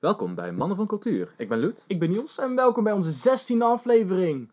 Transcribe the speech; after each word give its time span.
Welkom 0.00 0.34
bij 0.34 0.52
Mannen 0.52 0.76
van 0.76 0.86
Cultuur. 0.86 1.34
Ik 1.36 1.48
ben 1.48 1.60
Loet. 1.60 1.84
Ik 1.86 1.98
ben 1.98 2.10
Niels 2.10 2.38
en 2.38 2.54
welkom 2.54 2.84
bij 2.84 2.92
onze 2.92 3.38
16e 3.54 3.58
aflevering. 3.58 4.50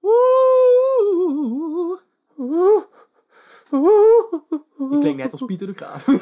Woe! 0.00 1.98
Je 4.78 4.98
klinkt 5.00 5.22
net 5.22 5.32
als 5.32 5.44
Pieter 5.44 5.66
de 5.66 5.74
Graaf. 5.74 6.06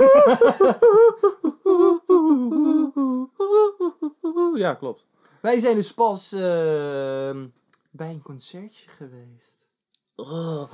Ja, 4.55 4.75
klopt. 4.75 5.05
Wij 5.41 5.59
zijn 5.59 5.77
dus 5.77 5.95
pas 5.95 6.33
ehm, 6.33 7.47
bij 7.97 8.11
een 8.11 8.23
concertje 8.23 8.89
geweest. 8.91 9.63
Oh, 10.17 10.73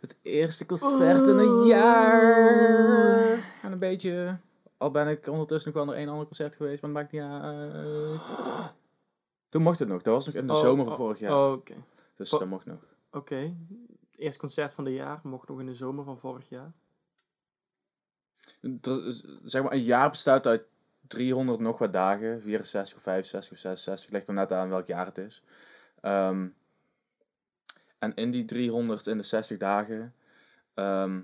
het 0.00 0.16
eerste 0.22 0.66
concert 0.66 1.20
in 1.28 1.38
een 1.38 1.64
jaar. 1.66 3.32
En 3.62 3.72
een 3.72 3.78
beetje... 3.78 4.36
Al 4.76 4.90
ben 4.90 5.08
ik 5.08 5.26
ondertussen 5.28 5.72
nog 5.72 5.82
wel 5.84 5.92
naar 5.92 6.00
één 6.02 6.08
ander 6.12 6.26
concert 6.26 6.56
geweest, 6.56 6.82
maar 6.82 6.90
dat 6.92 7.00
maakt 7.02 7.12
niet 7.12 7.22
uit. 7.22 8.20
Toen 9.48 9.62
mocht 9.62 9.78
het 9.78 9.88
nog. 9.88 10.02
Dat 10.02 10.14
was 10.14 10.26
nog 10.26 10.34
in 10.34 10.46
de 10.46 10.52
Oh, 10.52 10.60
zomer 10.60 10.84
van 10.84 10.92
oh, 10.92 10.98
vorig 10.98 11.18
jaar. 11.18 11.32
oh, 11.46 11.52
Oké, 11.52 11.74
Dus 12.16 12.32
Oh. 12.32 12.38
dat 12.38 12.48
mocht 12.48 12.66
nog. 12.66 12.78
oké. 13.10 13.36
Het 13.36 14.16
eerste 14.18 14.40
concert 14.40 14.74
van 14.74 14.84
het 14.84 14.94
jaar 14.94 15.20
mocht 15.22 15.48
nog 15.48 15.60
in 15.60 15.66
de 15.66 15.74
zomer 15.74 16.04
van 16.04 16.18
vorig 16.18 16.48
jaar. 16.48 16.72
Is- 18.80 19.24
zeg 19.44 19.62
maar, 19.62 19.72
een 19.72 19.82
jaar 19.82 20.10
bestaat 20.10 20.46
uit 20.46 20.62
300 21.06 21.60
nog 21.60 21.78
wat 21.78 21.92
dagen. 21.92 22.40
64 22.40 22.96
of 22.96 23.02
65 23.02 23.52
of 23.52 23.58
66. 23.58 24.10
Ligt 24.10 24.28
er 24.28 24.34
net 24.34 24.52
aan 24.52 24.68
welk 24.68 24.86
jaar 24.86 25.06
het 25.06 25.18
is. 25.18 25.42
Ehm, 26.04 26.46
en 27.98 28.14
in 28.14 28.30
die 28.30 28.44
360 28.44 29.58
dagen 29.58 30.14
ehm, 30.74 31.20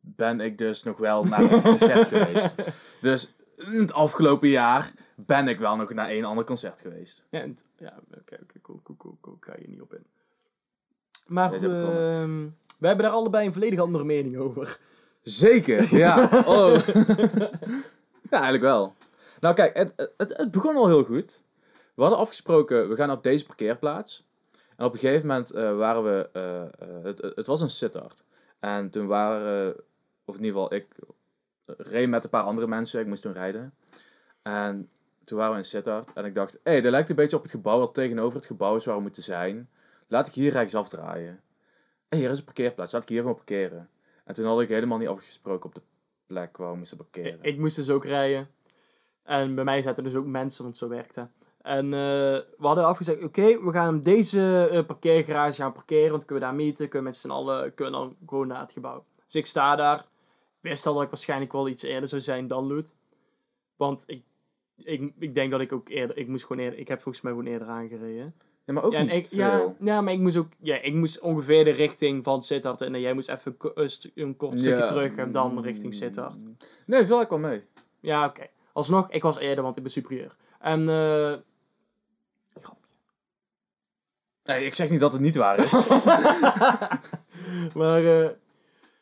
ben 0.00 0.40
ik 0.40 0.58
dus 0.58 0.82
nog 0.82 0.98
wel 0.98 1.24
naar 1.24 1.52
een 1.52 1.62
concert 1.62 2.08
geweest. 2.16 2.54
Dus 3.00 3.34
in 3.56 3.78
het 3.78 3.92
afgelopen 3.92 4.48
jaar 4.48 4.92
ben 5.14 5.48
ik 5.48 5.58
wel 5.58 5.76
nog 5.76 5.92
naar 5.92 6.08
één 6.08 6.24
ander 6.24 6.44
concert 6.44 6.80
geweest. 6.80 7.24
Ja, 7.30 7.44
ja 7.76 7.98
oké, 8.18 8.38
oké, 8.42 8.60
cool, 8.62 8.80
cool, 8.82 8.96
cool, 8.98 9.18
cool. 9.20 9.36
Ik 9.36 9.44
ga 9.44 9.54
je 9.58 9.68
niet 9.68 9.80
op 9.80 9.94
in. 9.94 10.06
Maar 11.26 11.60
wel. 11.60 11.70
ehm, 11.70 12.48
wij 12.78 12.88
hebben 12.88 13.06
daar 13.06 13.14
allebei 13.14 13.46
een 13.46 13.52
volledig 13.52 13.78
andere 13.78 14.04
mening 14.04 14.36
over. 14.36 14.78
Zeker, 15.22 15.96
ja. 15.96 16.28
Oh. 16.46 16.86
ja, 18.30 18.40
eigenlijk 18.40 18.62
wel. 18.62 18.94
Nou 19.40 19.54
kijk, 19.54 19.76
het, 19.76 20.12
het, 20.16 20.36
het 20.36 20.50
begon 20.50 20.76
al 20.76 20.86
heel 20.86 21.04
goed. 21.04 21.42
We 21.94 22.02
hadden 22.02 22.18
afgesproken, 22.18 22.88
we 22.88 22.96
gaan 22.96 23.08
naar 23.08 23.22
deze 23.22 23.46
parkeerplaats. 23.46 24.24
En 24.76 24.84
op 24.84 24.92
een 24.92 24.98
gegeven 24.98 25.26
moment 25.26 25.50
eh, 25.50 25.76
waren 25.76 26.04
we, 26.04 26.28
eh, 26.32 26.62
eh, 26.62 27.04
het, 27.04 27.20
het 27.20 27.46
was 27.46 27.60
een 27.60 27.70
Sittard. 27.70 28.24
En 28.60 28.90
toen 28.90 29.06
waren, 29.06 29.76
of 30.24 30.36
in 30.36 30.44
ieder 30.44 30.60
geval 30.60 30.74
ik, 30.74 30.86
reed 31.66 32.08
met 32.08 32.24
een 32.24 32.30
paar 32.30 32.42
andere 32.42 32.66
mensen, 32.66 33.00
ik 33.00 33.06
moest 33.06 33.22
toen 33.22 33.32
rijden. 33.32 33.74
En 34.42 34.90
toen 35.24 35.38
waren 35.38 35.52
we 35.52 35.58
in 35.58 35.64
Sittard 35.64 36.12
en 36.12 36.24
ik 36.24 36.34
dacht, 36.34 36.52
hé, 36.52 36.70
hey, 36.70 36.80
dat 36.80 36.90
lijkt 36.90 37.10
een 37.10 37.16
beetje 37.16 37.36
op 37.36 37.42
het 37.42 37.50
gebouw 37.50 37.78
wat 37.78 37.94
tegenover 37.94 38.36
het 38.36 38.46
gebouw 38.46 38.76
is 38.76 38.84
waar 38.84 38.96
we 38.96 39.02
moeten 39.02 39.22
zijn. 39.22 39.68
Laat 40.08 40.26
ik 40.26 40.34
hier 40.34 40.52
rechtsaf 40.52 40.88
draaien. 40.88 41.40
Hé, 42.08 42.18
hier 42.18 42.30
is 42.30 42.38
een 42.38 42.44
parkeerplaats, 42.44 42.92
laat 42.92 43.02
ik 43.02 43.08
hier 43.08 43.20
gewoon 43.20 43.36
parkeren. 43.36 43.88
En 44.24 44.34
toen 44.34 44.46
had 44.46 44.60
ik 44.60 44.68
helemaal 44.68 44.98
niet 44.98 45.08
afgesproken 45.08 45.66
op 45.66 45.74
de 45.74 45.82
plek 46.26 46.56
waar 46.56 46.70
we 46.70 46.76
moesten 46.76 46.96
parkeren. 46.96 47.38
Ik, 47.38 47.44
ik 47.44 47.58
moest 47.58 47.76
dus 47.76 47.90
ook 47.90 48.04
rijden. 48.04 48.48
En 49.22 49.54
bij 49.54 49.64
mij 49.64 49.82
zaten 49.82 50.04
dus 50.04 50.14
ook 50.14 50.26
mensen, 50.26 50.64
want 50.64 50.76
zo 50.76 50.88
werkte. 50.88 51.28
En 51.64 51.84
eh, 51.84 51.90
we 51.90 52.66
hadden 52.66 52.86
afgezegd, 52.86 53.22
oké, 53.22 53.64
we 53.64 53.72
gaan 53.72 53.96
op 53.96 54.04
deze 54.04 54.68
eh, 54.70 54.84
parkeergarage 54.84 55.62
gaan 55.62 55.72
parkeren, 55.72 56.10
want 56.10 56.24
kunnen 56.24 56.44
we 56.44 56.50
daar 56.50 56.58
meten, 56.58 56.88
kunnen 56.88 56.98
we 56.98 57.04
met 57.04 57.16
z'n 57.16 57.30
allen 57.30 57.74
kunnen 57.74 57.94
dan 57.94 58.16
gewoon 58.26 58.46
naar 58.46 58.60
het 58.60 58.72
gebouw. 58.72 59.04
Dus 59.26 59.34
ik 59.34 59.46
sta 59.46 59.76
daar, 59.76 59.98
Ik 59.98 60.04
wist 60.60 60.86
al 60.86 60.94
dat 60.94 61.02
ik 61.02 61.08
waarschijnlijk 61.08 61.52
wel 61.52 61.68
iets 61.68 61.82
eerder 61.82 62.08
zou 62.08 62.20
zijn 62.20 62.46
dan 62.46 62.66
Loet. 62.66 62.94
Want 63.76 64.04
ik, 64.06 64.22
ik, 64.76 65.12
ik 65.18 65.34
denk 65.34 65.50
dat 65.50 65.60
ik 65.60 65.72
ook 65.72 65.88
eerder, 65.88 66.16
ik 66.16 66.28
moest 66.28 66.44
gewoon 66.46 66.62
eerder, 66.62 66.78
ik 66.78 66.88
heb 66.88 67.02
volgens 67.02 67.24
mij 67.24 67.32
gewoon 67.32 67.48
eerder 67.48 67.68
aangereden. 67.68 68.34
Ja, 68.64 68.72
maar 68.72 68.82
ook 68.82 68.92
ja, 68.92 69.02
niet 69.02 69.12
ik, 69.12 69.26
veel. 69.26 69.38
ja, 69.38 69.74
ja, 69.80 70.00
maar 70.00 70.12
ik 70.12 70.20
moest 70.20 70.36
ook, 70.36 70.52
ja, 70.60 70.80
ik 70.80 70.94
moest 70.94 71.20
ongeveer 71.20 71.64
de 71.64 71.70
richting 71.70 72.24
van 72.24 72.42
Sittard 72.42 72.80
en 72.80 73.00
jij 73.00 73.14
moest 73.14 73.28
even 73.28 73.56
een, 74.14 74.36
kort 74.36 74.58
stukje 74.58 74.76
Ja, 74.76 74.86
terug 74.86 75.16
en 75.16 75.32
dan 75.32 75.62
richting 75.62 75.94
Sittard. 75.94 76.34
Nee, 76.86 77.06
viel 77.06 77.20
ik 77.20 77.28
wel 77.28 77.38
mee. 77.38 77.62
Ja, 78.00 78.26
oké. 78.26 78.46
Alsnog, 78.72 79.10
ik 79.10 79.22
was 79.22 79.38
eerder, 79.38 79.64
want 79.64 79.76
ik 79.76 79.82
ben 79.82 79.92
superieur. 79.92 80.36
En, 80.58 80.88
eh 80.88 81.34
Nee, 84.44 84.66
ik 84.66 84.74
zeg 84.74 84.90
niet 84.90 85.00
dat 85.00 85.12
het 85.12 85.20
niet 85.20 85.36
waar 85.36 85.58
is. 85.58 85.86
maar, 87.80 88.04
eh 88.04 88.30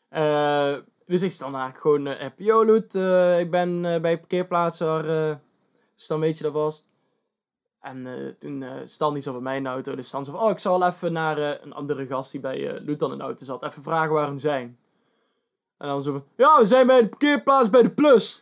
eh, 0.09 0.79
dus 1.05 1.21
ik 1.21 1.31
sta 1.31 1.49
daar 1.49 1.73
gewoon, 1.75 2.07
eh 2.07 2.25
app, 2.25 2.39
yo 2.39 2.81
eh, 2.91 3.39
ik 3.39 3.51
ben 3.51 3.81
bij 3.81 4.19
parkeerplaats 4.19 4.79
waar, 4.79 5.39
dan 6.07 6.19
weet 6.19 6.37
je 6.37 6.43
dat 6.43 6.53
was. 6.53 6.85
En 7.79 8.35
toen 8.39 8.65
stond 8.83 9.13
niet 9.13 9.23
zo 9.23 9.41
mijn 9.41 9.67
auto, 9.67 9.95
dus 9.95 10.09
dan 10.09 10.25
zo 10.25 10.31
van, 10.31 10.41
oh, 10.41 10.49
ik 10.49 10.59
zal 10.59 10.85
even 10.85 11.13
naar 11.13 11.37
een 11.37 11.73
andere 11.73 12.05
gast 12.05 12.31
die 12.31 12.39
bij 12.39 12.81
Loet 12.81 12.99
dan 12.99 13.11
in 13.11 13.17
de 13.17 13.23
auto 13.23 13.45
zat, 13.45 13.63
even 13.63 13.83
vragen 13.83 14.13
waar 14.13 14.33
we 14.33 14.39
zijn. 14.39 14.79
En 15.77 15.87
dan 15.87 16.03
zo 16.03 16.11
van, 16.11 16.25
ja, 16.35 16.59
we 16.59 16.65
zijn 16.65 16.87
bij 16.87 17.01
de 17.01 17.09
parkeerplaats 17.09 17.69
bij 17.69 17.81
de 17.81 17.89
Plus. 17.89 18.41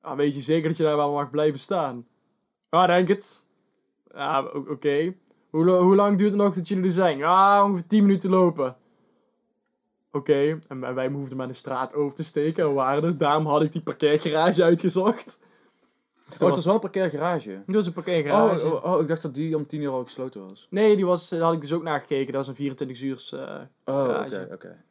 Ah, 0.00 0.16
weet 0.16 0.34
je 0.34 0.40
zeker 0.40 0.68
dat 0.68 0.76
je 0.76 0.82
daar 0.82 0.96
wel 0.96 1.12
mag 1.12 1.30
blijven 1.30 1.60
staan? 1.60 2.06
Ja, 2.70 2.86
denk 2.86 3.08
het. 3.08 3.43
Ja, 4.14 4.42
oké. 4.44 5.14
Hoe, 5.50 5.70
hoe 5.70 5.94
lang 5.94 6.18
duurt 6.18 6.30
het 6.32 6.40
nog 6.40 6.54
dat 6.54 6.68
jullie 6.68 6.84
er 6.84 6.90
zijn? 6.90 7.18
Ja, 7.18 7.64
ongeveer 7.64 7.86
10 7.86 8.02
minuten 8.02 8.30
lopen. 8.30 8.76
Oké, 10.12 10.58
en 10.68 10.94
wij- 10.94 11.08
hoefden 11.08 11.36
maar 11.36 11.46
de 11.48 11.52
straat 11.52 11.94
over 11.94 12.16
te 12.16 12.24
steken 12.24 12.64
en 12.64 12.74
waren 12.74 13.02
er. 13.04 13.16
Daarom 13.16 13.46
had 13.46 13.62
ik 13.62 13.72
die 13.72 13.80
parkeergarage 13.82 14.62
uitgezocht. 14.62 15.38
Dus 16.26 16.34
Oh, 16.40 16.46
het 16.46 16.54
was 16.56 16.64
wel 16.64 16.74
een 16.74 16.80
parkeergarage. 16.80 17.62
Dit 17.66 17.74
was 17.74 17.86
een 17.86 17.92
parkeergarage. 17.92 18.66
Oh, 18.66 18.72
oh, 18.84 18.92
oh, 18.94 19.00
ik 19.00 19.06
dacht 19.06 19.22
dat 19.22 19.34
die 19.34 19.56
om 19.56 19.66
10 19.66 19.80
uur 19.80 19.90
al 19.90 20.02
gesloten 20.04 20.48
was. 20.48 20.66
Nee, 20.70 20.96
die 20.96 21.06
was, 21.06 21.28
daar 21.28 21.40
had 21.40 21.52
ik 21.54 21.60
dus 21.60 21.72
ook 21.72 21.82
naar 21.82 22.00
gekeken. 22.00 22.26
Dat 22.32 22.46
was 22.46 22.48
een 22.48 22.54
24 22.54 23.00
uur. 23.00 23.28
eh 23.32 23.60
Oh, 23.84 24.08
oké, 24.26 24.48
oké. 24.52 24.84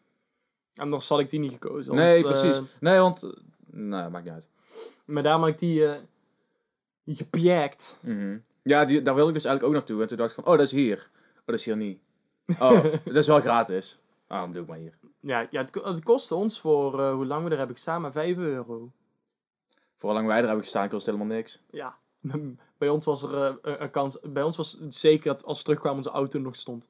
en 0.75 0.89
nog 0.89 1.07
had 1.07 1.19
ik 1.19 1.29
die 1.29 1.39
niet 1.39 1.51
gekozen. 1.51 1.95
Nee, 1.95 2.23
want, 2.23 2.35
eh, 2.35 2.41
precies. 2.41 2.61
Nee, 2.79 2.99
want... 2.99 3.23
Nou, 3.71 4.11
maakt 4.11 4.23
niet 4.25 4.33
uit. 4.33 4.47
maar 5.05 5.23
daarom 5.23 5.41
had 5.41 5.51
ik 5.51 5.59
die. 5.59 5.87
Mhm. 7.99 8.37
Ja, 8.63 8.85
die, 8.85 9.01
daar 9.01 9.13
wilde 9.15 9.29
ik 9.29 9.35
dus 9.35 9.45
eigenlijk 9.45 9.75
ook 9.75 9.79
naartoe. 9.81 10.01
En 10.01 10.07
toen 10.07 10.17
dacht 10.17 10.29
ik 10.29 10.35
van, 10.35 10.45
oh, 10.53 10.57
dat 10.57 10.65
is 10.65 10.71
hier. 10.71 11.09
Oh, 11.35 11.45
dat 11.45 11.55
is 11.55 11.65
hier 11.65 11.77
niet. 11.77 11.99
Oh, 12.59 12.83
dat 13.05 13.15
is 13.15 13.27
wel 13.27 13.39
gratis. 13.39 13.99
Ah, 14.27 14.39
dan 14.39 14.51
doe 14.51 14.61
ik 14.61 14.67
maar 14.67 14.77
hier. 14.77 14.93
Ja, 15.19 15.47
ja 15.51 15.61
het, 15.61 15.71
ko- 15.71 15.83
het 15.83 16.03
kostte 16.03 16.35
ons 16.35 16.59
voor 16.59 16.99
eh, 16.99 17.13
hoe 17.13 17.25
lang 17.25 17.43
we 17.43 17.49
er 17.51 17.57
hebben 17.57 17.75
gestaan, 17.75 18.01
maar 18.01 18.11
5 18.11 18.37
euro. 18.37 18.91
Voor 19.97 20.09
hoe 20.09 20.13
lang 20.13 20.27
wij 20.27 20.37
er 20.37 20.43
hebben 20.45 20.63
gestaan, 20.63 20.89
kost 20.89 21.05
helemaal 21.05 21.27
niks. 21.27 21.61
Ja, 21.69 21.95
bij 22.77 22.89
ons 22.89 23.05
was 23.05 23.23
er 23.23 23.59
eh, 23.61 23.75
een- 23.79 23.91
kans. 23.91 24.19
Bij 24.23 24.43
ons 24.43 24.57
was 24.57 24.79
zeker 24.89 25.33
dat 25.33 25.43
als 25.43 25.57
we 25.57 25.63
terugkwamen 25.63 25.97
onze 25.97 26.09
auto 26.09 26.39
nog 26.39 26.55
stond. 26.55 26.87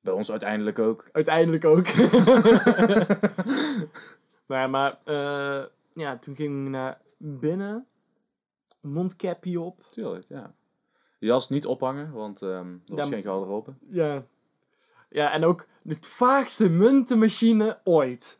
Bij 0.00 0.12
ons 0.12 0.30
uiteindelijk 0.30 0.78
ook. 0.78 1.08
Uiteindelijk 1.12 1.64
ook. 1.64 1.86
nou 4.46 4.60
ja, 4.60 4.66
maar 4.66 4.98
eh, 5.04 5.64
ja, 5.94 6.18
toen 6.18 6.36
ging 6.36 6.64
ik 6.64 6.70
naar 6.70 7.00
binnen. 7.16 7.86
Mondkapje 8.80 9.60
op. 9.60 9.86
Tuurlijk, 9.90 10.24
ja. 10.28 10.54
Jas 11.18 11.48
niet 11.48 11.66
ophangen, 11.66 12.12
want 12.12 12.42
ehm 12.42 12.72
er 12.72 12.78
was 12.86 13.08
Ja, 13.08 13.12
geen 13.12 13.22
garderobe. 13.22 13.72
Ja. 13.90 14.24
Ja, 15.10 15.32
en 15.32 15.44
ook 15.44 15.66
de 15.82 15.96
vaagste 16.00 16.68
muntenmachine 16.68 17.78
ooit. 17.84 18.38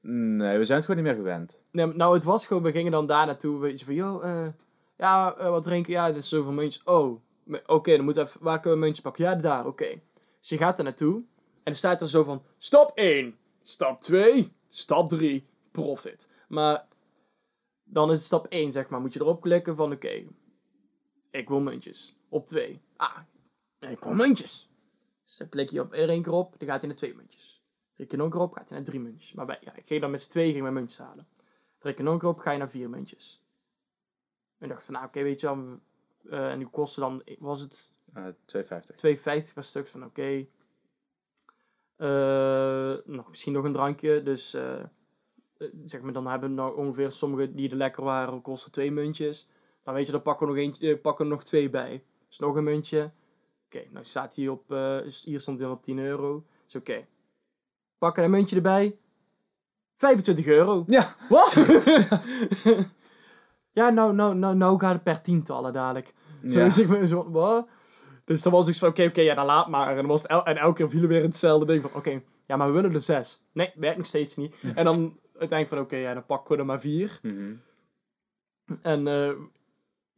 Nee, 0.00 0.58
we 0.58 0.64
zijn 0.64 0.78
het 0.78 0.86
gewoon 0.86 1.04
niet 1.04 1.12
meer 1.12 1.22
gewend. 1.22 1.58
Nee, 1.70 1.86
nou, 1.86 2.14
het 2.14 2.24
was 2.24 2.46
gewoon, 2.46 2.62
we 2.62 2.70
gingen 2.70 2.92
dan 2.92 3.06
daar 3.06 3.26
naartoe. 3.26 3.60
Weet 3.60 3.78
je 3.78 3.84
van, 3.84 3.94
yo, 3.94 4.20
eh, 4.20 4.46
ja, 4.96 5.34
eh, 5.36 5.50
wat 5.50 5.62
drinken? 5.62 5.92
Ja, 5.92 6.06
dit 6.06 6.22
is 6.22 6.28
zoveel 6.28 6.52
muntjes. 6.52 6.84
Oh, 6.84 7.20
oké, 7.66 7.96
dan 7.96 8.04
moet 8.04 8.16
even, 8.16 8.40
waar 8.40 8.60
kunnen 8.60 8.78
we 8.78 8.84
muntjes 8.84 9.04
pakken? 9.04 9.24
Ja, 9.24 9.34
daar, 9.34 9.66
oké. 9.66 10.00
Dus 10.40 10.48
je 10.48 10.56
gaat 10.56 10.78
er 10.78 10.84
naartoe. 10.84 11.14
En 11.62 11.72
er 11.72 11.76
staat 11.76 12.00
er 12.00 12.08
zo 12.08 12.22
van, 12.22 12.42
stap 12.58 12.92
1, 12.94 13.36
stap 13.62 14.02
2, 14.02 14.52
stap 14.68 15.08
3, 15.08 15.46
profit. 15.70 16.28
Maar 16.48 16.86
dan 17.84 18.10
is 18.10 18.16
het 18.16 18.26
stap 18.26 18.46
1, 18.48 18.72
zeg 18.72 18.88
maar, 18.88 19.00
moet 19.00 19.12
je 19.12 19.20
erop 19.20 19.40
klikken 19.40 19.76
van, 19.76 19.92
oké, 19.92 20.24
ik 21.36 21.48
wil 21.48 21.60
muntjes. 21.60 22.16
Op 22.28 22.46
2, 22.46 22.80
ah, 22.96 23.18
ik 23.78 24.00
wil 24.00 24.12
muntjes. 24.14 24.70
Dus 25.24 25.36
dan 25.36 25.48
klik 25.48 25.70
je 25.70 25.80
op 25.80 25.92
er 25.92 26.08
één 26.08 26.22
keer 26.22 26.32
op, 26.32 26.54
dan 26.58 26.68
gaat 26.68 26.78
hij 26.78 26.88
naar 26.88 26.98
twee 26.98 27.14
muntjes. 27.14 27.62
Druk 27.94 28.10
je 28.10 28.16
nog 28.16 28.26
een 28.26 28.32
keer 28.32 28.40
op, 28.40 28.52
gaat 28.52 28.68
hij 28.68 28.76
naar 28.76 28.86
drie 28.86 29.00
muntjes. 29.00 29.32
Maar 29.32 29.46
bij, 29.46 29.58
ja, 29.60 29.74
ik 29.74 29.86
ging 29.86 30.00
dan 30.00 30.10
met 30.10 30.20
z'n 30.20 30.30
tweeën 30.30 30.50
ging 30.50 30.62
mijn 30.62 30.74
muntjes 30.74 30.98
halen. 30.98 31.28
Druk 31.78 31.96
je 31.96 32.02
nog 32.02 32.12
een 32.12 32.18
keer 32.20 32.28
op, 32.28 32.38
ga 32.38 32.50
je 32.50 32.58
naar 32.58 32.70
vier 32.70 32.90
muntjes. 32.90 33.42
En 34.58 34.66
ik 34.66 34.72
dacht 34.72 34.84
van, 34.84 34.94
nou 34.94 35.06
oké, 35.06 35.22
weet 35.22 35.40
je 35.40 35.46
wel. 35.46 35.80
eh, 36.30 36.50
en 36.50 36.58
die 36.58 36.68
kostte 36.68 37.00
dan, 37.00 37.22
was 37.38 37.60
het 37.60 37.94
Eh 38.12 38.26
2,50. 38.26 38.96
2,50 39.48 39.52
per 39.54 39.64
stuk. 39.64 39.88
Van 39.88 40.04
oké. 40.04 40.46
eh, 41.96 42.94
nog, 43.04 43.28
misschien 43.28 43.52
nog 43.52 43.64
een 43.64 43.72
drankje. 43.72 44.22
Dus 44.22 44.54
eh, 44.54 44.84
zeg 45.86 46.00
maar, 46.00 46.12
dan 46.12 46.26
hebben 46.26 46.48
we 46.48 46.54
nog 46.54 46.74
ongeveer 46.74 47.12
sommige 47.12 47.54
die 47.54 47.70
er 47.70 47.76
lekker 47.76 48.04
waren, 48.04 48.42
kosten 48.42 48.72
twee 48.72 48.90
muntjes. 48.90 49.48
Dan 49.86 49.94
weet 49.94 50.06
je, 50.06 50.12
dan 50.12 50.22
pakken 50.22 50.46
we 50.46 50.52
nog, 50.52 50.62
eentje, 50.62 50.92
eh, 50.94 51.00
pakken 51.00 51.24
we 51.24 51.30
nog 51.30 51.44
twee 51.44 51.70
bij. 51.70 52.02
is 52.30 52.38
nog 52.38 52.56
een 52.56 52.64
muntje. 52.64 53.10
Oké, 53.66 53.84
nou 53.90 54.04
staat 54.04 54.34
hier 54.34 54.50
op, 54.50 54.72
eh, 54.72 54.98
hier 55.24 55.40
stond 55.40 55.58
hij 55.58 55.68
op 55.68 55.82
10 55.82 55.98
euro. 55.98 56.44
Is 56.68 56.74
oké. 56.74 57.06
Pakken 57.98 58.24
een 58.24 58.30
muntje 58.30 58.56
erbij. 58.56 58.96
25 59.96 60.46
euro. 60.46 60.84
Ja. 60.86 61.14
Wat? 61.28 61.52
ja, 63.78 63.88
nou, 63.90 64.14
nou, 64.14 64.34
nou, 64.34 64.54
nou 64.56 64.78
gaat 64.78 64.92
het 64.92 65.02
per 65.02 65.20
tientallen 65.20 65.72
dadelijk. 65.72 66.14
Zo 66.48 66.58
Ja. 66.58 66.76
ik 66.76 66.88
me 66.88 67.06
zo, 67.06 67.30
wat? 67.30 67.68
Dus 68.24 68.42
dan 68.42 68.52
was 68.52 68.68
ik 68.68 68.74
zo 68.74 68.78
van, 68.80 68.88
oké, 68.88 69.04
oké, 69.04 69.20
ja, 69.20 69.34
dan 69.34 69.46
laat 69.46 69.68
maar. 69.68 69.88
En, 69.90 69.96
dan 69.96 70.06
was 70.06 70.26
el- 70.26 70.44
en 70.44 70.56
elke 70.56 70.76
keer 70.76 70.90
viel 70.90 71.02
er 71.02 71.08
weer 71.08 71.22
hetzelfde 71.22 71.66
ding 71.66 71.82
van, 71.82 71.94
oké, 71.94 72.20
ja, 72.46 72.56
maar 72.56 72.66
we 72.66 72.72
willen 72.72 72.94
er 72.94 73.00
zes. 73.00 73.42
Nee, 73.52 73.72
werkt 73.74 73.96
nog 73.96 74.06
steeds 74.06 74.36
niet. 74.36 74.54
En 74.74 74.84
dan 74.84 75.18
uiteindelijk 75.38 75.68
van, 75.68 75.78
oké, 75.78 75.96
ja, 75.96 76.14
dan 76.14 76.26
pakken 76.26 76.54
we 76.54 76.60
er 76.60 76.66
maar 76.66 76.80
vier. 76.80 77.18
Mhm. 77.22 77.54
En 78.82 79.06
eh, 79.06 79.30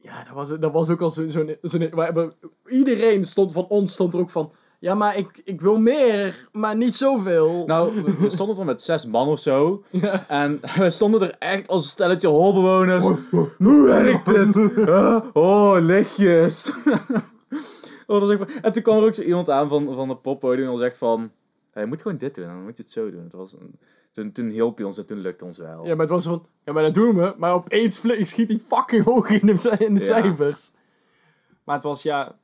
ja, 0.01 0.25
dat 0.25 0.35
was, 0.35 0.49
dat 0.59 0.73
was 0.73 0.89
ook 0.91 1.01
al 1.01 1.11
zo'n... 1.11 1.31
Zo 1.31 1.47
zo 1.63 1.79
we 1.79 2.03
hebben- 2.03 2.33
iedereen 2.67 3.25
stond 3.25 3.53
van 3.53 3.67
ons 3.69 3.93
stond 3.93 4.15
er 4.15 4.21
ook 4.21 4.31
van... 4.31 4.53
Ja, 4.81 4.95
maar 4.95 5.17
ik, 5.17 5.41
ik 5.45 5.61
wil 5.61 5.79
meer, 5.79 6.49
maar 6.53 6.77
niet 6.77 6.95
zoveel. 6.97 7.63
Nou, 7.67 8.03
we- 8.03 8.17
we 8.21 8.29
stonden 8.31 8.59
er 8.59 8.65
met 8.65 8.83
zes 8.83 9.07
man 9.07 9.29
of 9.29 9.39
zo. 9.41 9.83
ja. 9.91 10.29
En 10.29 10.61
we 10.79 10.91
stonden 10.91 11.21
er 11.23 11.37
echt 11.39 11.69
als 11.69 11.83
een 11.83 11.89
stelletje 11.89 12.29
holbewoners. 12.29 13.07
Hoe 13.57 13.83
werkt 13.87 14.27
dit? 14.27 14.55
Huh? 14.75 15.19
oh, 15.33 15.77
lichtjes. 15.81 16.73
oh, 18.07 18.21
dat 18.21 18.31
is 18.31 18.39
echt- 18.39 18.61
En 18.61 18.73
toen 18.73 18.83
kwam 18.83 18.99
er 18.99 19.05
ook 19.05 19.15
zo 19.15 19.23
iemand 19.23 19.51
aan 19.51 19.69
van, 19.69 19.95
van 19.95 20.09
het 20.09 20.23
poppodium 20.23 20.71
en 20.71 20.79
zegt 20.79 20.99
van... 20.99 21.31
"Ja, 21.75 21.81
je 21.81 21.87
moet 21.87 22.03
gewoon 22.03 22.19
dit 22.19 22.35
doen, 22.35 22.47
dan 22.47 22.63
moet 22.65 22.77
je 22.77 22.83
het 22.83 22.93
zo 22.93 23.11
doen. 23.11 23.23
Het 23.25 23.33
was 23.33 23.53
een- 23.53 23.79
toen, 24.13 24.33
toen 24.33 24.49
hielp 24.49 24.77
hij 24.77 24.87
ons 24.87 24.99
en 24.99 25.07
toen 25.07 25.19
lukte 25.19 25.45
ons 25.45 25.59
wel. 25.59 25.85
ja, 25.87 25.91
maar 25.91 26.07
het 26.07 26.09
was 26.15 26.25
van... 26.25 26.47
Ja, 26.65 26.73
maar 26.73 26.83
dat 26.83 26.95
doen 26.95 27.17
we. 27.17 27.35
Maar 27.37 27.53
opeens 27.55 28.01
schiet 28.23 28.49
hij 28.49 28.59
fucking 28.59 29.05
hoog 29.05 29.29
in 29.31 29.47
de, 29.47 29.77
in 29.79 29.95
de 29.95 30.01
Ja. 30.01 30.07
cijfers. 30.07 30.71
Maar 31.65 31.75
het 31.75 31.85
was, 31.85 32.03
ja... 32.03 32.39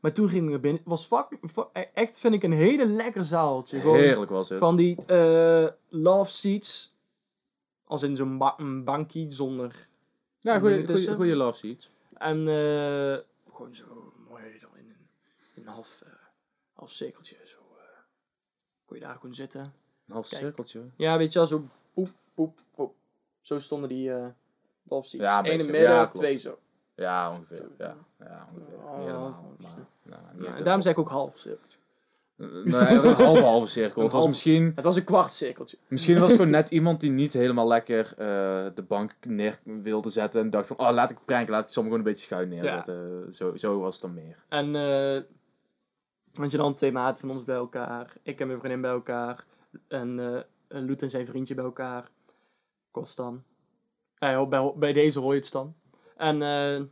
Maar 0.00 0.12
toen 0.12 0.28
gingen 0.28 0.52
we 0.52 0.58
binnen. 0.58 0.80
Het 0.80 0.90
was 0.90 1.06
fucking... 1.06 1.50
fu- 1.50 1.80
echt, 1.94 2.18
vind 2.18 2.34
ik, 2.34 2.42
een 2.42 2.52
hele 2.52 2.86
lekker 2.86 3.24
zaaltje. 3.24 3.80
Gewoon 3.80 3.96
Heerlijk 3.98 4.30
was 4.30 4.48
het. 4.48 4.58
Van 4.58 4.76
die 4.76 5.04
eh, 5.06 5.68
love 5.88 6.30
seats. 6.30 6.96
Als 7.84 8.02
in 8.02 8.16
zo'n 8.16 8.38
ba 8.38 8.54
een 8.56 8.84
bankie 8.84 9.32
zonder 9.32 9.88
ja, 10.40 10.58
goede, 10.58 11.36
love 11.36 11.58
seats. 11.58 11.90
En 12.14 12.38
eh, 12.48 13.16
gewoon 13.54 13.74
zo 13.74 14.12
mooi 14.28 14.42
dan 14.60 14.70
in 14.76 14.88
een, 14.88 15.08
in 15.54 15.62
een 15.62 15.68
half, 15.72 16.00
eh, 16.04 16.12
half 16.72 16.90
cirkeltje. 16.90 17.36
Zo, 17.44 17.56
kon 18.84 18.96
je 18.96 19.02
daar 19.02 19.14
gewoon 19.14 19.34
zitten. 19.34 19.72
Een 20.08 20.14
half 20.14 20.28
Kijk. 20.28 20.42
cirkeltje. 20.42 20.80
Ja, 20.96 21.18
weet 21.18 21.32
je 21.32 21.38
wel, 21.38 21.48
zo 21.48 21.64
poep, 21.94 22.10
poep, 22.34 22.58
poep. 22.74 22.94
Zo 23.40 23.58
stonden 23.58 23.88
die 23.88 24.12
eh. 24.12 24.26
Ja, 25.10 25.38
een 25.38 25.46
Eén 25.46 25.52
in 25.52 25.58
het 25.58 25.70
midden, 25.70 25.90
Ja, 25.90 26.06
twee 26.06 26.38
zo. 26.38 26.58
Ja, 26.94 27.30
ongeveer. 27.30 27.68
Ja, 27.78 27.96
ja 28.18 28.48
ongeveer. 28.54 28.76
Oh, 28.84 28.96
niet 28.98 29.06
helemaal. 29.06 29.54
Maar, 29.58 29.70
nou, 30.02 30.20
niet 30.34 30.46
Ja, 30.46 30.54
en 30.54 30.64
daarom 30.64 30.82
zei 30.82 30.94
ik 30.94 31.00
ook 31.00 31.08
half 31.08 31.36
cirkeltje. 31.38 31.78
Nee, 32.36 32.88
een 32.88 33.14
halve 33.14 33.42
halve 33.42 33.66
cirkel. 33.68 34.02
Het 34.08 34.12
was 34.12 34.26
misschien, 34.26 34.72
Het 34.74 34.84
was 34.84 34.96
een 34.96 35.04
kwart 35.04 35.32
cirkeltje. 35.32 35.76
misschien 35.88 36.18
was 36.18 36.28
het 36.28 36.36
gewoon 36.38 36.52
net 36.60 36.70
iemand 36.70 37.00
die 37.00 37.10
niet 37.10 37.32
helemaal 37.32 37.68
lekker 37.68 38.14
eh, 38.16 38.66
de 38.74 38.84
bank 38.88 39.14
neer 39.26 39.58
wilde 39.62 40.10
zetten. 40.10 40.40
En 40.40 40.50
dacht 40.50 40.66
van, 40.66 40.78
oh 40.78 40.90
laat 40.92 41.10
ik 41.10 41.18
pranken, 41.24 41.52
laat 41.52 41.64
ik 41.64 41.70
soms 41.70 41.86
gewoon 41.86 41.98
een 41.98 42.10
beetje 42.10 42.26
schuin 42.26 42.48
neerzetten. 42.48 43.26
Zo, 43.34 43.56
zo 43.56 43.78
was 43.78 43.92
het 43.92 44.02
dan 44.02 44.14
meer. 44.14 44.44
En 44.48 44.74
eh 44.74 45.22
had 46.34 46.50
je 46.50 46.56
dan 46.56 46.74
twee 46.74 46.92
maten 46.92 47.20
van 47.20 47.36
ons 47.36 47.44
bij 47.44 47.56
elkaar. 47.56 48.12
Ik 48.22 48.40
en 48.40 48.46
mijn 48.46 48.58
vriendin 48.58 48.80
bij 48.80 48.90
elkaar. 48.90 49.44
En 49.88 50.18
eh 50.20 50.40
Loet 50.86 51.02
en 51.02 51.10
zijn 51.10 51.26
vriendje 51.26 51.54
bij 51.54 51.64
elkaar. 51.64 52.08
Kost 52.90 53.16
dan. 53.16 53.42
Bij, 54.18 54.72
bij 54.76 54.92
deze 54.92 55.18
hoor 55.20 55.34
je 55.34 55.40
het 55.40 55.52
dan. 55.52 55.74
En 56.16 56.42
eh, 56.42 56.82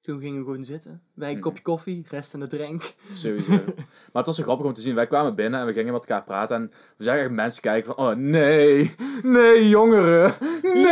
toen 0.00 0.20
gingen 0.20 0.38
we 0.38 0.44
gewoon 0.44 0.64
zitten. 0.64 1.02
Wij 1.14 1.28
een 1.28 1.34
Mhm. 1.34 1.42
kopje 1.44 1.62
koffie, 1.62 2.04
rest 2.08 2.34
aan 2.34 2.40
de 2.40 2.46
drank. 2.46 2.94
Sowieso. 3.12 3.50
maar 4.12 4.12
het 4.12 4.26
was 4.26 4.36
zo 4.36 4.42
grappig 4.42 4.66
om 4.66 4.72
te 4.72 4.80
zien. 4.80 4.94
Wij 4.94 5.06
kwamen 5.06 5.34
binnen 5.34 5.60
en 5.60 5.66
we 5.66 5.72
gingen 5.72 5.92
met 5.92 6.00
elkaar 6.00 6.24
praten. 6.24 6.56
En 6.56 6.70
we 6.96 7.04
zagen 7.04 7.20
echt 7.20 7.30
mensen 7.30 7.62
kijken 7.62 7.94
van, 7.94 8.06
oh 8.06 8.16
nee, 8.16 8.94
nee 9.22 9.68
jongeren. 9.68 10.34
Nee, 10.62 10.82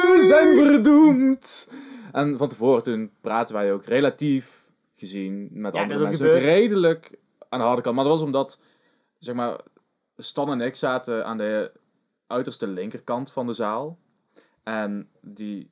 we 0.00 0.24
zijn 0.26 0.54
verdoemd. 0.66 1.68
En 2.12 2.38
van 2.38 2.48
tevoren 2.48 2.82
toen 2.82 3.10
praten 3.20 3.54
wij 3.54 3.72
ook 3.72 3.84
relatief 3.84 4.70
gezien 4.94 5.48
met 5.52 5.74
Ja, 5.74 5.80
andere 5.82 6.00
mensen 6.00 6.30
ook 6.30 6.38
redelijk 6.38 7.18
aan 7.48 7.58
de 7.58 7.64
harde 7.64 7.82
kant. 7.82 7.94
Maar 7.94 8.04
dat 8.04 8.12
was 8.12 8.22
omdat, 8.22 8.58
zeg 9.18 9.34
maar, 9.34 9.60
Stan 10.16 10.50
en 10.50 10.60
ik 10.60 10.76
zaten 10.76 11.26
aan 11.26 11.36
de 11.36 11.72
uiterste 12.26 12.66
linkerkant 12.66 13.32
van 13.32 13.46
de 13.46 13.52
zaal. 13.52 13.98
En 14.62 15.08
die 15.20 15.70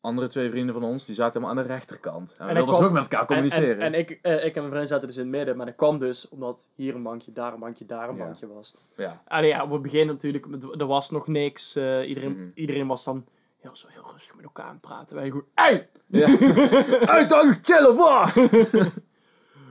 andere 0.00 0.26
twee 0.28 0.50
vrienden 0.50 0.74
van 0.74 0.84
ons, 0.84 1.04
die 1.04 1.14
zaten 1.14 1.32
helemaal 1.40 1.56
aan 1.62 1.66
de 1.68 1.72
rechterkant. 1.72 2.30
En 2.30 2.36
we 2.36 2.42
En 2.42 2.46
wilden 2.54 2.64
dus 2.66 2.74
kwam- 2.76 2.84
ook 2.88 2.92
met 2.92 3.02
elkaar 3.02 3.20
En, 3.20 3.26
communiceren. 3.26 3.80
en, 3.80 3.92
en 3.94 3.98
ik, 4.00 4.10
eh, 4.22 4.44
ik 4.44 4.54
en 4.54 4.60
mijn 4.62 4.74
vriend 4.74 4.88
zaten 4.88 5.06
dus 5.06 5.16
in 5.16 5.22
het 5.22 5.30
midden. 5.30 5.56
Maar 5.56 5.66
dat 5.66 5.74
kwam 5.74 5.98
dus 5.98 6.28
omdat 6.28 6.66
hier 6.74 6.94
een 6.94 7.02
bankje, 7.02 7.32
daar 7.32 7.52
een 7.52 7.60
bankje, 7.60 7.86
daar 7.86 8.08
een 8.08 8.16
Ja. 8.16 8.24
bankje 8.24 8.46
was. 8.46 8.74
ja. 8.96 9.22
Allee, 9.26 9.48
ja, 9.48 9.62
op 9.64 9.70
het 9.70 9.82
begin 9.82 10.06
natuurlijk, 10.06 10.46
het- 10.50 10.80
er 10.80 10.86
was 10.86 11.10
nog 11.10 11.26
niks. 11.26 11.76
eh, 11.76 12.08
iedereen, 12.08 12.32
Mhm. 12.32 12.48
iedereen 12.54 12.86
was 12.86 13.04
dan 13.04 13.24
heel, 13.58 13.76
zo 13.76 13.86
heel 13.90 14.10
rustig 14.12 14.34
met 14.34 14.44
elkaar 14.44 14.66
aan 14.66 14.72
het 14.72 14.80
praten. 14.80 15.14
Wij 15.14 15.26
gewoon, 15.26 15.44
hey! 15.54 15.88
Ja. 16.06 16.26
Uitdagen, 17.16 17.58
chillen, 17.62 17.96
wat? 17.96 18.32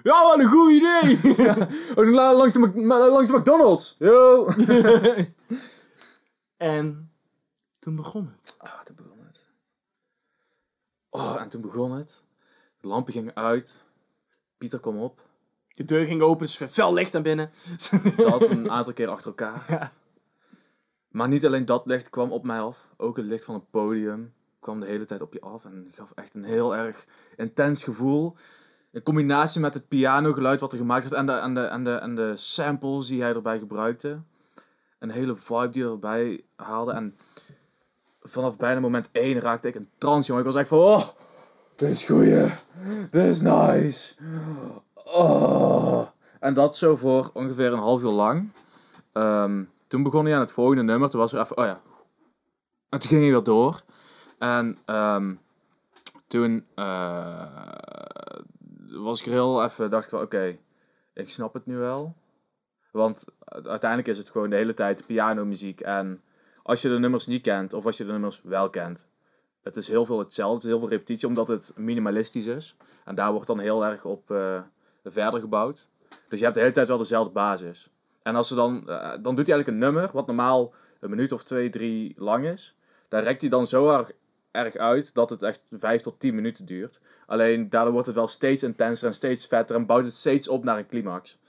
Ja, 0.03 0.23
wat 0.23 0.39
een 0.39 0.49
goed 0.49 0.71
idee! 0.71 1.19
La- 2.13 2.33
langs, 2.33 2.53
de, 2.53 2.59
langs 2.85 3.29
de 3.29 3.37
McDonald's. 3.37 3.95
Yo. 3.99 4.47
en 6.57 7.11
toen 7.79 7.95
begon 7.95 8.33
het. 8.39 8.55
Ah, 8.57 8.81
toen 8.83 8.95
begon 8.95 9.25
het. 9.25 9.45
Oh, 11.09 11.41
en 11.41 11.49
toen 11.49 11.61
begon 11.61 11.91
het. 11.91 12.23
De 12.79 12.87
lampen 12.87 13.13
gingen 13.13 13.35
uit. 13.35 13.83
Pieter 14.57 14.79
kwam 14.79 14.97
op. 14.97 15.21
De 15.75 15.85
deur 15.85 16.05
ging 16.05 16.21
open, 16.21 16.45
dus 16.45 16.55
fel 16.55 16.93
licht 16.93 17.13
naar 17.13 17.21
binnen. 17.21 17.51
Dat 18.17 18.49
een 18.49 18.71
aantal 18.71 18.93
keer 18.93 19.07
achter 19.07 19.27
elkaar. 19.27 19.65
Ja. 19.67 19.93
Maar 21.07 21.27
niet 21.27 21.45
alleen 21.45 21.65
dat 21.65 21.85
licht 21.85 22.09
kwam 22.09 22.31
op 22.31 22.43
mij 22.43 22.59
af. 22.61 22.87
Ook 22.97 23.17
het 23.17 23.25
licht 23.25 23.45
van 23.45 23.55
het 23.55 23.69
podium 23.69 24.33
kwam 24.59 24.79
de 24.79 24.85
hele 24.85 25.05
tijd 25.05 25.21
op 25.21 25.33
je 25.33 25.41
af. 25.41 25.65
En 25.65 25.91
gaf 25.95 26.11
echt 26.15 26.33
een 26.33 26.43
heel 26.43 26.75
erg 26.75 27.07
intens 27.37 27.83
gevoel. 27.83 28.35
In 28.91 29.03
combinatie 29.03 29.61
met 29.61 29.73
het 29.73 29.87
pianogeluid 29.87 30.59
wat 30.59 30.71
er 30.71 30.77
gemaakt 30.77 31.09
werd. 31.09 31.15
En 31.15 31.25
de, 31.25 31.31
en 31.31 31.53
de, 31.53 31.61
en 31.61 31.83
de, 31.83 31.93
en 31.93 32.15
de 32.15 32.37
samples 32.37 33.07
die 33.07 33.21
hij 33.21 33.33
erbij 33.33 33.59
gebruikte. 33.59 34.19
Een 34.99 35.09
hele 35.09 35.35
vibe 35.35 35.69
die 35.69 35.83
hij 35.83 35.91
erbij 35.91 36.43
haalde. 36.55 36.91
En 36.91 37.17
vanaf 38.21 38.57
bijna 38.57 38.79
moment 38.79 39.09
1 39.11 39.39
raakte 39.39 39.67
ik 39.67 39.75
een 39.75 39.89
trance, 39.97 40.27
jongen. 40.27 40.45
Ik 40.45 40.51
was 40.51 40.59
echt 40.59 40.69
van... 40.69 40.77
Oh, 40.77 41.07
dit 41.75 41.89
is 41.89 42.03
goeie. 42.03 42.51
Dit 43.11 43.25
is 43.25 43.41
nice. 43.41 44.15
Oh. 44.93 46.07
En 46.39 46.53
dat 46.53 46.77
zo 46.77 46.95
voor 46.95 47.29
ongeveer 47.33 47.73
een 47.73 47.79
half 47.79 48.01
uur 48.01 48.09
lang. 48.09 48.51
Ehm, 49.11 49.63
toen 49.87 50.03
begon 50.03 50.25
hij 50.25 50.33
aan 50.33 50.39
het 50.39 50.51
volgende 50.51 50.83
nummer. 50.83 51.09
Toen 51.09 51.19
was 51.19 51.33
er 51.33 51.39
even... 51.39 51.57
Oh 51.57 51.65
ja. 51.65 51.81
En 52.89 52.99
toen 52.99 53.09
ging 53.09 53.21
hij 53.21 53.31
weer 53.31 53.43
door. 53.43 53.81
En 54.37 54.77
ehm, 54.85 55.33
toen 56.27 56.65
eh, 56.75 57.45
was 58.91 59.19
ik 59.19 59.25
er 59.25 59.31
heel 59.31 59.63
even... 59.63 59.89
Dacht 59.89 60.03
ik 60.03 60.09
van, 60.09 60.21
oké, 60.21 60.57
ik 61.13 61.29
snap 61.29 61.53
het 61.53 61.65
nu 61.65 61.77
wel. 61.77 62.15
Want 62.91 63.25
uiteindelijk 63.45 64.07
is 64.07 64.17
het 64.17 64.29
gewoon 64.29 64.49
de 64.49 64.55
hele 64.55 64.73
tijd 64.73 65.05
pianomuziek. 65.05 65.79
En 65.79 66.21
als 66.63 66.81
je 66.81 66.89
de 66.89 66.99
nummers 66.99 67.27
niet 67.27 67.41
kent, 67.41 67.73
of 67.73 67.85
als 67.85 67.97
je 67.97 68.05
de 68.05 68.11
nummers 68.11 68.41
wel 68.43 68.69
kent, 68.69 69.07
het 69.63 69.77
is 69.77 69.87
heel 69.87 70.05
veel 70.05 70.19
hetzelfde, 70.19 70.67
heel 70.67 70.79
veel 70.79 70.89
repetitie, 70.89 71.27
omdat 71.27 71.47
het 71.47 71.73
minimalistisch 71.75 72.45
is. 72.45 72.75
En 73.05 73.15
daar 73.15 73.31
wordt 73.31 73.47
dan 73.47 73.59
heel 73.59 73.85
erg 73.85 74.05
op 74.05 74.31
eh, 74.31 74.61
verder 75.03 75.39
gebouwd. 75.39 75.87
Dus 76.29 76.37
je 76.39 76.43
hebt 76.43 76.55
de 76.55 76.61
hele 76.61 76.73
tijd 76.73 76.87
wel 76.87 76.97
dezelfde 76.97 77.31
basis. 77.31 77.89
En 78.23 78.35
als 78.35 78.47
ze 78.47 78.55
dan, 78.55 78.89
eh, 78.89 79.09
dan 79.09 79.35
doet 79.35 79.47
hij 79.47 79.55
eigenlijk 79.55 79.67
een 79.67 79.77
nummer, 79.77 80.09
wat 80.13 80.27
normaal 80.27 80.73
een 80.99 81.09
minuut 81.09 81.31
of 81.31 81.43
twee, 81.43 81.69
drie 81.69 82.13
lang 82.17 82.45
is. 82.45 82.75
Daar 83.09 83.23
rekt 83.23 83.41
hij 83.41 83.49
dan 83.49 83.67
zo 83.67 83.89
erg, 83.89 84.11
erg 84.51 84.75
uit 84.75 85.13
dat 85.13 85.29
het 85.29 85.43
echt 85.43 85.61
vijf 85.71 86.01
tot 86.01 86.19
tien 86.19 86.35
minuten 86.35 86.65
duurt. 86.65 86.99
Alleen 87.25 87.69
daardoor 87.69 87.93
wordt 87.93 88.07
het 88.07 88.15
wel 88.15 88.27
steeds 88.27 88.63
intenser 88.63 89.07
en 89.07 89.13
steeds 89.13 89.47
vetter 89.47 89.75
en 89.75 89.85
bouwt 89.85 90.03
het 90.03 90.13
steeds 90.13 90.47
op 90.47 90.63
naar 90.63 90.77
een 90.77 90.87
climax. 90.87 91.39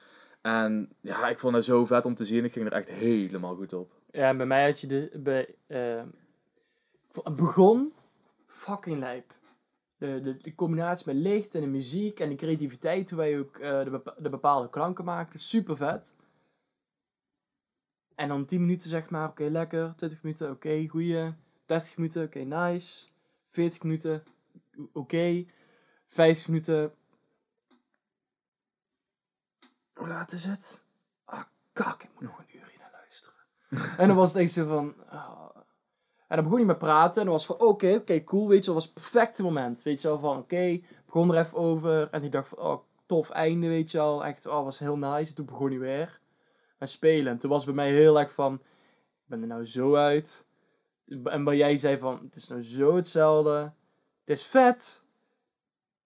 En 0.40 0.92
ja, 1.00 1.28
ik 1.28 1.38
vond 1.38 1.54
het 1.54 1.64
zo 1.64 1.87
vet 1.87 2.04
om 2.04 2.14
te 2.14 2.25
zien. 2.25 2.44
Ik 2.44 2.52
ging 2.52 2.66
er 2.66 2.73
echt 2.73 2.88
helemaal 2.88 3.54
goed 3.54 3.73
op. 3.73 3.92
Ja, 4.11 4.28
en 4.28 4.37
bij 4.37 4.47
mij 4.47 4.66
had 4.66 4.80
je 4.80 4.87
de... 4.87 5.11
Bij, 5.14 5.54
eh, 5.66 6.02
het 7.23 7.37
begon 7.37 7.92
fucking 8.47 8.99
lijp. 8.99 9.35
De, 9.97 10.37
de, 10.42 10.54
combinatie 10.54 11.06
met 11.06 11.23
licht 11.23 11.54
en 11.54 11.61
de 11.61 11.66
muziek 11.66 12.21
en 12.21 12.28
de 12.28 12.35
creativiteit, 12.35 13.11
hoe 13.11 13.18
wij 13.18 13.38
ook 13.38 13.59
eh, 13.59 13.85
de, 13.85 14.02
de 14.18 14.30
bepaalde 14.30 14.71
klanken 14.71 15.04
maakten, 15.04 15.40
super 15.40 15.76
vet. 15.76 16.14
En 18.14 18.28
dan 18.28 18.44
10 18.44 18.61
minuten 18.61 18.90
zeg 18.90 19.11
maar, 19.11 19.28
oké 19.28 19.44
lekker, 19.44 19.94
20 19.97 20.23
minuten, 20.23 20.50
oké 20.50 20.87
goeie, 20.88 21.32
30 21.66 21.97
minuten, 21.97 22.25
oké 22.25 22.38
nice, 22.38 23.09
40 23.50 23.83
minuten, 23.83 24.25
oké, 24.92 25.45
50 26.09 26.49
minuten. 26.49 26.95
Hoe 29.95 30.09
laat 30.09 30.33
is 30.33 30.45
het? 30.45 30.83
Ah, 31.25 31.42
kak, 31.73 32.02
ik 32.02 32.11
moet 32.14 32.23
nog 32.23 32.38
een 32.38 32.57
uur 32.57 32.66
hier 32.71 32.78
naar 32.78 32.92
luisteren. 32.92 33.35
en 34.00 34.07
dan 34.07 34.16
was 34.16 34.28
het 34.33 34.42
echt 34.42 34.52
zo 34.52 34.66
van. 34.66 34.95
ah. 35.09 35.42
En 36.33 36.38
dan 36.38 36.47
begon 36.47 36.59
hij 36.59 36.69
met 36.69 36.78
praten. 36.78 37.21
En 37.21 37.26
dan 37.26 37.35
was 37.35 37.47
van, 37.47 37.61
oké, 37.61 37.95
oké, 37.95 38.25
cool, 38.25 38.49
weet 38.49 38.64
je 38.64 38.73
wel. 38.73 38.75
Dat 38.75 38.75
was 38.75 38.85
het 38.85 38.95
perfecte 38.95 39.42
moment. 39.42 39.83
Weet 39.83 40.02
je 40.02 40.09
wel, 40.09 40.19
van, 40.19 40.38
oké, 40.38 40.81
begon 41.07 41.35
er 41.35 41.45
even 41.45 41.59
over. 41.59 42.11
En 42.11 42.23
ik 42.23 42.33
dacht 42.33 42.49
van, 42.49 42.59
oh, 42.59 42.83
tof 43.07 43.31
einde, 43.31 43.69
weet 43.69 43.90
je 43.90 43.99
wel. 43.99 44.25
Echt, 44.25 44.47
oh, 44.47 44.64
was 44.64 44.78
heel 44.78 44.97
nice. 44.97 45.28
En 45.28 45.35
toen 45.35 45.47
begon 45.47 45.69
hij 45.69 45.78
weer 45.78 46.21
met 46.78 46.90
spelen. 46.90 47.33
En 47.33 47.38
toen 47.38 47.50
was 47.50 47.64
het 47.64 47.75
bij 47.75 47.85
mij 47.85 47.95
heel 47.95 48.19
erg 48.19 48.33
van, 48.33 48.54
ik 48.54 49.25
ben 49.26 49.40
er 49.40 49.47
nou 49.47 49.66
zo 49.66 49.95
uit. 49.95 50.45
En 51.25 51.44
waar 51.44 51.56
jij 51.56 51.76
zei 51.76 51.99
van, 51.99 52.21
het 52.25 52.35
is 52.35 52.49
nou 52.49 52.62
zo 52.62 52.97
hetzelfde. 52.97 53.73
Het 54.25 54.38
is 54.38 54.42
vet, 54.42 55.04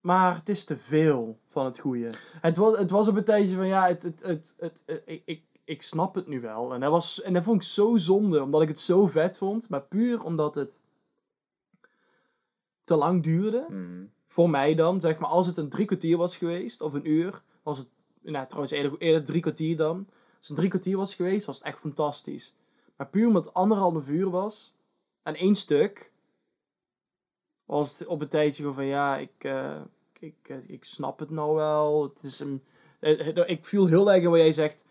maar 0.00 0.34
het 0.34 0.48
is 0.48 0.64
te 0.64 0.76
veel 0.76 1.38
van 1.48 1.64
het 1.64 1.78
goede. 1.78 2.10
Het 2.40 2.56
was, 2.56 2.78
het 2.78 2.90
was 2.90 3.08
op 3.08 3.16
een 3.16 3.24
tijdje 3.24 3.56
van, 3.56 3.66
ja, 3.66 3.86
het, 3.86 4.02
het, 4.02 4.22
het, 4.22 4.54
het, 4.56 4.84
ik, 5.04 5.22
ik, 5.24 5.42
ik 5.64 5.82
snap 5.82 6.14
het 6.14 6.26
nu 6.26 6.40
wel. 6.40 6.74
En 6.74 6.80
dat, 6.80 6.90
was, 6.90 7.22
en 7.22 7.32
dat 7.32 7.42
vond 7.42 7.62
ik 7.62 7.68
zo 7.68 7.96
zonde, 7.96 8.42
omdat 8.42 8.62
ik 8.62 8.68
het 8.68 8.80
zo 8.80 9.06
vet 9.06 9.38
vond. 9.38 9.68
Maar 9.68 9.82
puur 9.82 10.22
omdat 10.22 10.54
het 10.54 10.80
te 12.84 12.96
lang 12.96 13.22
duurde. 13.22 13.66
Mhm. 13.68 14.04
Voor 14.26 14.50
mij 14.50 14.74
dan, 14.74 15.00
zeg 15.00 15.18
maar, 15.18 15.28
als 15.28 15.46
het 15.46 15.56
een 15.56 15.68
drie 15.68 15.86
kwartier 15.86 16.16
was 16.16 16.36
geweest, 16.36 16.80
of 16.80 16.92
een 16.92 17.10
uur, 17.10 17.42
was 17.62 17.78
het, 17.78 17.86
nou 18.22 18.46
trouwens 18.46 18.72
eerder, 18.72 18.98
eerder 18.98 19.24
drie 19.24 19.40
kwartier 19.40 19.76
dan. 19.76 19.96
Als 20.08 20.38
het 20.38 20.48
een 20.48 20.54
drie 20.54 20.68
kwartier 20.68 20.96
was 20.96 21.14
geweest, 21.14 21.46
was 21.46 21.56
het 21.56 21.66
echt 21.66 21.78
fantastisch. 21.78 22.54
Maar 22.96 23.06
puur 23.06 23.26
omdat 23.26 23.44
het 23.44 23.54
anderhalf 23.54 24.08
uur 24.08 24.30
was, 24.30 24.74
en 25.26 25.34
één 25.34 25.54
stuk, 25.54 26.10
was 27.64 27.98
het 27.98 28.08
op 28.08 28.20
een 28.20 28.28
tijdje 28.28 28.60
gewoon 28.62 28.74
van, 28.74 28.84
ja, 28.84 29.16
ik, 29.16 29.30
eh, 29.38 29.80
ik, 30.18 30.34
ik, 30.48 30.64
ik 30.66 30.84
snap 30.84 31.18
het 31.18 31.30
nou 31.30 31.54
wel. 31.54 32.02
Het 32.02 32.22
is 32.22 32.40
een, 32.40 32.62
eh, 32.98 33.36
eh, 33.36 33.48
ik 33.48 33.64
viel 33.66 33.86
heel 33.86 34.12
erg 34.12 34.22
in 34.22 34.30
wat 34.30 34.38
jij 34.38 34.52
zegt, 34.52 34.84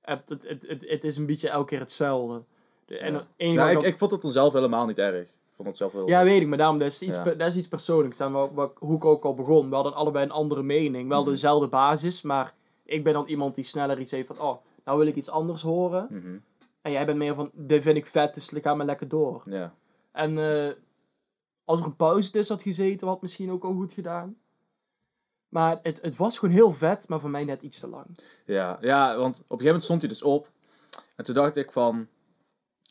het, 0.00 0.28
het, 0.28 0.42
het, 0.66 0.84
het, 0.88 1.04
is 1.04 1.16
een 1.16 1.26
beetje 1.26 1.48
elke 1.48 1.66
keer 1.68 1.80
hetzelfde. 1.80 2.42
De, 2.84 2.98
en 2.98 3.12
Ja. 3.12 3.26
enige 3.36 3.70
Ja, 3.70 3.82
ik, 3.86 3.98
vond 3.98 4.10
het 4.10 4.22
dan 4.22 4.30
zelf 4.30 4.52
helemaal 4.52 4.86
niet 4.86 4.98
erg. 4.98 5.28
Vond 5.56 5.68
het 5.68 5.76
zelf 5.76 5.92
wel... 5.92 6.08
ja, 6.08 6.24
weet 6.24 6.40
ik, 6.40 6.46
maar 6.48 6.58
daarom, 6.58 6.78
dat 6.78 6.86
is 6.88 7.02
iets, 7.02 7.16
Ja. 7.16 7.22
pe- 7.22 7.36
dat 7.36 7.48
is 7.48 7.56
iets 7.56 7.68
persoonlijks. 7.68 8.20
En 8.20 8.32
wat, 8.32 8.50
wat, 8.52 8.72
hoe 8.78 8.96
ik 8.96 9.04
ook 9.04 9.24
al 9.24 9.34
begon. 9.34 9.68
We 9.68 9.74
hadden 9.74 9.94
allebei 9.94 10.24
een 10.24 10.30
andere 10.30 10.62
mening. 10.62 11.08
Wel 11.08 11.20
Mhm. 11.22 11.30
dezelfde 11.30 11.66
basis, 11.68 12.22
maar 12.22 12.54
ik 12.84 13.04
ben 13.04 13.12
dan 13.12 13.26
iemand 13.26 13.54
die 13.54 13.64
sneller 13.64 13.98
iets 14.00 14.10
heeft 14.10 14.26
van, 14.26 14.40
oh, 14.40 14.56
nou 14.84 14.98
wil 14.98 15.06
ik 15.06 15.14
iets 15.16 15.30
anders 15.30 15.62
horen. 15.62 16.06
Mhm. 16.10 16.38
En 16.88 16.94
jij 16.94 17.06
bent 17.06 17.18
meer 17.18 17.34
van, 17.34 17.50
dit 17.52 17.82
vind 17.82 17.96
ik 17.96 18.06
vet, 18.06 18.34
dus 18.34 18.50
ga 18.54 18.74
maar 18.74 18.86
lekker 18.86 19.08
door. 19.08 19.42
ja. 19.46 19.74
En 20.12 20.38
eh, 20.38 20.72
als 21.64 21.80
er 21.80 21.86
een 21.86 21.96
pauze 21.96 22.30
tussen 22.30 22.54
had 22.54 22.64
gezeten, 22.64 23.06
had 23.06 23.22
misschien 23.22 23.50
ook 23.50 23.64
al 23.64 23.74
goed 23.74 23.92
gedaan. 23.92 24.36
Maar 25.48 25.78
het, 25.82 26.00
het 26.02 26.16
was 26.16 26.38
gewoon 26.38 26.54
heel 26.54 26.72
vet, 26.72 27.08
maar 27.08 27.20
voor 27.20 27.30
mij 27.30 27.44
net 27.44 27.62
iets 27.62 27.80
te 27.80 27.88
lang. 27.88 28.06
Ja, 28.44 28.78
ja, 28.80 29.16
want 29.16 29.34
op 29.34 29.38
een 29.38 29.44
gegeven 29.44 29.64
moment 29.64 29.84
stond 29.84 30.00
hij 30.00 30.10
dus 30.10 30.22
op. 30.22 30.50
En 31.16 31.24
toen 31.24 31.34
dacht 31.34 31.56
ik 31.56 31.72
van... 31.72 32.06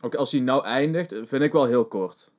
Oké, 0.02 0.18
als 0.18 0.32
hij 0.32 0.42
nou 0.42 0.64
eindigt, 0.64 1.14
vind 1.24 1.44
ik 1.44 1.52
wel 1.52 1.66
heel 1.66 1.86
kort. 1.86 2.32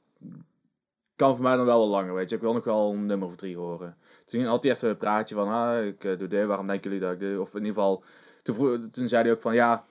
Kan 1.16 1.34
voor 1.34 1.44
mij 1.44 1.56
dan 1.56 1.66
wel 1.66 1.78
wat 1.80 1.88
langer, 1.88 2.14
weet 2.14 2.28
je. 2.28 2.34
Ik 2.36 2.42
wil 2.42 2.52
nog 2.52 2.64
wel 2.64 2.92
een 2.92 3.06
nummer 3.06 3.28
of 3.28 3.36
drie 3.36 3.56
horen. 3.56 3.96
Toen 4.24 4.44
had 4.44 4.62
hij 4.62 4.72
even 4.72 4.88
een 4.88 4.96
praatje 4.96 5.34
van... 5.34 5.48
Ah, 5.48 5.86
ik 5.86 6.04
eh, 6.04 6.18
doe 6.18 6.28
dit, 6.28 6.46
waarom 6.46 6.66
denken 6.66 6.90
jullie 6.90 7.06
dat 7.06 7.12
ik 7.14 7.20
dit... 7.20 7.38
Of 7.38 7.50
in 7.54 7.58
ieder 7.64 7.74
geval... 7.74 8.02
Toen, 8.42 8.54
vroeg- 8.54 8.90
toen 8.90 9.08
zei 9.08 9.22
hij 9.22 9.32
ook 9.32 9.40
van... 9.40 9.54
Ja, 9.54 9.84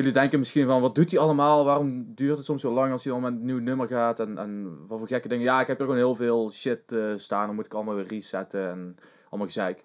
jullie 0.00 0.20
denken 0.20 0.38
misschien 0.38 0.66
van... 0.66 0.80
Wat 0.80 0.94
doet 0.94 1.10
hij 1.10 1.20
allemaal? 1.20 1.64
Waarom 1.64 2.14
duurt 2.14 2.36
het 2.36 2.46
soms 2.46 2.60
zo 2.60 2.72
lang 2.72 2.92
als 2.92 3.04
hij 3.04 3.12
dan 3.12 3.22
met 3.22 3.32
een 3.32 3.44
nieuw 3.44 3.58
nummer 3.58 3.88
gaat? 3.88 4.20
En, 4.20 4.38
en 4.38 4.78
wat 4.86 4.98
voor 4.98 5.08
gekke 5.08 5.28
dingen. 5.28 5.44
Ja, 5.44 5.60
ik 5.60 5.66
heb 5.66 5.78
er 5.78 5.84
gewoon 5.84 5.98
heel 5.98 6.14
veel 6.14 6.50
shit 6.50 6.92
eh, 6.92 7.12
staan. 7.16 7.46
Dan 7.46 7.54
moet 7.54 7.66
ik 7.66 7.74
allemaal 7.74 7.94
weer 7.94 8.06
resetten 8.06 8.68
en 8.68 8.96
allemaal 9.28 9.46
gezeik. 9.46 9.84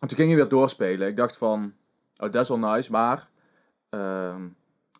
En 0.00 0.08
toen 0.08 0.18
ging 0.18 0.28
hij 0.28 0.36
weer 0.36 0.48
doorspelen. 0.48 1.08
Ik 1.08 1.16
dacht 1.16 1.36
van, 1.36 1.74
oh, 2.16 2.32
dat 2.32 2.42
is 2.42 2.48
wel 2.48 2.58
nice, 2.58 2.90
maar 2.90 3.28
ehm, 3.88 4.46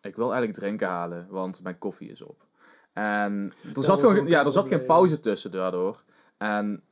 ik 0.01 0.15
wil 0.15 0.31
eigenlijk 0.31 0.59
drinken 0.59 0.87
halen, 0.87 1.27
want 1.29 1.63
mijn 1.63 1.77
koffie 1.77 2.09
is 2.09 2.21
op. 2.21 2.45
En 2.93 3.53
er 3.75 3.83
zat, 3.83 3.99
gewoon, 3.99 4.27
ja, 4.27 4.45
er 4.45 4.51
zat 4.51 4.67
geen 4.67 4.85
pauze 4.85 5.19
tussen 5.19 5.51
daardoor. 5.51 6.03
En 6.37 6.83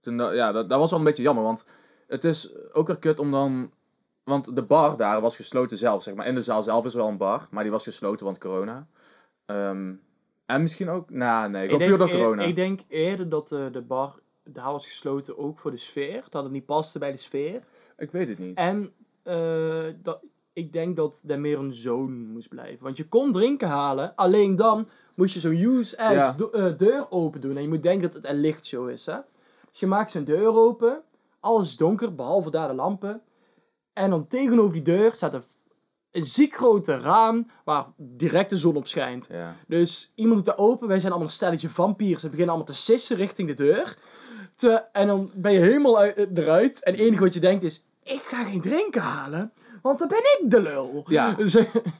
toen, 0.00 0.34
ja, 0.34 0.52
dat, 0.52 0.68
dat 0.68 0.78
was 0.78 0.90
wel 0.90 0.98
een 0.98 1.04
beetje 1.04 1.22
jammer, 1.22 1.44
want 1.44 1.64
het 2.06 2.24
is 2.24 2.72
ook 2.72 2.86
weer 2.86 2.98
kut 2.98 3.18
om 3.18 3.30
dan... 3.30 3.70
Want 4.28 4.54
de 4.56 4.62
bar 4.62 4.96
daar 4.96 5.20
was 5.20 5.36
gesloten 5.36 5.78
zelf, 5.78 6.02
zeg 6.02 6.14
maar. 6.14 6.26
In 6.26 6.34
de 6.34 6.42
zaal 6.42 6.62
zelf 6.62 6.84
is 6.84 6.94
wel 6.94 7.08
een 7.08 7.16
bar, 7.16 7.46
maar 7.50 7.62
die 7.62 7.72
was 7.72 7.82
gesloten, 7.82 8.24
want 8.26 8.38
corona. 8.38 8.86
Ehm, 9.46 9.92
en 10.46 10.62
misschien 10.62 10.88
ook... 10.88 11.10
Nou, 11.10 11.50
nee, 11.50 11.72
ook 11.72 11.78
puur 11.78 11.98
door 11.98 12.08
eer- 12.08 12.16
corona. 12.16 12.42
ik 12.42 12.54
denk 12.54 12.80
eerder 12.88 13.28
dat 13.28 13.52
eh, 13.52 13.64
de 13.72 13.80
bar 13.82 14.18
daar 14.44 14.72
was 14.72 14.86
gesloten 14.86 15.38
ook 15.38 15.58
voor 15.58 15.70
de 15.70 15.76
sfeer. 15.76 16.24
Dat 16.30 16.42
het 16.42 16.52
niet 16.52 16.66
paste 16.66 16.98
bij 16.98 17.10
de 17.10 17.16
sfeer. 17.16 17.62
Ik 17.98 18.10
weet 18.10 18.28
het 18.28 18.38
niet. 18.38 18.56
En 18.56 18.90
eh, 19.22 19.84
dat, 20.02 20.20
ik 20.52 20.72
denk 20.72 20.96
dat 20.96 21.22
er 21.26 21.40
meer 21.40 21.58
een 21.58 21.74
zone 21.74 22.14
moest 22.14 22.48
blijven. 22.48 22.84
Want 22.84 22.96
je 22.96 23.08
kon 23.08 23.32
drinken 23.32 23.68
halen, 23.68 24.14
alleen 24.14 24.56
dan 24.56 24.88
moest 25.14 25.34
je 25.34 25.40
zo'n 25.40 25.56
use 25.56 25.98
as 25.98 26.12
Ja. 26.12 26.32
do- 26.32 26.50
eh, 26.50 26.76
deur 26.76 27.06
open 27.10 27.40
doen. 27.40 27.56
En 27.56 27.62
je 27.62 27.68
moet 27.68 27.82
denken 27.82 28.02
dat 28.02 28.12
het 28.12 28.24
een 28.24 28.40
lichtshow 28.40 28.88
is. 28.90 29.06
Hè? 29.06 29.16
Dus 29.70 29.80
je 29.80 29.86
maakt 29.86 30.10
zo'n 30.10 30.24
deur 30.24 30.54
open, 30.54 31.02
alles 31.40 31.68
is 31.68 31.76
donker, 31.76 32.14
behalve 32.14 32.50
daar 32.50 32.68
de 32.68 32.74
lampen. 32.74 33.20
En 33.98 34.10
dan 34.10 34.26
tegenover 34.26 34.72
die 34.72 34.82
deur 34.82 35.12
staat 35.14 35.34
een, 35.34 35.42
een 36.10 36.24
ziek 36.24 36.54
grote 36.54 37.00
raam 37.00 37.50
waar 37.64 37.86
direct 37.96 38.50
de 38.50 38.56
zon 38.56 38.76
op 38.76 38.88
schijnt. 38.88 39.26
Ja. 39.30 39.56
Dus 39.66 40.12
iemand 40.14 40.36
doet 40.36 40.56
dat 40.56 40.64
open. 40.64 40.88
Wij 40.88 40.98
zijn 40.98 41.12
allemaal 41.12 41.30
een 41.30 41.34
stelletje 41.34 41.68
vampiers. 41.68 42.20
Ze 42.20 42.28
beginnen 42.28 42.54
allemaal 42.54 42.74
te 42.74 42.82
sissen 42.82 43.16
richting 43.16 43.48
de 43.48 43.54
deur. 43.54 43.98
Te, 44.56 44.70
en 44.92 45.06
dan 45.06 45.30
ben 45.34 45.52
je 45.52 45.60
helemaal 45.60 45.98
uit, 45.98 46.28
eruit. 46.34 46.82
En 46.82 46.92
het 46.92 47.00
enige 47.00 47.22
wat 47.22 47.34
je 47.34 47.40
denkt 47.40 47.62
is... 47.62 47.84
Ik 48.02 48.20
ga 48.20 48.44
geen 48.44 48.60
drinken 48.60 49.00
halen. 49.00 49.52
Want 49.82 49.98
dan 49.98 50.08
ben 50.08 50.18
ik 50.18 50.42
de 50.44 50.62
lul. 50.62 51.04
Ja. 51.06 51.32
Dus, 51.32 51.54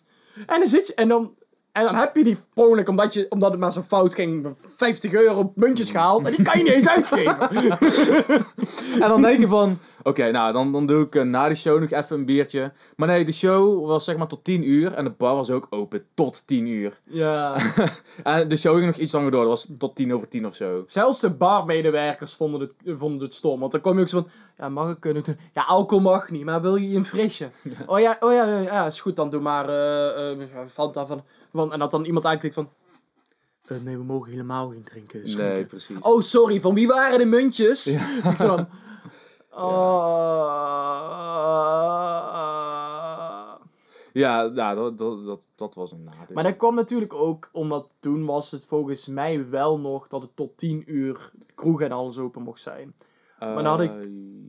en 0.53 0.61
dan 0.61 0.69
zit 0.69 0.87
je... 0.87 0.95
En 0.95 1.09
dan, 1.09 1.35
en 1.79 1.85
dan 1.85 1.95
heb 1.95 2.17
je 2.17 2.25
die 2.25 2.39
poniek, 2.55 2.89
omdat, 2.89 3.15
je, 3.15 3.27
omdat 3.29 3.51
het 3.51 3.61
maar 3.61 3.73
zo 3.73 3.83
fout 3.83 4.15
ging... 4.15 4.57
50 4.77 5.13
euro 5.13 5.53
muntjes 5.55 5.91
gehaald. 5.91 6.25
En 6.25 6.33
die 6.33 6.45
kan 6.45 6.59
je 6.59 6.65
niet 6.65 6.73
eens 6.73 6.89
uitgeven. 6.97 8.47
En 9.03 9.09
dan 9.09 9.23
denk 9.23 9.41
je 9.41 9.47
van, 9.47 9.79
oké, 10.03 10.31
nou, 10.31 10.53
dan, 10.53 10.73
dan 10.73 10.87
doe 10.87 11.05
ik 11.05 11.15
eh, 11.15 11.23
na 11.23 11.49
de 11.49 11.55
show 11.55 11.81
nog 11.81 11.91
even 11.91 12.17
een 12.17 12.25
biertje. 12.25 12.73
Maar 12.97 13.09
nee, 13.09 13.25
de 13.25 13.33
show 13.33 13.87
was 13.87 14.05
zeg 14.05 14.17
maar 14.17 14.27
tot 14.27 14.45
10 14.45 14.69
uur 14.69 14.93
en 14.93 15.05
de 15.05 15.11
bar 15.11 15.35
was 15.35 15.51
ook 15.51 15.67
open 15.71 16.05
tot 16.15 16.43
10 16.47 16.67
uur. 16.67 17.01
ja. 17.05 17.57
En 18.23 18.49
de 18.49 18.57
show 18.57 18.75
ging 18.75 18.87
nog 18.87 18.97
iets 18.97 19.13
langer 19.13 19.31
door, 19.31 19.41
dat 19.41 19.51
was 19.51 19.71
tot 19.79 19.97
10 19.97 20.15
over 20.15 20.29
10 20.29 20.47
of 20.47 20.55
zo. 20.55 20.85
Zelfs 20.87 21.21
de 21.21 21.31
barmedewerkers 21.31 22.35
vonden 22.35 22.61
het, 22.61 22.75
vonden 22.99 23.23
het 23.23 23.35
stom. 23.35 23.61
Want 23.61 23.73
dan 23.73 23.81
kom 23.81 23.95
je 23.95 24.01
ook 24.01 24.09
zo 24.09 24.21
van... 24.21 24.31
Ja, 24.59 24.69
mag 24.69 24.91
ik 24.91 25.01
kunnen 25.01 25.25
doen? 25.25 25.39
Ja, 25.55 25.63
alcohol 25.63 26.03
mag 26.03 26.31
niet, 26.31 26.45
maar 26.45 26.61
wil 26.61 26.77
je 26.77 26.97
een 26.97 27.05
frisje? 27.05 27.51
Oh 27.87 28.01
ja, 28.01 28.17
oh 28.21 28.33
ja, 28.33 28.45
ja, 28.45 28.59
ja, 28.61 28.87
is 28.87 29.01
goed. 29.01 29.17
Dan 29.17 29.31
doe 29.31 29.41
maar 29.41 29.69
eh 29.69 30.31
eh, 30.31 30.39
Fanta 30.73 31.07
van, 31.07 31.23
van... 31.53 31.73
En 31.73 31.79
dat 31.79 31.91
dan 31.91 32.05
iemand 32.05 32.25
aanklikt 32.25 32.55
van... 32.55 32.69
eh, 33.67 33.79
nee, 33.81 33.97
we 33.97 34.05
mogen 34.05 34.31
helemaal 34.31 34.71
geen 34.71 34.83
drinken. 34.85 35.37
Nee, 35.37 35.65
precies. 35.65 36.01
Oh, 36.01 36.21
sorry. 36.21 36.61
Van 36.61 36.75
wie 36.75 36.87
waren 36.87 37.19
de 37.19 37.25
muntjes? 37.25 37.87
Ik 38.31 38.37
zo 38.39 38.47
van... 38.47 38.69
Oh... 42.39 43.55
Ja, 44.13 44.43
ja 44.55 44.75
dat, 44.75 44.99
dat, 44.99 45.25
dat, 45.25 45.41
dat 45.55 45.75
was 45.75 45.93
een 45.93 46.05
nadeel. 46.05 46.35
Maar 46.35 46.45
dat 46.45 46.57
kwam 46.57 46.75
natuurlijk 46.75 47.15
ook 47.15 47.49
omdat 47.53 47.97
toen 48.01 48.25
was 48.25 48.51
het 48.51 48.65
volgens 48.65 49.07
mij 49.07 49.49
wel 49.51 49.79
nog 49.79 50.09
dat 50.09 50.23
het 50.23 50.37
tot 50.37 50.57
10 50.57 50.83
uur 50.87 51.31
kroeg 51.55 51.81
en 51.81 51.93
alles 51.93 52.19
open 52.19 52.43
mocht 52.43 52.61
zijn. 52.61 52.95
maar 53.39 53.55
dan 53.55 53.67
had 53.67 53.81
ik- 53.81 53.91
Eh, 53.91 54.07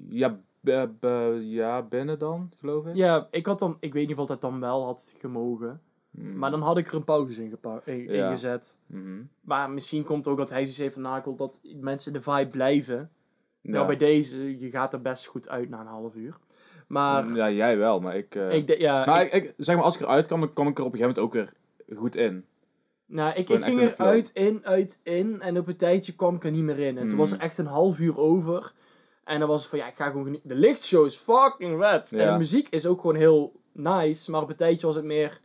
Ja, 0.09 0.39
ja, 1.41 1.81
binnen 1.83 2.19
dan, 2.19 2.51
geloof 2.59 2.85
ik. 2.85 2.95
Ja, 2.95 3.27
ik 3.31 3.45
had 3.45 3.59
dan, 3.59 3.77
ik 3.79 3.93
weet 3.93 4.07
niet 4.07 4.17
of 4.17 4.27
dat 4.27 4.41
dan 4.41 4.59
wel 4.59 4.85
had 4.85 5.13
gemogen. 5.17 5.81
Maar 6.11 6.51
dan 6.51 6.61
had 6.61 6.77
ik 6.77 6.87
er 6.87 6.95
een 6.95 7.03
pauze 7.03 7.43
in, 7.43 7.57
in- 7.85 8.03
Ja. 8.13 8.25
ingezet. 8.29 8.77
Mhm. 8.87 9.21
Maar 9.41 9.69
misschien 9.69 10.03
komt 10.03 10.27
ook 10.27 10.37
dat 10.37 10.49
hij 10.49 10.67
van, 10.91 11.01
nou, 11.01 11.17
ik 11.17 11.23
wil 11.23 11.35
dat 11.35 11.61
mensen 11.81 12.13
de 12.13 12.21
vibe 12.21 12.47
blijven. 12.47 13.09
Ja. 13.61 13.71
Nou, 13.71 13.87
bij 13.87 13.97
deze, 13.97 14.59
je 14.59 14.69
gaat 14.69 14.93
er 14.93 15.01
best 15.01 15.25
goed 15.25 15.49
uit 15.49 15.69
na 15.69 15.79
een 15.79 15.85
half 15.87 16.15
uur. 16.15 16.37
Maar, 16.87 17.35
Ja, 17.35 17.51
jij 17.51 17.77
wel, 17.77 17.99
maar 17.99 18.15
ik... 18.15 18.35
eh, 18.35 18.53
ik, 18.53 18.77
ja, 18.77 19.05
maar 19.05 19.25
ik, 19.33 19.53
zeg 19.57 19.75
maar, 19.75 19.83
als 19.83 19.95
ik 19.95 20.01
eruit 20.01 20.25
kwam, 20.25 20.39
dan 20.39 20.53
kwam 20.53 20.67
ik 20.67 20.77
er 20.77 20.83
op 20.83 20.93
een 20.93 20.99
gegeven 20.99 21.21
moment 21.23 21.39
ook 21.49 21.53
weer 21.87 21.97
goed 21.97 22.15
in. 22.15 22.45
nou, 23.05 23.33
ik, 23.35 23.49
ik 23.49 23.63
ging 23.63 23.81
eruit, 23.81 24.31
in, 24.33 24.59
uit, 24.65 24.99
in. 25.03 25.41
En 25.41 25.57
op 25.57 25.67
een 25.67 25.75
tijdje 25.75 26.15
kwam 26.15 26.35
ik 26.35 26.43
er 26.43 26.51
niet 26.51 26.63
meer 26.63 26.79
in. 26.79 26.97
En 26.97 27.09
toen 27.09 27.17
was 27.17 27.31
er 27.31 27.39
echt 27.39 27.57
een 27.57 27.65
half 27.65 27.99
uur 27.99 28.17
over. 28.17 28.73
En 29.23 29.39
dan 29.39 29.47
was 29.47 29.59
het 29.61 29.69
van, 29.69 29.79
ja, 29.79 29.87
ik 29.87 29.95
ga 29.95 30.07
gewoon 30.09 30.23
genieten. 30.23 30.49
De 30.49 30.55
lichtshow 30.55 31.05
is 31.05 31.15
fucking 31.15 31.79
vet. 31.83 32.13
En 32.13 32.31
de 32.31 32.37
muziek 32.37 32.67
is 32.69 32.85
ook 32.85 33.01
gewoon 33.01 33.15
heel 33.15 33.53
nice. 33.71 34.31
Maar 34.31 34.41
op 34.41 34.49
een 34.49 34.55
tijdje 34.55 34.85
was 34.87 34.95
het 34.95 35.05
meer... 35.05 35.39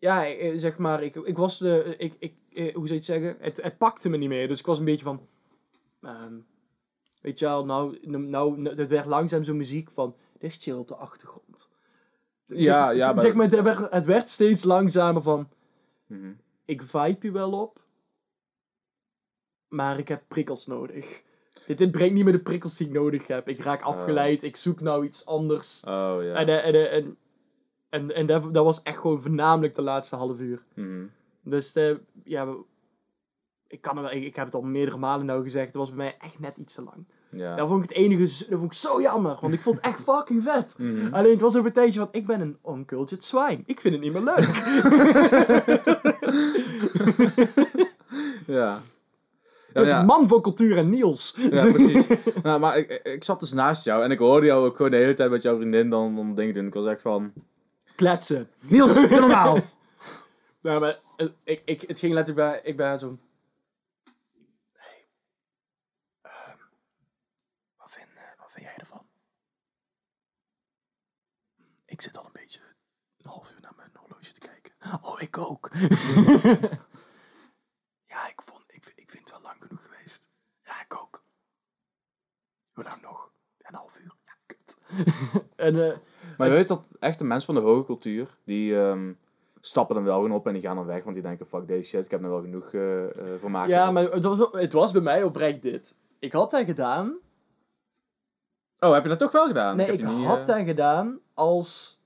Ja, 0.00 0.26
eh, 0.26 0.58
zeg 0.58 0.78
maar, 0.78 1.02
ik, 1.02 1.14
ik 1.16 1.36
was 1.36 1.58
de... 1.58 1.94
Ik, 1.98 2.14
ik, 2.18 2.34
eh, 2.52 2.62
hoe 2.62 2.72
zou 2.72 2.86
je 2.88 2.94
het 2.94 3.04
zeggen? 3.04 3.36
Het, 3.38 3.62
het 3.62 3.78
pakte 3.78 4.08
me 4.08 4.16
niet 4.16 4.28
meer. 4.28 4.48
Dus 4.48 4.58
ik 4.58 4.66
was 4.66 4.78
een 4.78 4.84
beetje 4.84 5.04
van... 5.04 5.26
ehm, 6.02 6.34
weet 7.20 7.38
je 7.38 7.44
wel, 7.44 7.64
nou, 7.64 7.98
nou, 8.18 8.68
het 8.68 8.90
werd 8.90 9.06
langzaam 9.06 9.44
zo'n 9.44 9.56
muziek 9.56 9.90
van... 9.90 10.14
Dit 10.38 10.50
is 10.50 10.62
chill 10.62 10.74
op 10.74 10.88
de 10.88 10.94
achtergrond. 10.94 11.68
Ja, 12.44 12.86
zeg, 12.88 12.96
ja, 12.96 13.12
maar- 13.12 13.20
Zeg 13.24 13.34
maar, 13.34 13.50
het 13.50 13.62
werd, 13.62 13.92
het 13.92 14.04
werd 14.04 14.28
steeds 14.28 14.64
langzamer 14.64 15.22
van... 15.22 15.48
Mhm. 16.06 16.32
Ik 16.64 16.82
vibe 16.82 17.16
je 17.26 17.32
wel 17.32 17.52
op. 17.52 17.80
Maar 19.68 19.98
ik 19.98 20.08
heb 20.08 20.22
prikkels 20.28 20.66
nodig. 20.66 21.22
Dit, 21.66 21.78
dit 21.78 21.90
brengt 21.90 22.14
niet 22.14 22.24
meer 22.24 22.32
de 22.32 22.38
prikkels 22.42 22.76
die 22.76 22.86
ik 22.86 22.92
nodig 22.92 23.26
heb. 23.26 23.48
Ik 23.48 23.60
raak 23.60 23.82
afgeleid. 23.82 24.42
Ik 24.42 24.56
zoek 24.56 24.80
nou 24.80 25.04
iets 25.04 25.26
anders. 25.26 25.82
Oh, 25.84 26.16
ja. 26.20 26.34
En, 26.34 26.48
eh, 26.48 26.66
en, 26.66 26.74
eh, 26.74 26.92
en 26.92 27.16
En, 27.90 28.14
en 28.14 28.26
dat, 28.26 28.54
dat 28.54 28.64
was 28.64 28.82
echt 28.82 28.98
gewoon 28.98 29.22
voornamelijk 29.22 29.74
de 29.74 29.82
laatste 29.82 30.16
half 30.16 30.38
uur. 30.38 30.62
Mhm. 30.74 31.04
Dus 31.42 31.72
eh, 31.72 31.94
ja, 32.24 32.46
ik, 33.66 33.80
kan 33.80 33.96
er 33.96 34.02
wel, 34.02 34.12
ik, 34.12 34.24
ik 34.24 34.36
heb 34.36 34.44
het 34.44 34.54
al 34.54 34.62
meerdere 34.62 34.96
malen 34.96 35.26
nou 35.26 35.42
gezegd. 35.42 35.66
Het 35.66 35.74
was 35.74 35.88
bij 35.88 35.96
mij 35.96 36.16
echt 36.18 36.38
net 36.38 36.56
iets 36.56 36.74
te 36.74 36.82
lang. 36.82 37.04
Ja. 37.30 37.56
Dat 37.56 37.68
vond 37.68 37.84
ik 37.84 37.88
het 37.88 37.98
enige, 37.98 38.46
dat 38.48 38.58
vond 38.58 38.72
ik 38.72 38.78
zo 38.78 39.00
jammer. 39.00 39.38
Want 39.40 39.52
ik 39.52 39.60
vond 39.60 39.76
het 39.76 39.84
echt 39.84 40.00
fucking 40.00 40.42
vet. 40.42 40.74
Mhm. 40.78 41.14
Alleen 41.14 41.32
het 41.32 41.40
was 41.40 41.56
ook 41.56 41.64
een 41.64 41.72
tijdje 41.72 42.00
van, 42.00 42.08
ik 42.12 42.26
ben 42.26 42.40
een 42.40 42.58
uncultured 42.68 43.24
swine. 43.24 43.62
Ik 43.66 43.80
vind 43.80 43.94
het 43.94 44.02
niet 44.02 44.12
meer 44.12 44.22
leuk. 44.22 44.48
Ja. 48.46 48.80
Dus 49.72 49.88
ja. 49.88 50.02
man 50.02 50.28
van 50.28 50.42
cultuur 50.42 50.76
en 50.76 50.90
Niels. 50.90 51.36
Ja, 51.50 51.72
precies. 51.72 52.08
nou, 52.42 52.60
maar 52.60 52.78
ik, 52.78 52.90
ik, 52.90 53.02
ik 53.02 53.24
zat 53.24 53.40
dus 53.40 53.52
naast 53.52 53.84
jou 53.84 54.04
en 54.04 54.10
ik 54.10 54.18
hoorde 54.18 54.46
jou 54.46 54.66
ook 54.66 54.76
gewoon 54.76 54.90
de 54.90 54.96
hele 54.96 55.14
tijd 55.14 55.30
met 55.30 55.42
jouw 55.42 55.56
vriendin 55.56 55.90
dan, 55.90 56.16
dan 56.16 56.34
dingen 56.34 56.54
doen. 56.54 56.66
Ik 56.66 56.74
was 56.74 56.86
echt 56.86 57.02
van... 57.02 57.32
Kletsen. 58.00 58.50
Niels, 58.60 58.94
doe 59.08 59.20
normaal! 59.20 59.58
Nou, 60.60 60.80
maar 60.80 61.00
eh, 61.16 61.28
ik, 61.44 61.62
ik, 61.64 61.80
het 61.80 61.98
ging 61.98 62.12
letterlijk 62.12 62.48
bij, 62.50 62.60
ik 62.70 62.76
ben 62.76 62.98
zo... 62.98 63.18
Ehm, 66.22 66.56
wat, 67.76 67.90
vind, 67.90 68.08
eh, 68.16 68.22
wat 68.38 68.52
vind 68.52 68.66
jij 68.66 68.76
ervan? 68.76 69.06
Ik 71.86 72.00
zit 72.00 72.16
al 72.16 72.24
een 72.24 72.32
beetje 72.32 72.60
een 73.18 73.30
half 73.30 73.52
uur 73.52 73.60
naar 73.60 73.74
mijn 73.76 73.90
horloge 73.94 74.32
te 74.32 74.40
kijken. 74.40 74.72
Oh, 75.02 75.20
ik 75.20 75.38
ook. 75.38 75.70
ja, 78.12 78.28
ik, 78.28 78.42
vond, 78.44 78.64
ik, 78.66 78.92
ik 78.96 79.10
vind 79.10 79.22
het 79.22 79.30
wel 79.30 79.40
lang 79.40 79.62
genoeg 79.62 79.82
geweest. 79.82 80.28
Ja, 80.62 80.80
ik 80.80 80.96
ook. 80.96 81.24
Hoe 82.72 82.84
lang 82.84 83.02
nog? 83.02 83.32
Een 83.58 83.74
half 83.74 83.98
uur. 83.98 84.14
Ja, 84.24 84.32
kut. 84.46 84.78
en, 85.66 85.90
eh, 85.90 85.98
Maar 86.40 86.48
je 86.48 86.54
weet 86.54 86.68
dat 86.68 86.88
echt 86.98 87.18
de 87.18 87.24
mensen 87.24 87.54
van 87.54 87.62
de 87.62 87.68
hoge 87.70 87.84
cultuur, 87.84 88.36
die 88.44 88.76
ehm, 88.80 89.12
stappen 89.60 89.94
dan 89.94 90.04
wel 90.04 90.14
gewoon 90.14 90.32
op 90.32 90.46
en 90.46 90.52
die 90.52 90.62
gaan 90.62 90.76
dan 90.76 90.86
weg. 90.86 91.02
Want 91.02 91.14
die 91.14 91.24
denken, 91.24 91.46
fuck 91.46 91.66
deze 91.66 91.88
shit, 91.88 92.04
ik 92.04 92.10
heb 92.10 92.22
er 92.22 92.30
wel 92.30 92.40
genoeg 92.40 92.72
eh 92.72 93.04
eh 93.04 93.38
vermaak 93.38 93.68
Ja, 93.68 93.78
gehad. 93.78 93.92
maar 93.92 94.02
het 94.02 94.22
was, 94.24 94.48
het 94.52 94.72
was 94.72 94.92
bij 94.92 95.00
mij 95.00 95.22
oprecht 95.22 95.62
dit. 95.62 95.98
Ik 96.18 96.32
had 96.32 96.50
dat 96.50 96.64
gedaan. 96.64 97.16
Oh, 98.78 98.92
heb 98.92 99.02
je 99.02 99.08
dat 99.08 99.18
toch 99.18 99.32
wel 99.32 99.46
gedaan? 99.46 99.76
Nee, 99.76 99.86
heb 99.86 99.94
ik 99.94 100.06
niet, 100.06 100.26
had 100.26 100.38
eh, 100.38 100.46
dat 100.46 100.64
gedaan 100.64 101.18
als 101.34 101.98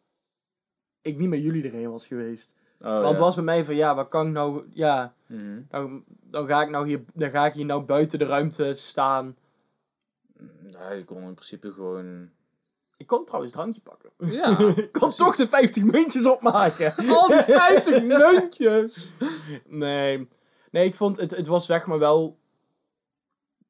ik 1.02 1.18
niet 1.18 1.28
met 1.28 1.42
jullie 1.42 1.64
erheen 1.64 1.90
was 1.90 2.06
geweest. 2.06 2.52
Oh, 2.80 2.86
Want 2.90 3.02
ja. 3.02 3.08
het 3.08 3.18
was 3.18 3.34
bij 3.34 3.44
mij 3.44 3.64
van, 3.64 3.74
ja, 3.74 3.94
wat 3.94 4.08
kan 4.08 4.26
ik 4.26 4.32
nou... 4.32 4.64
Ja, 4.72 5.14
Mhm. 5.26 5.60
dan, 5.68 6.04
dan, 6.06 6.46
ga 6.46 6.62
ik 6.62 6.70
nou 6.70 6.86
hier, 6.86 7.04
dan 7.14 7.30
ga 7.30 7.46
ik 7.46 7.54
hier 7.54 7.64
nou 7.64 7.82
buiten 7.82 8.18
de 8.18 8.24
ruimte 8.24 8.74
staan. 8.74 9.36
Nee, 10.60 10.96
je 10.98 11.04
kon 11.04 11.22
in 11.22 11.34
principe 11.34 11.72
gewoon... 11.72 12.30
Ik 12.96 13.06
kon 13.06 13.24
trouwens 13.24 13.52
drankje 13.52 13.80
pakken. 13.80 14.10
Ja, 14.18 14.58
ik 14.68 14.74
kon 14.74 15.00
precies. 15.00 15.16
toch 15.16 15.36
de 15.36 15.48
50 15.48 15.82
muntjes 15.84 16.26
opmaken. 16.26 16.94
Al 16.96 17.28
die 17.28 17.42
50 17.44 18.02
muntjes! 18.12 19.12
nee. 19.66 20.28
Nee, 20.70 20.86
ik 20.86 20.94
vond 20.94 21.16
het, 21.20 21.30
het 21.30 21.46
was 21.46 21.66
zeg 21.66 21.86
maar 21.86 21.98
wel 21.98 22.38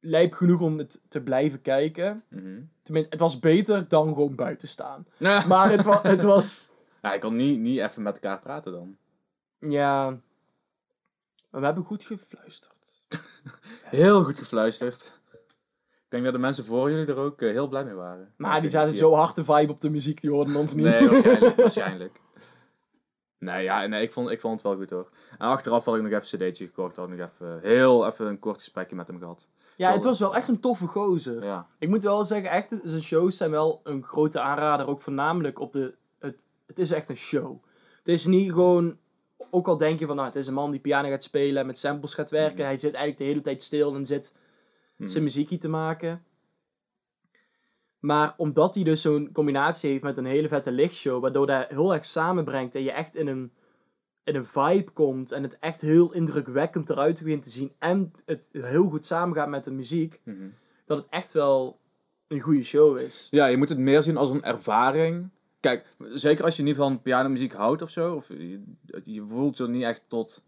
lijp 0.00 0.32
genoeg 0.32 0.60
om 0.60 0.78
het 0.78 1.00
te 1.08 1.20
blijven 1.20 1.62
kijken. 1.62 2.24
Mhm. 2.28 2.60
Tenminste, 2.82 3.10
het 3.10 3.20
was 3.20 3.38
beter 3.38 3.88
dan 3.88 4.08
gewoon 4.08 4.34
buiten 4.34 4.68
staan. 4.68 5.06
Ja. 5.16 5.46
Maar 5.46 5.70
het, 5.70 5.84
wa 5.84 6.00
het 6.02 6.22
was... 6.22 6.68
Ja, 7.02 7.12
ik 7.12 7.20
kon 7.20 7.36
niet, 7.36 7.58
niet 7.58 7.78
even 7.80 8.02
met 8.02 8.14
elkaar 8.14 8.38
praten 8.38 8.72
dan. 8.72 8.96
Ja. 9.58 10.04
Maar 11.50 11.60
we 11.60 11.66
hebben 11.66 11.84
goed 11.84 12.02
gefluisterd. 12.04 13.02
Heel 13.82 14.24
goed 14.24 14.38
gefluisterd. 14.38 15.13
Ik 16.14 16.22
denk 16.22 16.32
dat 16.32 16.42
de 16.42 16.46
mensen 16.48 16.64
voor 16.64 16.90
jullie 16.90 17.06
er 17.06 17.16
ook 17.16 17.40
eh, 17.40 17.50
heel 17.50 17.68
blij 17.68 17.84
mee 17.84 17.94
waren. 17.94 18.32
Maar 18.36 18.60
die 18.60 18.70
zaten 18.70 18.96
zo 18.96 19.14
hard 19.14 19.34
te 19.34 19.44
vibe 19.44 19.72
op 19.72 19.80
de 19.80 19.90
muziek, 19.90 20.20
die 20.20 20.30
hoorden 20.30 20.56
ons 20.56 20.74
niet. 20.74 20.84
Nee, 20.84 21.08
waarschijnlijk. 21.08 21.56
waarschijnlijk. 21.66 22.20
Nee, 23.38 23.62
ja, 23.62 23.86
nee 23.86 24.02
ik, 24.02 24.12
vond, 24.12 24.30
ik 24.30 24.40
vond 24.40 24.54
het 24.54 24.62
wel 24.62 24.76
goed 24.76 24.90
hoor. 24.90 25.08
En 25.38 25.46
achteraf 25.46 25.84
had 25.84 25.96
ik 25.96 26.02
nog 26.02 26.12
even 26.12 26.40
een 26.40 26.50
cd'tje 26.50 26.66
gekocht. 26.66 26.96
Had 26.96 27.10
ik 27.10 27.16
nog 27.16 27.28
even 27.28 27.60
heel 27.62 28.06
even 28.06 28.26
een 28.26 28.38
kort 28.38 28.58
gesprekje 28.58 28.96
met 28.96 29.06
hem 29.06 29.18
gehad. 29.18 29.48
ja, 29.76 29.92
het 29.92 30.04
was 30.04 30.18
wel 30.18 30.34
echt 30.34 30.48
een 30.48 30.60
toffe 30.60 30.86
gozer. 30.86 31.44
Ja. 31.44 31.66
Ik 31.78 31.88
moet 31.88 32.02
wel 32.02 32.24
zeggen, 32.24 32.50
echt, 32.50 32.74
zijn 32.84 33.02
shows 33.02 33.36
zijn 33.36 33.50
wel 33.50 33.80
een 33.84 34.02
grote 34.02 34.40
aanrader. 34.40 34.86
Ook 34.86 35.00
voornamelijk 35.00 35.60
op 35.60 35.72
de... 35.72 35.94
Het, 36.18 36.46
het 36.66 36.78
is 36.78 36.90
echt 36.90 37.08
een 37.08 37.16
show. 37.16 37.64
Het 37.98 38.08
is 38.08 38.26
niet 38.26 38.52
gewoon... 38.52 38.96
Ook 39.50 39.68
al 39.68 39.76
denk 39.76 39.98
je 39.98 40.06
van, 40.06 40.16
nou, 40.16 40.28
het 40.28 40.36
is 40.36 40.46
een 40.46 40.54
man 40.54 40.70
die 40.70 40.80
piano 40.80 41.08
gaat 41.08 41.22
spelen 41.22 41.60
en 41.60 41.66
met 41.66 41.78
samples 41.78 42.14
gaat 42.14 42.30
werken. 42.30 42.58
Mhm. 42.58 42.66
Hij 42.66 42.76
zit 42.76 42.94
eigenlijk 42.94 43.18
de 43.18 43.24
hele 43.24 43.40
tijd 43.40 43.62
stil 43.62 43.94
en 43.94 44.06
zit 44.06 44.34
Mhm. 44.96 45.08
zijn 45.08 45.22
muziekje 45.22 45.58
te 45.58 45.68
maken. 45.68 46.24
Maar 47.98 48.34
omdat 48.36 48.74
hij 48.74 48.84
dus 48.84 49.02
zo'n 49.02 49.32
combinatie 49.32 49.90
heeft 49.90 50.02
met 50.02 50.16
een 50.16 50.24
hele 50.24 50.48
vette 50.48 50.72
lichtshow, 50.72 51.22
waardoor 51.22 51.46
dat 51.46 51.68
heel 51.68 51.94
erg 51.94 52.04
samenbrengt 52.04 52.74
en 52.74 52.82
je 52.82 52.92
echt 52.92 53.14
in 53.14 53.26
een, 53.26 53.52
in 54.24 54.34
een 54.34 54.46
vibe 54.46 54.90
komt 54.92 55.32
en 55.32 55.42
het 55.42 55.58
echt 55.60 55.80
heel 55.80 56.12
indrukwekkend 56.12 56.90
eruit 56.90 57.22
begint 57.22 57.42
te 57.42 57.50
zien 57.50 57.72
en 57.78 58.12
het 58.26 58.48
heel 58.52 58.88
goed 58.88 59.06
samengaat 59.06 59.48
met 59.48 59.64
de 59.64 59.70
muziek, 59.70 60.20
Mhm. 60.24 60.48
dat 60.86 60.98
het 60.98 61.06
echt 61.10 61.32
wel 61.32 61.80
een 62.28 62.40
goede 62.40 62.62
show 62.62 62.98
is. 62.98 63.28
Ja, 63.30 63.46
je 63.46 63.56
moet 63.56 63.68
het 63.68 63.78
meer 63.78 64.02
zien 64.02 64.16
als 64.16 64.30
een 64.30 64.42
ervaring. 64.42 65.28
Kijk, 65.60 65.94
zeker 65.98 66.44
als 66.44 66.56
je 66.56 66.62
niet 66.62 66.76
van 66.76 67.02
pianomuziek 67.02 67.52
houdt 67.52 67.82
of 67.82 67.90
zo, 67.90 68.14
of 68.14 68.28
je, 68.28 68.62
je 69.04 69.22
voelt 69.28 69.56
je 69.56 69.68
niet 69.68 69.82
echt 69.82 70.02
tot 70.08 70.42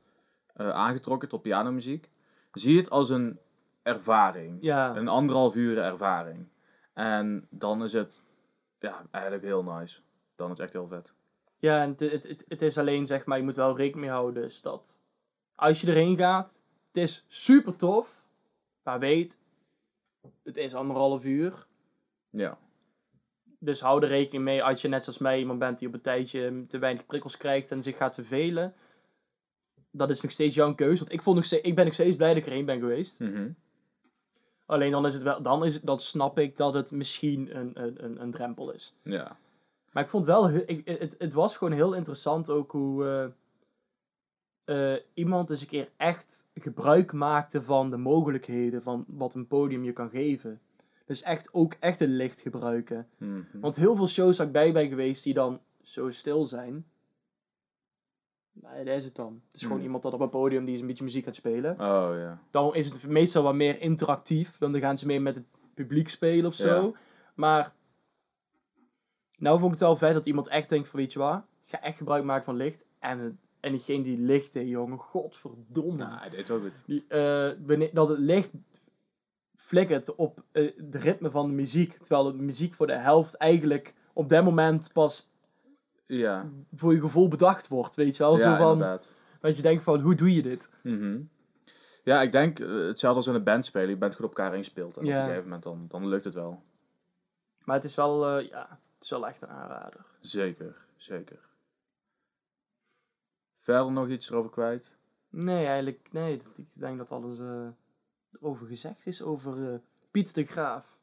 eh, 0.54 0.68
aangetrokken 0.70 1.28
tot 1.28 1.42
pianomuziek, 1.42 2.08
zie 2.52 2.76
het 2.76 2.90
als 2.90 3.10
een 3.10 3.38
ervaring. 3.86 4.58
Ja, 4.60 4.96
Een 4.96 5.08
anderhalf 5.08 5.54
uur 5.54 5.78
ervaring. 5.78 6.46
En 6.92 7.46
dan 7.50 7.82
is 7.82 7.92
het 7.92 8.24
ja, 8.78 9.06
eigenlijk 9.10 9.44
heel 9.44 9.62
nice. 9.62 10.00
Dan 10.36 10.46
is 10.46 10.52
het 10.52 10.60
echt 10.60 10.72
heel 10.72 10.88
vet. 10.88 11.12
ja 11.56 11.82
en 11.82 11.88
het, 11.98 12.00
het, 12.00 12.44
het, 12.48 12.62
is 12.62 12.78
alleen 12.78 13.06
zeg 13.06 13.24
maar, 13.24 13.38
je 13.38 13.44
moet 13.44 13.56
wel 13.56 13.76
rekening 13.76 14.00
mee 14.00 14.10
houden 14.10 14.42
dus 14.42 14.60
dat 14.60 15.00
als 15.54 15.80
je 15.80 15.86
erheen 15.86 16.16
gaat, 16.16 16.60
het 16.86 16.96
is 16.96 17.24
super 17.28 17.76
tof, 17.76 18.22
maar 18.82 18.98
weet, 18.98 19.38
het 20.42 20.56
is 20.56 20.74
anderhalf 20.74 21.24
uur. 21.24 21.66
Ja. 22.30 22.58
Dus 23.58 23.80
hou 23.80 24.02
er 24.02 24.08
rekening 24.08 24.44
mee 24.44 24.62
als 24.62 24.82
je 24.82 24.88
net 24.88 25.04
zoals 25.04 25.18
mij 25.18 25.38
iemand 25.38 25.58
bent 25.58 25.78
die 25.78 25.88
op 25.88 25.94
een 25.94 26.00
tijdje 26.00 26.66
te 26.68 26.78
weinig 26.78 27.06
prikkels 27.06 27.36
krijgt 27.36 27.70
en 27.70 27.82
zich 27.82 27.96
gaat 27.96 28.14
vervelen. 28.14 28.74
Dat 29.90 30.10
is 30.10 30.20
nog 30.20 30.30
steeds 30.30 30.54
jouw 30.54 30.74
keuze. 30.74 30.98
Want 30.98 31.12
ik, 31.12 31.22
vond 31.22 31.36
nog 31.36 31.44
steeds, 31.44 31.62
ik 31.62 31.74
ben 31.74 31.84
nog 31.84 31.94
steeds 31.94 32.16
blij 32.16 32.28
dat 32.28 32.36
ik 32.36 32.46
erheen 32.46 32.64
ben 32.64 32.80
geweest. 32.80 33.20
Mhm. 33.20 33.48
Alleen 34.66 34.90
dan 34.90 35.06
is 35.06 35.14
het 35.14 35.22
wel, 35.22 35.42
dan, 35.42 35.64
is 35.64 35.74
het, 35.74 35.86
dan 35.86 36.00
snap 36.00 36.38
ik 36.38 36.56
dat 36.56 36.74
het 36.74 36.90
misschien 36.90 37.56
een, 37.56 37.70
een, 37.74 38.04
een, 38.04 38.22
een 38.22 38.30
drempel 38.30 38.70
is. 38.70 38.94
Ja. 39.02 39.36
Maar 39.92 40.02
ik 40.02 40.10
vond 40.10 40.26
wel, 40.26 40.50
ik, 40.50 40.82
het, 40.84 41.14
het 41.18 41.32
was 41.32 41.56
gewoon 41.56 41.72
heel 41.72 41.94
interessant 41.94 42.50
ook 42.50 42.72
hoe 42.72 43.32
eh, 44.64 44.94
eh, 44.94 45.00
iemand 45.14 45.50
eens 45.50 45.60
een 45.60 45.66
keer 45.66 45.88
echt 45.96 46.46
gebruik 46.54 47.12
maakte 47.12 47.62
van 47.62 47.90
de 47.90 47.96
mogelijkheden 47.96 48.82
van 48.82 49.04
wat 49.08 49.34
een 49.34 49.46
podium 49.46 49.84
je 49.84 49.92
kan 49.92 50.10
geven. 50.10 50.60
Dus 51.04 51.22
echt 51.22 51.48
ook 51.52 51.76
echt 51.80 51.98
het 51.98 52.08
licht 52.08 52.40
gebruiken. 52.40 53.08
Mhm. 53.18 53.40
Want 53.52 53.76
heel 53.76 53.96
veel 53.96 54.08
shows 54.08 54.36
waar 54.38 54.46
ik 54.46 54.52
bij 54.52 54.72
ben 54.72 54.88
geweest 54.88 55.24
die 55.24 55.34
dan 55.34 55.60
zo 55.82 56.10
stil 56.10 56.44
zijn. 56.44 56.86
Nee, 58.62 58.84
dat 58.84 58.96
is 58.96 59.04
het 59.04 59.14
dan. 59.14 59.40
Het 59.46 59.54
is 59.54 59.60
gewoon 59.60 59.76
Hmm. 59.76 59.84
iemand 59.86 60.02
dat 60.02 60.12
op 60.12 60.20
een 60.20 60.28
podium 60.28 60.64
die 60.64 60.80
een 60.80 60.86
beetje 60.86 61.04
muziek 61.04 61.24
gaat 61.24 61.34
spelen. 61.34 61.70
Oh 61.72 62.10
ja. 62.18 62.38
Dan 62.50 62.74
is 62.74 62.88
het 62.88 63.06
meestal 63.06 63.42
wat 63.42 63.54
meer 63.54 63.80
interactief. 63.80 64.58
Dan 64.58 64.78
gaan 64.78 64.98
ze 64.98 65.06
meer 65.06 65.22
met 65.22 65.34
het 65.34 65.44
publiek 65.74 66.08
spelen 66.08 66.46
of 66.46 66.54
zo. 66.54 66.84
Ja. 66.84 66.90
Maar 67.34 67.72
nou 69.38 69.54
vond 69.58 69.72
ik 69.72 69.78
het 69.78 69.88
wel 69.88 69.96
vet 69.96 70.14
dat 70.14 70.26
iemand 70.26 70.48
echt 70.48 70.68
denkt 70.68 70.88
van 70.88 71.00
weet 71.00 71.12
je 71.12 71.18
wat, 71.18 71.42
ga 71.64 71.80
echt 71.82 71.96
gebruik 71.96 72.24
maken 72.24 72.44
van 72.44 72.56
licht. 72.56 72.84
En, 72.98 73.18
het- 73.18 73.34
en 73.60 73.70
diegene 73.72 74.02
die 74.02 74.18
licht 74.18 74.54
heeft, 74.54 74.68
jongen, 74.68 74.98
godverdomme. 74.98 75.96
Nou, 76.04 76.18
hij 76.18 76.30
deed 76.30 76.48
wel 76.48 76.60
goed. 76.60 76.82
Die, 76.86 77.04
eh, 77.08 77.50
wanneer, 77.66 77.90
dat 77.94 78.08
het 78.08 78.18
licht 78.18 78.50
flikkert 79.56 80.14
op 80.14 80.44
eh 80.52 80.72
de 80.78 80.98
ritme 80.98 81.30
van 81.30 81.46
de 81.46 81.52
muziek. 81.54 81.92
Terwijl 81.98 82.24
de 82.36 82.42
muziek 82.42 82.74
voor 82.74 82.86
de 82.86 82.96
helft 82.96 83.34
eigenlijk 83.34 83.94
op 84.12 84.28
dat 84.28 84.44
moment 84.44 84.92
pas 84.92 85.30
Ja, 86.06 86.50
voor 86.74 86.92
je 86.92 87.00
gevoel 87.00 87.28
bedacht 87.28 87.68
wordt. 87.68 87.94
Weet 87.94 88.16
je 88.16 88.22
wel? 88.22 88.36
Zo 88.36 88.48
ja 88.48 88.56
van, 88.58 88.72
inderdaad. 88.72 89.12
dat 89.40 89.56
je 89.56 89.62
denkt 89.62 89.82
van, 89.82 90.00
hoe 90.00 90.14
doe 90.14 90.34
je 90.34 90.42
dit? 90.42 90.70
Mhm. 90.82 91.20
Ja, 92.04 92.22
ik 92.22 92.32
denk 92.32 92.58
eh, 92.60 92.68
hetzelfde 92.68 93.18
als 93.18 93.26
in 93.26 93.34
een 93.34 93.42
band 93.44 93.64
spelen. 93.66 93.88
Je 93.88 93.96
bent 93.96 94.14
goed 94.14 94.24
op 94.24 94.30
elkaar 94.36 94.52
ingespeeld. 94.52 94.96
En 94.96 95.02
op 95.02 95.08
Ja. 95.08 95.16
een 95.18 95.24
gegeven 95.24 95.44
moment 95.44 95.62
dan, 95.62 95.84
dan 95.88 96.06
lukt 96.08 96.24
het 96.24 96.34
wel. 96.34 96.62
Maar 97.64 97.76
het 97.76 97.84
is 97.84 97.94
wel, 97.94 98.26
eh, 98.38 98.48
ja, 98.48 98.68
het 98.94 99.04
is 99.04 99.10
wel 99.10 99.26
echt 99.26 99.42
een 99.42 99.48
aanrader. 99.48 100.04
Zeker, 100.20 100.86
zeker. 100.96 101.38
Verder 103.58 103.92
nog 103.92 104.08
iets 104.08 104.30
erover 104.30 104.50
kwijt? 104.50 104.96
Nee, 105.28 105.66
eigenlijk, 105.66 106.08
nee. 106.10 106.36
dat- 106.36 106.52
Ik 106.56 106.66
denk 106.72 106.98
dat 106.98 107.10
alles 107.10 107.38
eh 107.38 107.68
over 108.40 108.66
gezegd 108.66 109.06
is 109.06 109.22
over 109.22 109.80
Pieter 110.10 110.34
de 110.34 110.44
Graaf. 110.44 110.98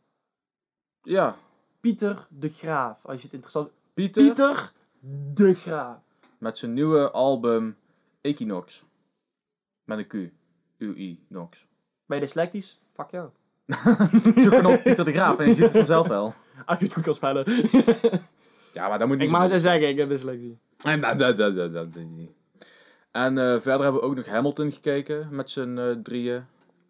Ja, 1.02 1.36
Pieter 1.80 2.28
de 2.30 2.50
Graaf, 2.50 3.06
als 3.06 3.18
je 3.18 3.24
het 3.24 3.34
interessant... 3.34 3.70
Pieter, 3.94 4.24
Pieter 4.24 4.72
de 5.34 5.54
Graaf. 5.54 5.98
met 6.38 6.58
zijn 6.58 6.74
nieuwe 6.74 7.12
album 7.12 7.78
Equinox. 8.22 8.84
Met 9.84 9.98
een 9.98 10.08
Q. 10.08 10.32
U-I, 10.78 11.20
Nox. 11.28 11.68
Ben 12.06 12.18
je 12.18 12.24
dyslectisch? 12.24 12.80
Fuck 12.94 13.10
jou. 13.10 13.30
Zoek 14.24 14.34
gewoon 14.38 14.66
op 14.66 14.84
Pieter 14.84 15.06
de 15.06 15.12
Graaf 15.12 15.40
en 15.40 15.48
je 15.48 15.54
ziet 15.54 15.64
het 15.64 15.72
vanzelf 15.72 16.08
wel. 16.08 16.34
Als 16.66 16.80
je 16.80 16.86
het 16.86 16.94
goed 16.94 17.04
kan 17.04 17.14
spellen. 17.16 17.46
Ja, 18.74 18.88
maar 18.88 19.00
dat 19.00 19.08
moet 19.08 19.18
niet 19.18 19.26
Ik 19.26 19.32
zo 19.34 19.36
mag 19.40 19.44
het 19.44 19.52
eens 19.54 19.62
zeggen, 19.62 19.90
ik 19.90 19.98
heb 19.98 20.10
dyslexie. 20.10 20.58
En, 20.84 21.02
dat- 21.02 21.20
dat- 21.20 21.38
dat- 21.38 21.56
dat- 21.56 21.74
dat- 21.74 21.94
dat- 21.94 22.04
en 23.12 23.38
eh, 23.38 23.52
verder 23.62 23.82
hebben 23.84 23.94
we 23.94 24.08
ook 24.08 24.16
nog 24.16 24.26
Hamilton 24.26 24.72
gekeken 24.72 25.28
met 25.36 25.50
z'n 25.50 25.78
eh, 25.78 25.92
drieën. 26.04 26.46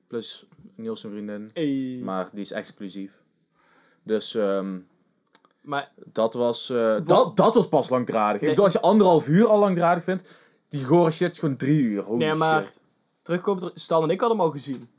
Plus 0.08 0.46
Niels 0.76 1.00
zijn 1.02 1.14
vriendin. 1.14 1.50
Hey. 1.54 1.96
Maar, 2.04 2.16
Maar 2.16 2.30
die 2.32 2.42
is 2.42 2.52
exclusief. 2.52 3.22
Dus 4.04 4.36
ehm, 4.36 4.80
maar 5.64 5.92
dat 5.96 6.34
was, 6.34 6.70
eh, 6.70 6.96
dat, 7.06 7.38
dat 7.38 7.56
was 7.56 7.68
pas 7.70 7.90
langdradig. 7.90 8.42
Nee. 8.42 8.50
Ik 8.50 8.56
bedoel, 8.56 8.64
als 8.64 8.74
je 8.74 8.82
anderhalf 8.82 9.28
uur 9.28 9.48
al 9.48 9.60
langdradig 9.60 10.04
vindt, 10.04 10.30
die 10.70 10.84
gore 10.84 11.12
shit 11.12 11.32
is 11.32 11.40
gewoon 11.40 11.58
drie 11.58 11.82
uur. 11.82 12.04
Holy 12.04 12.18
Nee, 12.26 12.34
maar- 12.34 12.64
shit. 12.64 12.80
terugkomt 13.22 13.62
er, 13.62 13.72
Stan 13.76 14.04
en 14.04 14.10
ik 14.10 14.20
hadden 14.20 14.38
hem 14.38 14.48
al 14.48 14.52
gezien. 14.54 14.90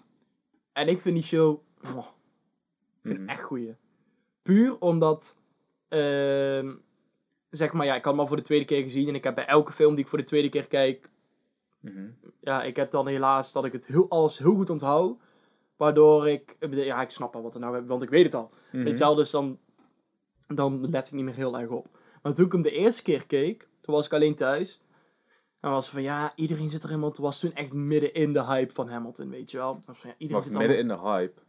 En 0.72 0.88
ik 0.88 1.00
vind 1.00 1.14
die 1.14 1.24
show, 1.24 1.60
ik 1.82 1.88
vind 3.02 3.18
Mhm. 3.18 3.28
echt 3.28 3.42
goeie. 3.42 3.74
Puur 4.42 4.76
omdat, 4.78 5.36
ehm, 5.88 6.72
zeg 7.50 7.72
maar, 7.72 7.86
ja, 7.86 7.94
ik 7.94 8.04
had 8.04 8.12
hem 8.12 8.20
al 8.20 8.26
voor 8.26 8.36
de 8.36 8.42
tweede 8.42 8.64
keer 8.64 8.82
gezien. 8.82 9.08
En 9.08 9.14
ik 9.14 9.24
heb 9.24 9.34
bij 9.34 9.46
elke 9.46 9.72
film 9.72 9.94
die 9.94 10.04
ik 10.04 10.10
voor 10.10 10.18
de 10.18 10.24
tweede 10.24 10.48
keer 10.48 10.66
kijk, 10.66 11.08
Mhm. 11.80 12.06
ja, 12.40 12.62
ik 12.62 12.76
heb 12.76 12.90
dan 12.90 13.06
helaas 13.06 13.52
dat 13.52 13.64
ik 13.64 13.72
het 13.72 13.86
heel, 13.86 14.06
alles 14.08 14.38
heel 14.38 14.54
goed 14.54 14.70
onthoud. 14.70 15.18
Waardoor 15.76 16.28
ik, 16.28 16.56
ja, 16.70 17.00
ik 17.02 17.10
snap 17.10 17.34
al 17.36 17.42
wat 17.42 17.54
er 17.54 17.60
nou, 17.60 17.86
want 17.86 18.02
ik 18.02 18.10
weet 18.10 18.24
het 18.24 18.34
al. 18.34 18.50
Weet 18.70 18.98
je 18.98 19.04
wel, 19.04 19.14
dus 19.14 19.30
dan, 19.30 19.58
dan 20.46 20.90
let 20.90 21.06
ik 21.06 21.12
niet 21.12 21.24
meer 21.24 21.34
heel 21.34 21.58
erg 21.58 21.68
op. 21.68 21.88
Maar 22.22 22.34
toen 22.34 22.46
ik 22.46 22.52
hem 22.52 22.62
de 22.62 22.70
eerste 22.70 23.02
keer 23.02 23.26
keek, 23.26 23.68
toen 23.80 23.94
was 23.94 24.06
ik 24.06 24.12
alleen 24.12 24.34
thuis. 24.34 24.80
En 25.60 25.70
was 25.70 25.88
van, 25.88 26.02
ja, 26.02 26.32
iedereen 26.36 26.70
zit 26.70 26.82
er 26.82 26.88
helemaal... 26.88 27.10
Toen 27.10 27.24
was 27.24 27.40
toen 27.40 27.54
echt 27.54 27.72
midden 27.72 28.14
in 28.14 28.32
de 28.32 28.44
hype 28.44 28.72
van 28.72 28.88
Hamilton, 28.88 29.30
weet 29.30 29.50
je 29.50 29.56
wel. 29.56 29.78
Was 29.86 29.98
van, 29.98 30.10
ja, 30.10 30.16
iedereen 30.18 30.42
zit 30.42 30.52
midden 30.52 30.78
in 30.78 30.88
de 30.88 30.98
hype. 30.98 31.40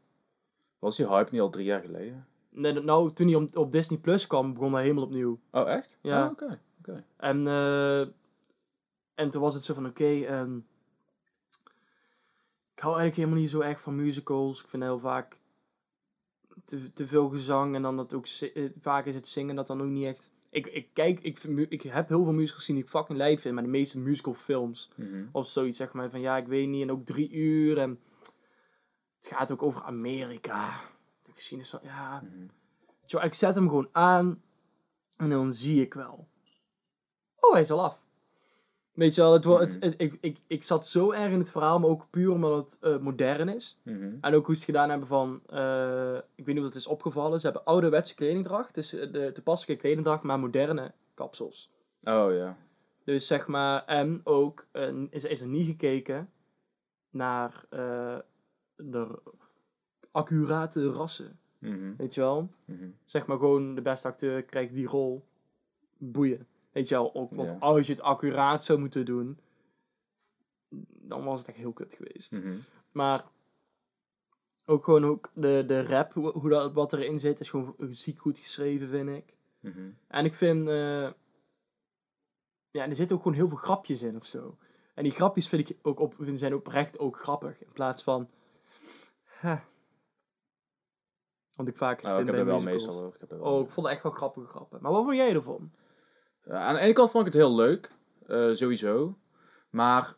Was 0.80 0.96
die 0.96 1.08
hype 1.08 1.30
niet 1.32 1.42
al 1.42 1.50
drie 1.50 1.66
jaar 1.66 1.82
geleden? 1.82 2.28
Nee, 2.50 2.74
nou, 2.74 3.14
toen 3.14 3.28
hij 3.28 3.36
op, 3.36 3.58
op 3.58 3.72
Disney 3.72 4.00
Plus 4.00 4.28
kwam, 4.28 4.54
begon 4.54 4.74
hij 4.74 4.82
helemaal 4.82 5.04
opnieuw. 5.04 5.40
Oh, 5.52 5.70
echt? 5.70 5.98
Ja. 6.02 6.26
Oh, 6.26 6.32
oké. 6.32 6.60
oké. 6.80 7.04
En, 7.18 7.48
eh, 7.48 8.00
en 9.16 9.30
toen 9.30 9.42
was 9.42 9.54
het 9.54 9.64
zo 9.64 9.74
van, 9.74 9.86
oké, 9.86 10.22
ehm, 10.22 10.58
ik 12.74 12.82
hou 12.82 12.96
eigenlijk 12.98 13.16
helemaal 13.16 13.40
niet 13.40 13.50
zo 13.50 13.60
erg 13.60 13.82
van 13.82 13.96
musicals. 13.96 14.62
Ik 14.62 14.68
vind 14.68 14.84
heel 14.84 15.00
vaak 15.00 15.38
te, 16.66 16.94
te 16.94 17.08
veel 17.08 17.30
gezang 17.30 17.76
en 17.76 17.82
dan 17.82 17.98
dat 17.98 18.14
ook, 18.14 18.26
eh, 18.28 18.70
vaak 18.80 19.06
is 19.06 19.16
het 19.16 19.28
zingen 19.28 19.56
dat 19.56 19.68
dan 19.68 19.82
ook 19.82 19.88
niet 19.90 20.06
echt... 20.06 20.32
Ik, 20.50 20.68
ik 20.68 20.88
kijk, 20.94 21.20
ik, 21.20 21.44
ik 21.70 21.82
heb 21.82 22.08
heel 22.08 22.24
veel 22.24 22.34
musicals 22.34 22.60
gezien 22.60 22.76
die 22.76 22.84
ik 22.86 22.90
fucking 22.92 23.18
leid 23.18 23.42
vind, 23.42 23.54
maar 23.54 23.64
de 23.64 23.70
meeste 23.70 24.00
musicalfilms 24.00 24.92
Mhm. 24.96 25.26
of 25.32 25.48
zoiets, 25.48 25.78
zeg 25.78 25.94
maar, 25.94 26.10
van 26.10 26.22
ja, 26.22 26.38
ik 26.38 26.48
weet 26.48 26.68
niet, 26.68 26.82
en 26.82 26.92
ook 26.92 27.06
drie 27.06 27.32
uur 27.32 27.78
en 27.78 28.00
het 29.18 29.28
gaat 29.28 29.52
ook 29.52 29.62
over 29.62 29.82
Amerika. 29.84 30.80
De 31.24 31.32
geschiedenis 31.34 31.72
van, 31.72 31.80
ja. 31.84 32.24
Zo, 33.06 33.20
ik 33.20 33.34
zet 33.34 33.56
hem 33.56 33.68
gewoon 33.68 33.90
aan 33.92 34.42
en 35.18 35.30
dan 35.30 35.54
zie 35.54 35.82
ik 35.82 35.94
wel. 35.94 36.28
Oh, 37.40 37.52
hij 37.52 37.62
is 37.62 37.72
al 37.72 37.84
af. 37.84 38.05
Weet 38.96 39.16
je 39.16 39.22
wel, 39.22 39.34
het, 39.34 39.44
wa- 39.44 39.60
het, 39.60 39.70
Mhm. 39.74 39.80
het- 39.84 39.94
ik, 40.02 40.18
ik, 40.22 40.38
ik 40.48 40.64
zat 40.64 40.88
zo 40.88 41.12
erg 41.12 41.32
in 41.32 41.40
het 41.40 41.52
verhaal, 41.52 41.80
maar 41.80 41.90
ook 41.90 42.10
puur 42.10 42.32
omdat 42.32 42.56
het 42.72 42.78
eh, 42.82 42.98
modern 42.98 43.50
is. 43.50 43.78
Mhm. 43.84 44.16
En 44.22 44.34
ook 44.34 44.46
hoe 44.46 44.56
ze 44.56 44.62
het 44.62 44.70
gedaan 44.70 44.90
hebben 44.90 45.08
van, 45.08 45.42
eh, 45.50 46.16
ik 46.36 46.46
weet 46.46 46.56
niet 46.56 46.58
of 46.58 46.64
dat 46.64 46.76
is 46.76 46.88
opgevallen, 46.88 47.40
ze 47.40 47.46
hebben 47.46 47.66
ouderwetse 47.66 48.16
kledingdracht, 48.16 48.74
dus 48.74 48.94
eh, 48.94 49.12
de 49.12 49.32
toepasselijke 49.34 49.82
kledingdracht, 49.82 50.24
maar 50.24 50.40
moderne 50.40 50.92
kapsels. 51.14 51.72
Oh, 52.04 52.34
ja. 52.34 52.58
Dus 53.04 53.28
zeg 53.28 53.48
maar, 53.48 53.86
en 53.86 54.22
ook 54.24 54.66
eh, 54.72 54.94
is, 55.10 55.24
is 55.24 55.42
er 55.42 55.48
niet 55.48 55.66
gekeken 55.66 56.30
naar 57.10 57.66
de 58.76 59.08
accurate 60.12 60.90
rassen. 60.92 61.40
Mhm. 61.60 61.94
Weet 61.98 62.14
je 62.14 62.22
wel? 62.22 62.50
Zeg 63.06 63.26
maar 63.26 63.38
gewoon 63.38 63.76
de 63.76 63.82
beste 63.82 64.08
acteur 64.08 64.44
krijgt 64.44 64.74
die 64.74 64.88
rol. 64.88 65.26
Boeien. 65.98 66.48
Weet 66.76 66.88
je 66.88 66.96
wel, 66.96 67.14
ook, 67.16 67.30
want 67.30 67.50
Ja. 67.50 67.58
als 67.60 67.88
je 67.88 67.94
het 67.94 68.02
accuraat 68.02 68.64
zou 68.66 68.80
moeten 68.80 69.06
doen, 69.06 69.40
dan 70.90 71.24
was 71.24 71.40
het 71.40 71.48
echt 71.48 71.58
heel 71.58 71.74
kut 71.74 71.94
geweest. 71.94 72.32
Mhm. 72.32 72.58
Maar 72.92 73.26
ook 74.66 74.84
gewoon 74.84 75.06
ook 75.06 75.32
de, 75.34 75.64
de 75.68 75.86
rap, 75.86 76.14
hoe, 76.14 76.32
hoe 76.32 76.50
dat, 76.50 76.74
wat 76.74 76.94
erin 76.94 77.20
zit, 77.20 77.40
is 77.40 77.50
gewoon 77.50 77.76
ziek 77.80 78.20
goed 78.20 78.38
geschreven, 78.40 78.90
vind 78.90 79.10
ik. 79.10 79.34
Mhm. 79.60 79.90
En 80.08 80.26
ik 80.26 80.34
vind, 80.34 80.68
eh, 80.68 81.12
ja, 82.72 82.88
er 82.88 82.96
zitten 82.96 83.16
ook 83.16 83.22
gewoon 83.22 83.38
heel 83.38 83.48
veel 83.48 83.58
grapjes 83.58 84.02
in 84.02 84.16
of 84.16 84.26
zo. 84.26 84.58
En 84.94 85.04
die 85.04 85.12
grapjes 85.12 85.48
vind 85.48 85.70
ik 85.70 85.78
ook 85.82 86.00
op, 86.00 86.16
zijn 86.34 86.54
oprecht 86.56 87.00
ook 87.00 87.18
grappig. 87.18 87.62
In 87.62 87.74
plaats 87.74 88.04
van, 88.04 88.30
huh. 89.42 89.60
Want 91.54 91.68
ik 91.70 91.78
vaak 91.78 92.02
Nou, 92.02 92.20
ik 92.20 92.26
vind 92.26 92.38
heb 92.38 92.48
er 92.48 92.52
wel 92.54 92.62
musicals. 92.62 92.86
meestal 92.86 93.04
hoor. 93.04 93.14
Ik 93.14 93.20
heb 93.20 93.32
er 93.32 93.40
wel 93.40 93.54
Oh, 93.54 93.66
ik 93.66 93.72
vond 93.72 93.86
het 93.86 93.96
echt 93.96 94.04
wel 94.04 94.12
grappige 94.12 94.48
grappen. 94.48 94.82
Maar 94.82 94.92
wat 94.92 95.04
vond 95.04 95.16
jij 95.16 95.34
ervan? 95.34 95.72
Ja, 96.46 96.54
aan 96.56 96.74
de 96.76 96.80
ene 96.82 96.94
kant 96.94 97.12
vond 97.12 97.28
ik 97.28 97.34
het 97.34 97.42
heel 97.42 97.56
leuk, 97.56 97.92
eh, 98.28 98.50
sowieso. 98.54 99.18
Maar 99.70 100.14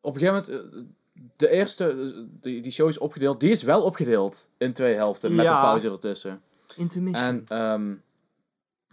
op 0.00 0.14
een 0.14 0.20
gegeven 0.20 0.44
moment, 0.54 0.74
eh, 0.74 0.80
de 1.36 1.48
eerste, 1.48 1.88
eh, 1.88 2.22
die, 2.40 2.62
die 2.62 2.72
show 2.72 2.88
is 2.88 2.98
opgedeeld, 2.98 3.40
die 3.40 3.50
is 3.50 3.62
wel 3.62 3.82
opgedeeld 3.82 4.48
in 4.58 4.72
twee 4.72 4.94
helften 4.94 5.34
met 5.34 5.44
Ja. 5.44 5.54
een 5.54 5.60
pauze 5.60 5.90
ertussen. 5.90 6.42
Intermission. 6.76 7.24
En 7.24 7.44
ehm, 7.48 7.94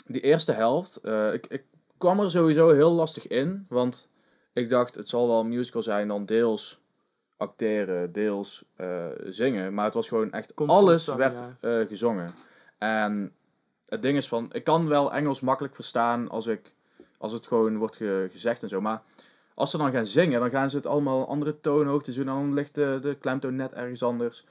die 0.06 0.22
eerste 0.22 0.52
helft, 0.52 0.96
eh, 0.96 1.34
ik, 1.34 1.48
ik 1.48 1.64
kwam 1.98 2.20
er 2.20 2.30
sowieso 2.30 2.70
heel 2.70 2.92
lastig 2.92 3.28
in, 3.28 3.66
want 3.70 4.08
ik 4.54 4.70
dacht 4.70 4.96
het 4.96 5.10
zal 5.10 5.28
wel 5.28 5.40
een 5.40 5.48
musical 5.50 5.82
zijn, 5.82 6.08
dan 6.08 6.26
deels 6.26 6.80
acteren, 7.38 8.12
deels 8.12 8.64
eh, 8.76 9.06
zingen. 9.26 9.74
Maar 9.74 9.86
het 9.86 9.94
was 9.94 10.08
gewoon 10.08 10.32
echt, 10.32 10.54
Constant 10.54 10.82
alles 10.82 11.04
zang, 11.04 11.18
werd 11.18 11.34
ja. 11.40 11.58
eh, 11.80 11.88
gezongen. 11.88 12.34
En 12.78 13.34
het 13.92 14.02
ding 14.02 14.18
is 14.18 14.28
van, 14.28 14.50
ik 14.52 14.64
kan 14.64 14.88
wel 14.88 15.14
Engels 15.14 15.40
makkelijk 15.40 15.76
verstaan 15.76 16.30
als, 16.30 16.48
ik, 16.48 16.74
als 17.18 17.32
het 17.32 17.48
gewoon 17.48 17.78
wordt 17.78 17.96
ge- 17.96 18.30
gezegd 18.32 18.64
en 18.64 18.70
zo. 18.70 18.82
Maar 18.82 19.02
als 19.54 19.72
ze 19.72 19.78
dan 19.78 19.92
gaan 19.92 20.06
zingen, 20.08 20.40
dan 20.40 20.50
gaan 20.50 20.70
ze 20.70 20.76
het 20.76 20.86
allemaal 20.86 21.28
andere 21.28 21.60
toonhoogtes 21.60 22.16
doen. 22.16 22.28
En 22.28 22.34
dan 22.34 22.54
ligt 22.54 22.76
de, 22.76 23.00
de 23.02 23.16
klemtoon 23.16 23.56
net 23.56 23.74
ergens 23.74 24.04
anders. 24.04 24.46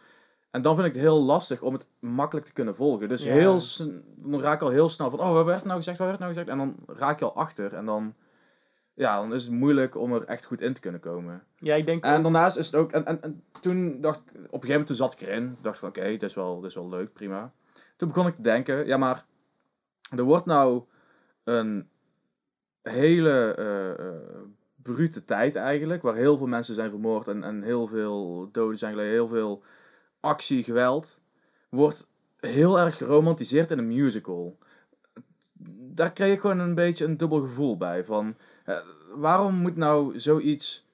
En 0.50 0.62
dan 0.62 0.74
vind 0.74 0.86
ik 0.86 0.92
het 0.92 1.02
heel 1.02 1.22
lastig 1.22 1.62
om 1.62 1.72
het 1.72 1.86
makkelijk 1.98 2.46
te 2.46 2.52
kunnen 2.52 2.74
volgen. 2.74 3.08
Dus 3.08 3.22
Ja. 3.22 3.32
heel, 3.32 3.60
dan 4.16 4.40
raak 4.40 4.54
ik 4.54 4.62
al 4.62 4.68
heel 4.68 4.88
snel 4.88 5.10
van, 5.10 5.20
oh, 5.20 5.32
wat 5.32 5.44
werd 5.44 5.64
nou 5.64 5.76
gezegd, 5.76 5.98
wat 5.98 6.06
werd 6.06 6.18
nou 6.20 6.32
gezegd? 6.32 6.50
En 6.50 6.58
dan 6.58 6.76
raak 6.86 7.18
je 7.18 7.24
al 7.24 7.34
achter. 7.36 7.74
En 7.74 7.84
dan, 7.86 8.14
ja, 8.94 9.16
dan 9.20 9.34
is 9.34 9.42
het 9.42 9.52
moeilijk 9.52 9.96
om 9.96 10.12
er 10.12 10.24
echt 10.24 10.44
goed 10.44 10.60
in 10.60 10.72
te 10.74 10.80
kunnen 10.80 11.00
komen. 11.00 11.42
ja, 11.58 11.74
ik 11.74 11.86
denk 11.86 12.04
En 12.04 12.16
ook- 12.16 12.22
daarnaast 12.22 12.56
is 12.56 12.66
het 12.66 12.74
ook, 12.74 12.92
en, 12.92 13.04
en, 13.06 13.22
en 13.22 13.42
toen 13.60 14.00
dacht 14.00 14.18
ik, 14.18 14.22
op 14.26 14.34
een 14.36 14.44
gegeven 14.44 14.68
moment 14.68 14.86
toen 14.86 14.96
zat 14.96 15.12
ik 15.12 15.20
erin. 15.20 15.56
dacht 15.60 15.78
van, 15.78 15.88
oké, 15.88 16.02
dit, 16.02 16.22
is 16.22 16.34
wel, 16.34 16.60
dit 16.60 16.68
is 16.70 16.74
wel 16.74 16.88
leuk, 16.88 17.12
prima. 17.12 17.52
Toen 17.96 18.08
begon 18.08 18.26
ik 18.26 18.34
te 18.34 18.42
denken, 18.42 18.86
ja, 18.86 18.96
maar 18.96 19.24
er 20.18 20.22
wordt 20.22 20.46
nou 20.46 20.82
een 21.44 21.88
hele 22.82 23.54
eh, 23.54 23.90
eh, 23.90 24.20
brute 24.82 25.24
tijd 25.24 25.56
eigenlijk, 25.56 26.02
waar 26.02 26.14
heel 26.14 26.36
veel 26.36 26.46
mensen 26.46 26.74
zijn 26.74 26.90
vermoord 26.90 27.28
en, 27.28 27.44
en 27.44 27.62
heel 27.62 27.86
veel 27.86 28.48
doden 28.52 28.78
zijn 28.78 28.92
geleden, 28.92 29.12
heel 29.12 29.28
veel 29.28 29.62
actie, 30.20 30.62
geweld, 30.62 31.18
wordt 31.68 32.06
heel 32.36 32.78
erg 32.78 32.96
geromantiseerd 32.96 33.70
in 33.70 33.78
een 33.78 33.86
musical. 33.86 34.58
Daar 35.92 36.12
kreeg 36.12 36.34
ik 36.34 36.40
gewoon 36.40 36.58
een 36.58 36.74
beetje 36.74 37.04
een 37.04 37.16
dubbel 37.16 37.40
gevoel 37.40 37.76
bij. 37.76 38.04
Van, 38.04 38.36
eh, 38.64 38.78
waarom 39.14 39.54
moet 39.54 39.76
nou 39.76 40.18
zoiets 40.18 40.86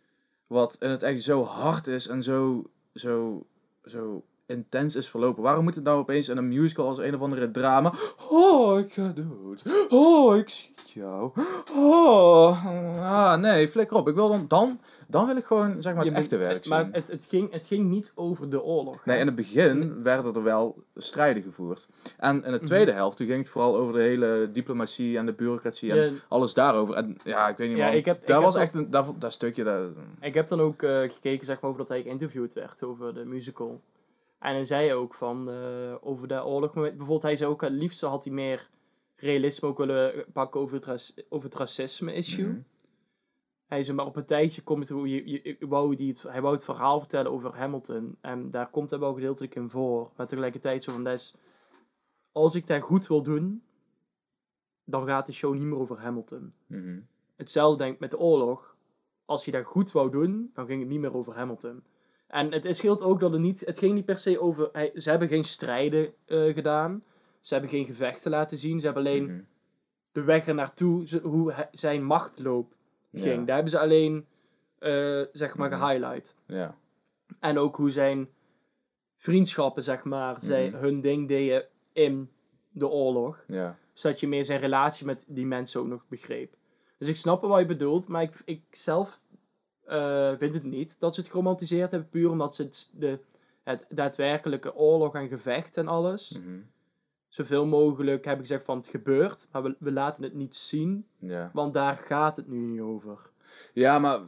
wat 0.46 0.76
in 0.80 0.90
het 0.90 1.02
echt 1.02 1.22
zo 1.22 1.42
hard 1.42 1.86
is 1.86 2.06
en 2.06 2.22
zo, 2.22 2.70
zo, 2.94 3.46
zo 3.84 4.24
intens 4.46 4.96
is 4.96 5.08
verlopen. 5.08 5.42
Waarom 5.42 5.64
moet 5.64 5.74
het 5.74 5.84
nou 5.84 5.98
opeens 5.98 6.28
in 6.28 6.36
een 6.36 6.48
musical 6.48 6.86
als 6.86 6.98
een 6.98 7.14
of 7.14 7.20
andere 7.20 7.50
drama? 7.50 7.92
Oh, 8.30 8.78
ik 8.78 8.92
ga 8.92 9.12
dood. 9.14 9.62
Oh, 9.88 10.36
ik 10.36 10.48
schiet 10.48 10.90
jou. 10.90 11.30
Oh, 11.74 12.66
ah, 13.00 13.36
nee, 13.40 13.68
flikker 13.68 13.96
op. 13.96 14.08
Ik 14.08 14.14
wil 14.14 14.28
dan, 14.28 14.44
dan, 14.48 14.80
dan 15.08 15.26
wil 15.26 15.36
ik 15.36 15.44
gewoon, 15.44 15.82
zeg 15.82 15.94
maar, 15.94 16.04
het 16.04 16.14
je- 16.14 16.20
echte 16.20 16.36
werk 16.36 16.64
zien. 16.64 16.72
Maar 16.72 16.88
het, 16.92 17.08
het, 17.08 17.24
ging, 17.28 17.52
het 17.52 17.66
ging 17.66 17.88
niet 17.90 18.12
over 18.14 18.50
de 18.50 18.62
oorlog. 18.62 19.04
Nee, 19.04 19.18
in 19.18 19.26
het 19.26 19.34
begin 19.34 20.02
werden 20.02 20.34
er 20.34 20.42
wel 20.42 20.76
strijden 20.96 21.42
gevoerd. 21.42 21.88
En 22.16 22.34
in 22.44 22.50
de 22.52 22.56
Mhm. 22.56 22.64
tweede 22.66 22.92
helft, 22.92 23.16
toen 23.16 23.26
ging 23.26 23.38
het 23.38 23.48
vooral 23.48 23.76
over 23.76 23.92
de 23.94 24.00
hele 24.02 24.48
diplomatie 24.52 25.18
en 25.18 25.26
de 25.26 25.32
bureaucratie 25.32 25.90
en 25.90 25.96
Ja, 26.12 26.18
alles 26.28 26.54
daarover. 26.54 26.94
En 26.94 27.16
ja, 27.24 27.48
ik 27.48 27.56
weet 27.56 27.68
niet 27.68 27.78
Ja, 27.78 27.86
man, 27.86 27.94
ik 27.94 28.04
heb- 28.04 28.20
ik 28.20 28.26
daar 28.26 28.36
heb 28.36 28.44
was 28.44 28.54
dat- 28.54 28.62
echt 28.62 28.74
een, 28.74 28.90
daar, 28.90 29.04
dat 29.18 29.32
stukje, 29.32 29.64
daar, 29.64 29.82
Ik 30.20 30.34
heb 30.34 30.48
dan 30.48 30.60
ook 30.60 30.82
eh, 30.82 30.98
gekeken 31.00 31.46
zeg 31.46 31.60
maar, 31.60 31.70
over 31.70 31.80
dat 31.82 31.88
hij 31.88 32.02
geïnterviewd 32.02 32.54
werd 32.54 32.82
over 32.84 33.14
de 33.14 33.24
musical. 33.24 33.80
En 34.38 34.54
hij 34.54 34.64
zei 34.64 34.92
ook 34.92 35.14
van 35.14 35.50
eh, 35.50 35.94
over 36.00 36.28
de 36.28 36.44
oorlog. 36.44 36.72
Bijvoorbeeld, 36.72 37.22
hij 37.22 37.36
zei 37.36 37.50
ook 37.50 37.60
het 37.60 37.72
liefste 37.72 38.06
had 38.06 38.24
hij 38.24 38.32
meer 38.32 38.68
realisme 39.16 39.68
ook 39.68 39.78
willen 39.78 40.24
pakken 40.32 40.60
over 40.60 40.88
het, 40.88 41.24
over 41.28 41.48
het 41.48 41.58
racisme-issue. 41.58 42.46
Mhm. 42.46 42.60
Hij 43.66 43.82
zei, 43.82 43.96
maar 43.96 44.06
op 44.06 44.16
een 44.16 44.24
tijdje 44.24 44.62
komt 44.62 44.80
het, 44.80 44.88
hoe 44.88 45.08
je, 45.08 45.30
je, 45.30 45.56
je 45.58 45.66
wou 45.68 45.96
die 45.96 46.08
het, 46.08 46.22
hij 46.22 46.40
wou 46.40 46.54
het 46.54 46.64
verhaal 46.64 46.98
vertellen 46.98 47.30
over 47.32 47.56
Hamilton. 47.56 48.16
En 48.20 48.50
daar 48.50 48.70
komt 48.70 48.90
hij 48.90 48.98
wel 48.98 49.14
gedeeltelijk 49.14 49.54
in 49.54 49.70
voor. 49.70 50.10
Maar 50.16 50.26
tegelijkertijd 50.26 50.84
zo 50.84 50.92
van, 50.92 51.04
dat 51.04 51.12
is, 51.18 51.34
als 52.32 52.54
ik 52.54 52.66
dat 52.66 52.82
goed 52.82 53.06
wil 53.06 53.22
doen, 53.22 53.62
dan 54.84 55.06
gaat 55.06 55.26
de 55.26 55.32
show 55.32 55.54
niet 55.54 55.62
meer 55.62 55.78
over 55.78 55.98
Hamilton. 55.98 56.52
Mhm. 56.66 57.00
Hetzelfde 57.36 57.78
denk 57.78 57.94
ik 57.94 58.00
met 58.00 58.10
de 58.10 58.18
oorlog. 58.18 58.76
Als 59.24 59.44
je 59.44 59.50
dat 59.50 59.64
goed 59.64 59.92
wou 59.92 60.10
doen, 60.10 60.50
dan 60.54 60.66
ging 60.66 60.80
het 60.80 60.88
niet 60.88 61.00
meer 61.00 61.14
over 61.14 61.34
Hamilton. 61.34 61.82
En 62.26 62.52
het, 62.52 62.76
scheelt 62.76 63.02
ook 63.02 63.20
dat 63.20 63.32
het 63.32 63.40
niet, 63.40 63.60
het 63.60 63.78
ging 63.78 63.94
niet 63.94 64.04
per 64.04 64.18
se 64.18 64.40
over, 64.40 64.68
hij, 64.72 64.90
ze 64.94 65.10
hebben 65.10 65.28
geen 65.28 65.44
strijden 65.44 66.12
eh, 66.24 66.54
gedaan. 66.54 67.02
Ze 67.40 67.52
hebben 67.52 67.70
geen 67.72 67.84
gevechten 67.86 68.30
laten 68.30 68.58
zien. 68.58 68.78
Ze 68.80 68.84
hebben 68.86 69.04
alleen 69.06 69.24
Mhm. 69.24 69.40
de 70.12 70.22
weg 70.22 70.46
er 70.46 70.54
naartoe, 70.54 71.06
ze- 71.08 71.20
hoe 71.22 71.52
hij- 71.52 71.68
zijn 71.72 72.04
machtloop 72.04 72.72
ging. 73.12 73.38
Ja. 73.38 73.44
Daar 73.44 73.54
hebben 73.54 73.72
ze 73.72 73.78
alleen, 73.78 74.26
eh, 74.78 75.22
zeg 75.32 75.56
maar, 75.56 75.70
Mhm. 75.70 75.78
gehighlight. 75.80 76.34
Ja. 76.46 76.76
En 77.40 77.58
ook 77.58 77.76
hoe 77.76 77.90
zijn 77.90 78.28
vriendschappen, 79.16 79.82
zeg 79.82 80.04
maar, 80.04 80.38
Mhm. 80.42 80.74
hun 80.76 81.00
ding 81.00 81.28
deden 81.28 81.64
in 81.92 82.30
de 82.70 82.88
oorlog. 82.88 83.44
Ja. 83.46 83.78
Zodat 83.92 84.20
je 84.20 84.28
meer 84.28 84.44
zijn 84.44 84.60
relatie 84.60 85.06
met 85.06 85.24
die 85.28 85.46
mensen 85.46 85.80
ook 85.80 85.86
nog 85.86 86.04
begreep. 86.08 86.54
Dus 86.98 87.08
ik 87.08 87.16
snap 87.16 87.42
wat 87.42 87.58
je 87.58 87.66
bedoelt, 87.66 88.08
maar 88.08 88.22
ik, 88.22 88.42
ik 88.44 88.62
zelf 88.70 89.20
eh, 89.86 90.32
vind 90.38 90.54
het 90.54 90.64
niet 90.64 90.96
dat 90.98 91.14
ze 91.14 91.20
het 91.20 91.30
geromantiseerd 91.30 91.90
hebben. 91.90 92.08
Puur 92.08 92.30
omdat 92.30 92.54
ze 92.54 92.62
het, 92.62 92.90
de, 92.92 93.18
het 93.62 93.86
daadwerkelijke 93.88 94.74
oorlog 94.74 95.14
en 95.14 95.28
gevecht 95.28 95.76
en 95.76 95.88
alles... 95.88 96.30
Mhm. 96.30 96.58
Zoveel 97.28 97.66
mogelijk 97.66 98.24
hebben 98.24 98.46
gezegd 98.46 98.64
van 98.64 98.78
het 98.78 98.88
gebeurt, 98.88 99.48
maar 99.52 99.62
we, 99.62 99.76
we 99.78 99.92
laten 99.92 100.22
het 100.22 100.34
niet 100.34 100.56
zien. 100.56 101.06
Ja. 101.18 101.50
Want 101.52 101.74
daar 101.74 101.96
gaat 101.96 102.36
het 102.36 102.48
nu 102.48 102.58
niet 102.58 102.80
over. 102.80 103.18
Ja, 103.72 103.98
maar 103.98 104.20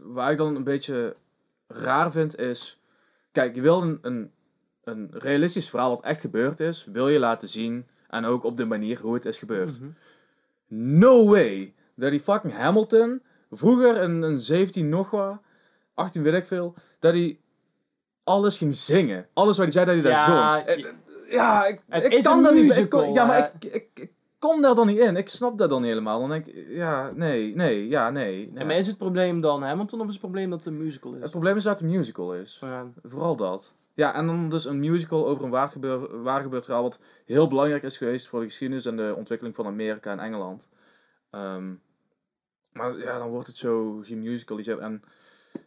waar 0.00 0.30
ik 0.30 0.36
dan 0.36 0.56
een 0.56 0.64
beetje 0.64 1.16
raar 1.66 2.10
vind 2.10 2.38
is... 2.38 2.80
Kijk, 3.32 3.54
je 3.54 3.60
wil 3.60 3.82
een, 3.82 3.98
een, 4.02 4.30
een 4.84 5.10
realistisch 5.12 5.70
verhaal 5.70 5.90
wat 5.90 6.04
echt 6.04 6.20
gebeurd 6.20 6.60
is, 6.60 6.84
wil 6.92 7.08
je 7.08 7.18
laten 7.18 7.48
zien. 7.48 7.86
En 8.08 8.24
ook 8.24 8.44
op 8.44 8.56
de 8.56 8.64
manier 8.64 9.00
hoe 9.00 9.14
het 9.14 9.24
is 9.24 9.38
gebeurd. 9.38 9.80
Mhm. 9.80 9.90
No 10.66 11.28
way 11.28 11.74
dat 11.94 12.10
die 12.10 12.20
fucking 12.20 12.52
Hamilton 12.52 13.22
vroeger 13.56 13.96
in 14.02 14.22
een 14.22 14.38
17 14.38 14.88
nog 14.88 15.10
wat, 15.10 15.36
18 15.94 16.22
weet 16.22 16.34
ik 16.34 16.46
veel, 16.46 16.74
dat 16.98 17.12
hij 17.14 17.38
alles 18.24 18.56
ging 18.58 18.74
zingen. 18.76 19.26
Alles 19.32 19.56
wat 19.56 19.74
hij 19.74 19.84
zei 19.84 19.86
dat 19.86 20.04
hij 20.04 20.12
Ja, 20.12 20.26
daar 20.26 20.64
zong. 20.66 20.78
je- 20.80 20.86
Eh, 20.88 20.94
Ja, 21.32 21.64
ik, 21.66 21.80
Het 21.88 22.04
ik 22.04 22.12
is 22.12 22.24
kan 22.24 22.36
een 22.36 22.42
daar 22.42 22.54
niet. 22.54 22.76
Ik 22.76 22.92
ja, 23.14 23.24
maar 23.26 23.52
ik, 23.58 23.64
ik, 23.72 23.88
ik 23.94 24.10
kom 24.38 24.62
daar 24.62 24.74
dan 24.74 24.86
niet 24.86 24.98
in. 24.98 25.16
Ik 25.16 25.28
snap 25.28 25.58
dat 25.58 25.70
dan 25.70 25.80
niet 25.80 25.90
helemaal. 25.90 26.20
Dan 26.20 26.28
denk 26.28 26.46
ik, 26.46 26.66
ja, 26.68 27.10
nee, 27.14 27.54
nee, 27.54 27.88
ja, 27.88 28.10
nee. 28.10 28.46
nee. 28.50 28.58
En 28.60 28.66
maar 28.66 28.76
is 28.76 28.86
het 28.86 28.98
probleem 28.98 29.40
dan 29.40 29.62
Hamilton 29.62 30.00
of 30.00 30.06
is 30.06 30.12
het 30.12 30.20
probleem 30.20 30.50
dat 30.50 30.58
het 30.58 30.68
een 30.68 30.76
musical 30.82 31.14
is? 31.14 31.22
Het 31.22 31.30
probleem 31.30 31.56
is 31.56 31.62
dat 31.62 31.80
het 31.80 31.88
een 31.90 31.96
musical 31.96 32.34
is. 32.34 32.58
Ja. 32.60 32.86
Vooral 33.02 33.36
dat. 33.36 33.74
Ja, 33.94 34.14
en 34.14 34.26
dan 34.26 34.48
dus 34.48 34.64
een 34.64 34.80
musical 34.80 35.28
over 35.28 35.44
een 35.44 35.50
waar 35.50 35.68
gebeur, 35.68 36.22
waar 36.22 36.42
gebeurd 36.42 36.64
verhaal 36.64 36.82
wat 36.82 36.98
heel 37.26 37.48
belangrijk 37.48 37.82
is 37.82 37.98
geweest 37.98 38.28
voor 38.28 38.40
de 38.40 38.46
geschiedenis 38.46 38.86
en 38.86 38.96
de 38.96 39.14
ontwikkeling 39.16 39.54
van 39.56 39.66
Amerika 39.66 40.10
en 40.12 40.18
Engeland. 40.20 40.68
Ehm, 41.30 41.64
maar 42.72 42.98
ja, 42.98 43.18
dan 43.18 43.28
wordt 43.30 43.46
het 43.46 43.56
zo 43.56 44.00
gemusicaliseerd 44.02 44.78
en 44.78 45.02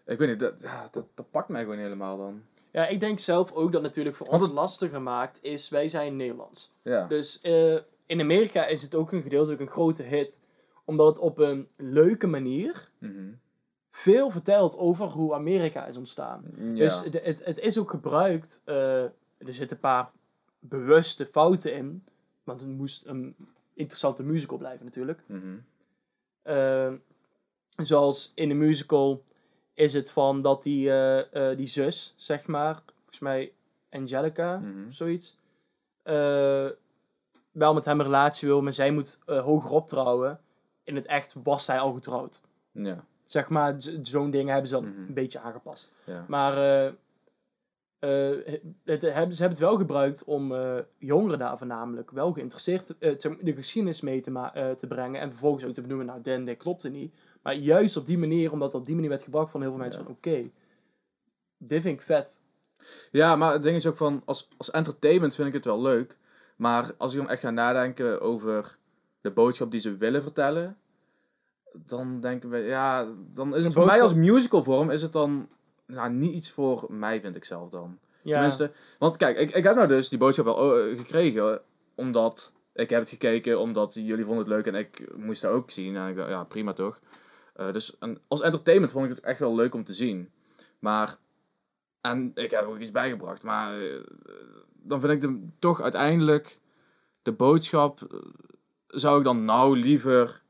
ik 0.06 0.18
weet 0.18 0.30
niet, 0.30 0.39
dat, 0.39 0.62
ja, 0.62 0.88
dat, 0.91 1.06
dat 1.13 1.32
pakt 1.32 1.50
mij 1.50 1.62
gewoon 1.63 1.78
helemaal 1.78 2.18
dan. 2.18 2.41
ja, 2.72 2.88
ik 2.88 3.00
denk 3.00 3.20
zelf 3.20 3.52
ook 3.52 3.72
dat 3.72 3.82
natuurlijk 3.82 4.15
voor 4.15 4.28
Want 4.28 4.39
ons 4.41 4.50
het- 4.52 4.60
lastiger 4.60 5.02
maakt 5.02 5.39
is, 5.41 5.70
wij 5.70 5.88
zijn 5.88 6.15
Nederlands. 6.15 6.72
Ja. 6.82 7.08
Dus 7.08 7.41
eh, 7.41 7.78
in 8.06 8.20
Amerika 8.22 8.65
is 8.65 8.82
het 8.82 8.96
ook 8.96 9.12
een 9.12 9.22
gedeeltelijk 9.22 9.62
een 9.62 9.68
grote 9.70 10.04
hit. 10.04 10.39
Omdat 10.86 11.08
het 11.08 11.18
op 11.18 11.38
een 11.38 11.68
leuke 11.76 12.28
manier 12.28 12.89
Mhm. 12.98 13.24
veel 13.91 14.30
vertelt 14.30 14.78
over 14.78 15.06
hoe 15.08 15.34
Amerika 15.34 15.86
is 15.86 15.98
ontstaan. 15.98 16.44
ja. 16.58 16.74
Dus 16.74 17.04
het, 17.04 17.13
het, 17.24 17.46
het 17.46 17.58
is 17.60 17.78
ook 17.78 17.89
gebruikt. 17.89 18.62
eh, 18.63 19.04
er 19.38 19.54
zitten 19.54 19.76
een 19.76 19.82
paar 19.82 20.12
bewuste 20.60 21.26
fouten 21.26 21.74
in. 21.74 22.04
Want 22.44 22.60
het 22.60 22.70
moest 22.70 23.06
een 23.06 23.36
interessante 23.74 24.24
musical 24.24 24.58
blijven 24.58 24.86
natuurlijk. 24.86 25.20
Mhm. 25.26 25.56
Eh, 26.46 26.92
zoals 27.84 28.32
in 28.36 28.48
de 28.50 28.56
musical 28.56 29.24
is 29.74 29.94
het 29.94 30.12
van 30.12 30.42
dat 30.42 30.64
die, 30.64 30.90
eh, 30.92 31.50
eh, 31.52 31.58
die 31.58 31.68
zus, 31.68 32.14
zeg 32.18 32.48
maar, 32.48 32.82
volgens 32.98 33.20
mij 33.20 33.52
Angelica 33.90 34.58
Mhm. 34.58 34.88
of 34.88 34.94
zoiets, 34.94 35.38
eh, 36.04 36.68
wel 37.52 37.74
met 37.74 37.86
hem 37.86 38.00
een 38.00 38.06
relatie 38.06 38.48
wil, 38.48 38.62
maar 38.62 38.74
zij 38.74 38.92
moet 38.92 39.20
hoger 39.26 39.70
optrouwen. 39.72 40.40
In 40.84 40.96
het 40.96 41.06
echt 41.06 41.36
was 41.44 41.66
zij 41.66 41.80
al 41.80 41.94
getrouwd. 41.94 42.42
Ja. 42.72 43.04
Zeg 43.24 43.50
maar, 43.50 43.76
zo'n 44.04 44.32
ding 44.32 44.50
hebben 44.50 44.70
ze 44.70 44.76
dan 44.76 44.90
Mhm. 44.90 45.00
een 45.08 45.14
beetje 45.14 45.40
aangepast. 45.40 45.94
Ja. 46.04 46.26
Maar 46.28 46.94
het, 48.46 48.62
het 48.84 49.02
hebben, 49.02 49.36
ze 49.36 49.41
hebben 49.41 49.58
het 49.60 49.68
wel 49.68 49.78
gebruikt 49.78 50.24
om 50.24 50.52
eh, 50.56 50.78
jongeren 50.98 51.39
daar 51.39 51.58
voornamelijk 51.58 52.12
wel 52.12 52.32
geïnteresseerd 52.34 52.98
eh, 53.00 53.12
te, 53.15 53.38
de 53.41 53.54
geschiedenis 53.56 54.02
mee 54.02 54.22
te, 54.22 54.50
eh, 54.54 54.72
te 54.72 54.88
brengen. 54.88 55.22
En 55.22 55.30
vervolgens 55.30 55.63
ook 55.65 55.74
te 55.74 55.82
benoemen, 55.82 56.06
nou, 56.06 56.22
Den, 56.22 56.46
dit 56.46 56.58
klopte 56.58 56.89
niet. 56.89 57.13
Maar 57.41 57.56
juist 57.56 57.98
op 57.98 58.06
die 58.06 58.18
manier, 58.18 58.52
omdat 58.52 58.72
het 58.72 58.82
op 58.82 58.86
die 58.86 58.96
manier 58.96 59.10
werd 59.10 59.24
gebracht 59.24 59.52
van 59.52 59.62
heel 59.62 59.70
veel 59.70 59.80
mensen 59.80 60.00
Ja. 60.00 60.06
van, 60.06 60.15
oké, 60.15 60.50
dit 61.58 61.82
vind 61.82 62.00
ik 62.00 62.06
vet. 62.06 62.39
ja, 63.12 63.36
maar 63.36 63.54
het 63.54 63.63
ding 63.63 63.76
is 63.76 63.86
ook 63.86 63.98
van, 63.98 64.22
als, 64.26 64.50
als 64.58 64.72
entertainment 64.72 65.36
vind 65.36 65.48
ik 65.48 65.54
het 65.54 65.65
wel 65.65 65.82
leuk. 65.82 66.18
Maar 66.56 66.91
als 66.98 67.13
ik 67.13 67.20
dan 67.20 67.30
echt 67.30 67.41
ga 67.41 67.50
nadenken 67.50 68.22
over 68.22 68.78
de 69.22 69.32
boodschap 69.32 69.72
die 69.72 69.80
ze 69.80 69.98
willen 69.98 70.22
vertellen, 70.22 70.78
dan 71.74 72.20
denken 72.20 72.50
we, 72.50 72.58
ja, 72.58 73.06
dan 73.34 73.56
is 73.56 73.63
het 73.63 73.74
voor 73.74 73.86
mij 73.86 74.02
als 74.02 74.13
boodschap- 74.13 74.34
musical 74.34 74.63
vorm, 74.63 74.89
is 74.89 75.02
het 75.02 75.12
dan 75.12 75.50
nou, 75.86 76.12
niet 76.12 76.34
iets 76.34 76.52
voor 76.52 76.86
mij, 76.89 77.21
vind 77.21 77.36
ik 77.36 77.45
zelf 77.45 77.69
dan. 77.69 78.00
Ja, 78.21 78.32
Tenminste, 78.32 78.71
want 79.00 79.17
kijk, 79.17 79.38
ik, 79.38 79.52
ik 79.52 79.63
heb 79.63 79.76
nou 79.76 79.88
dus 79.88 80.10
die 80.10 80.17
boodschap 80.17 80.45
wel 80.45 80.80
eh, 80.80 80.98
gekregen, 80.98 81.62
omdat 81.95 82.54
ik 82.74 82.89
heb 82.89 83.00
het 83.00 83.10
gekeken, 83.10 83.60
omdat 83.60 83.93
jullie 83.93 84.26
vonden 84.26 84.45
het 84.45 84.54
leuk 84.54 84.65
en 84.65 84.76
ik 84.76 85.15
moest 85.15 85.41
dat 85.41 85.52
ook 85.52 85.71
zien. 85.71 85.95
En 85.95 86.10
ik 86.10 86.15
dacht, 86.15 86.30
ja, 86.30 86.43
prima 86.43 86.74
toch. 86.74 87.00
Eh, 87.54 87.74
dus 87.74 87.98
en 87.98 88.21
als 88.28 88.41
entertainment 88.41 88.91
vond 88.91 89.06
ik 89.06 89.12
het 89.12 89.19
echt 89.19 89.39
wel 89.39 89.56
leuk 89.56 89.74
om 89.74 89.84
te 89.84 89.93
zien. 89.93 90.32
Maar, 90.80 91.17
en 92.02 92.32
ik 92.36 92.52
heb 92.52 92.65
ook 92.65 92.80
iets 92.80 92.91
bijgebracht, 92.91 93.43
maar 93.43 93.80
eh, 93.82 94.04
dan 94.74 95.00
vind 95.00 95.12
ik 95.12 95.21
de, 95.21 95.48
toch 95.60 95.82
uiteindelijk 95.82 96.60
de 97.21 97.32
boodschap, 97.32 98.24
zou 98.88 99.17
ik 99.17 99.24
dan 99.24 99.45
nou 99.45 99.78
liever 99.78 100.41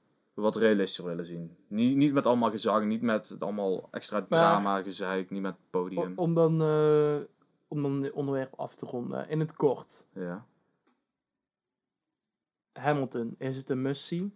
wat 0.43 0.55
realistischer 0.55 1.05
willen 1.05 1.25
zien. 1.25 1.57
Niet, 1.67 1.95
niet 1.95 2.13
met 2.13 2.25
allemaal 2.25 2.49
gezang, 2.51 2.85
niet 2.87 3.01
met 3.01 3.29
het 3.29 3.43
allemaal 3.43 3.87
extra 3.91 4.21
drama, 4.21 4.81
gezeik, 4.81 5.29
niet 5.29 5.41
met 5.41 5.61
podium. 5.69 6.13
om 6.17 6.33
dan, 6.33 6.61
eh, 6.61 7.17
om 7.67 7.81
dan 7.81 8.03
het 8.03 8.13
onderwerp 8.13 8.53
af 8.55 8.75
te 8.75 8.85
ronden. 8.85 9.29
In 9.29 9.39
het 9.39 9.53
kort, 9.53 10.05
Ja. 10.13 10.45
Hamilton, 12.73 13.35
is 13.37 13.55
het 13.55 13.69
een 13.69 13.81
must-see? 13.81 14.31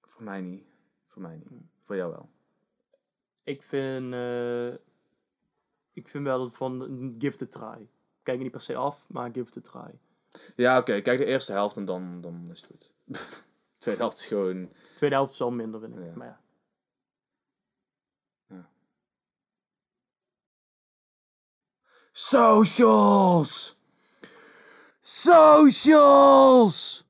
Voor 0.00 0.22
mij 0.22 0.40
niet. 0.40 0.64
Voor 1.06 1.22
mij 1.22 1.36
niet. 1.50 1.62
Voor 1.84 1.96
jou 1.96 2.10
wel. 2.10 2.28
Ik 3.44 3.62
vind, 3.62 4.12
eh, 4.12 4.68
ik 5.92 6.08
vind 6.08 6.24
wel 6.24 6.50
van 6.50 6.80
give 7.18 7.44
it 7.44 7.56
a 7.56 7.58
try. 7.74 7.88
Kijk 8.22 8.36
er 8.36 8.42
niet 8.42 8.52
per 8.52 8.60
se 8.60 8.76
af, 8.76 9.04
maar 9.08 9.30
give 9.32 9.48
it 9.48 9.56
a 9.56 9.70
try. 9.70 9.98
Ja, 10.56 10.78
oké. 10.78 11.00
Kijk 11.00 11.18
de 11.18 11.24
eerste 11.24 11.52
helft 11.52 11.76
en 11.76 11.84
dan, 11.84 12.20
dan 12.20 12.48
is 12.52 12.60
het 12.60 12.70
goed. 12.70 12.92
Tweede 13.78 14.00
helft 14.00 14.18
is 14.18 14.26
gewoon... 14.26 14.72
Tweede 14.94 15.14
helft 15.14 15.32
is 15.32 15.40
al 15.40 15.50
minder, 15.50 15.80
vind 15.80 15.96
ik. 15.96 16.04
Ja. 16.04 16.12
Maar 16.14 16.26
ja. 16.26 16.44
Socials! 22.12 23.76
Socials! 25.00 27.04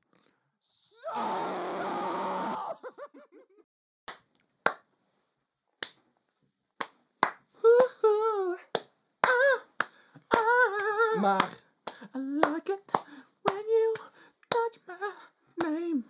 Maar 11.19 11.59
I 12.15 12.19
like 12.19 12.71
it 12.71 12.86
touch 14.69 14.79
my 15.55 15.69
name. 15.69 16.01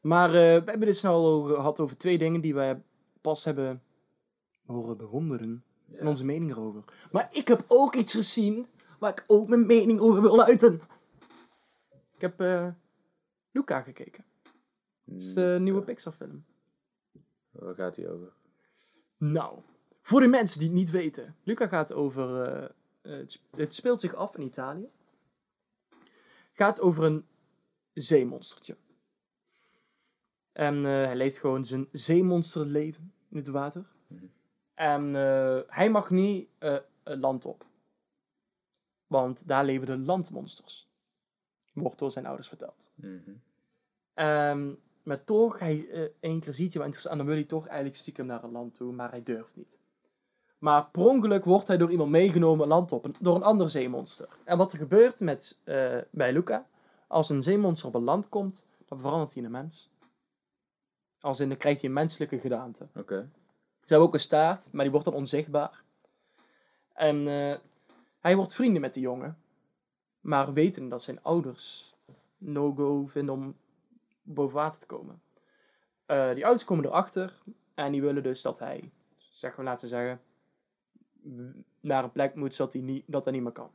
Maar 0.00 0.28
eh, 0.28 0.34
we 0.34 0.70
hebben 0.70 0.80
dit 0.86 0.96
snel 0.96 1.14
al 1.14 1.42
gehad 1.42 1.80
over 1.80 1.96
twee 1.96 2.18
dingen 2.18 2.40
die 2.40 2.54
wij 2.54 2.82
pas 3.20 3.44
hebben 3.44 3.82
horen 4.66 4.96
bewonderen. 4.96 5.62
En 5.92 6.06
onze 6.06 6.24
mening 6.24 6.50
erover. 6.50 6.84
Maar 7.12 7.28
ik 7.32 7.48
heb 7.48 7.64
ook 7.68 7.94
iets 7.94 8.12
gezien 8.14 8.66
waar 8.98 9.10
ik 9.10 9.24
ook 9.26 9.48
mijn 9.48 9.66
mening 9.66 10.00
over 10.00 10.22
wil 10.22 10.44
uiten. 10.44 10.80
Ik 12.14 12.20
heb 12.20 12.40
eh 12.40 12.68
Luca 13.50 13.80
gekeken. 13.80 14.24
Dat 15.04 15.18
is 15.18 15.34
de 15.34 15.58
nieuwe 15.60 15.82
Pixar 15.82 16.12
film. 16.12 16.44
Waar 17.50 17.74
gaat 17.74 17.96
hij 17.96 18.10
over? 18.10 18.32
Nou, 19.16 19.58
voor 20.02 20.20
de 20.20 20.26
mensen 20.26 20.58
die 20.58 20.68
het 20.68 20.78
niet 20.78 20.90
weten. 20.90 21.36
Luca 21.42 21.66
gaat 21.66 21.92
over... 21.92 22.42
eh, 22.42 22.68
het 23.02 23.40
het 23.56 23.74
speelt 23.74 24.00
zich 24.00 24.14
af 24.14 24.36
in 24.36 24.42
Italië. 24.42 24.88
Gaat 26.58 26.80
over 26.80 27.04
een 27.04 27.26
zeemonstertje. 27.92 28.76
En 30.52 30.76
eh, 30.76 30.82
hij 30.90 31.16
leeft 31.16 31.38
gewoon 31.38 31.64
zijn 31.64 31.88
zeemonsterleven 31.92 33.12
in 33.28 33.36
het 33.36 33.48
water. 33.48 33.86
Mhm. 34.06 34.24
En 34.74 35.16
eh, 35.16 35.60
hij 35.66 35.90
mag 35.90 36.10
niet 36.10 36.48
eh, 36.58 36.78
het 37.02 37.18
land 37.18 37.44
op. 37.44 37.66
Want 39.06 39.48
daar 39.48 39.64
leven 39.64 39.86
de 39.86 39.98
landmonsters. 39.98 40.88
Wordt 41.72 41.98
door 41.98 42.10
zijn 42.10 42.26
ouders 42.26 42.48
verteld. 42.48 42.90
Mhm. 42.94 43.18
Ehm, 44.14 44.74
maar 45.02 45.24
toch, 45.24 45.58
hij, 45.58 46.12
één 46.20 46.40
keer 46.40 46.52
ziet 46.52 46.72
hij 46.72 46.76
wel 46.76 46.84
interessant 46.84 47.12
en 47.12 47.18
dan 47.18 47.26
wil 47.26 47.36
hij 47.36 47.44
toch 47.44 47.66
eigenlijk 47.66 47.96
stiekem 47.96 48.26
naar 48.26 48.44
een 48.44 48.50
land 48.50 48.74
toe, 48.74 48.92
maar 48.92 49.10
hij 49.10 49.22
durft 49.22 49.56
niet. 49.56 49.77
Maar 50.58 50.86
per 50.86 51.02
ongeluk 51.02 51.44
wordt 51.44 51.68
hij 51.68 51.76
door 51.76 51.90
iemand 51.90 52.10
meegenomen 52.10 52.68
land 52.68 52.92
op, 52.92 53.10
door 53.20 53.34
een 53.34 53.42
ander 53.42 53.70
zeemonster. 53.70 54.28
En 54.44 54.58
wat 54.58 54.72
er 54.72 54.78
gebeurt 54.78 55.20
met, 55.20 55.58
eh, 55.64 55.98
bij 56.10 56.32
Luca, 56.32 56.66
als 57.06 57.28
een 57.28 57.42
zeemonster 57.42 57.88
op 57.88 57.94
een 57.94 58.02
land 58.02 58.28
komt, 58.28 58.66
dan 58.86 59.00
verandert 59.00 59.34
hij 59.34 59.42
in 59.42 59.44
een 59.44 59.60
mens. 59.60 59.90
Als 61.20 61.40
in, 61.40 61.48
dan 61.48 61.58
krijgt 61.58 61.80
hij 61.80 61.88
een 61.88 61.94
menselijke 61.94 62.38
gedaante. 62.38 62.88
Oké. 62.96 63.30
Ze 63.80 63.94
hebben 63.94 64.06
ook 64.06 64.14
een 64.14 64.20
staart, 64.20 64.68
maar 64.72 64.82
die 64.82 64.92
wordt 64.92 65.06
dan 65.06 65.14
onzichtbaar. 65.14 65.82
En 66.92 67.28
eh, 67.28 67.56
hij 68.20 68.36
wordt 68.36 68.54
vrienden 68.54 68.80
met 68.80 68.94
de 68.94 69.00
jongen. 69.00 69.38
Maar 70.20 70.52
weten 70.52 70.88
dat 70.88 71.02
zijn 71.02 71.22
ouders 71.22 71.94
no-go 72.38 73.06
vinden 73.06 73.34
om 73.34 73.56
boven 74.22 74.56
water 74.56 74.80
te 74.80 74.86
komen. 74.86 75.22
Eh, 76.06 76.34
die 76.34 76.44
ouders 76.44 76.66
komen 76.66 76.84
erachter 76.84 77.38
en 77.74 77.92
die 77.92 78.00
willen 78.00 78.22
dus 78.22 78.42
dat 78.42 78.58
hij, 78.58 78.90
zeggen 79.16 79.58
we 79.60 79.68
laten 79.68 79.82
we 79.82 79.88
zeggen, 79.88 80.20
naar 81.80 82.04
een 82.04 82.12
plek 82.12 82.34
moet 82.34 82.54
zodat 82.54 82.72
hij 82.72 82.82
niet, 82.82 83.04
dat 83.06 83.24
hij 83.24 83.32
niet 83.32 83.42
meer 83.42 83.52
kan. 83.52 83.70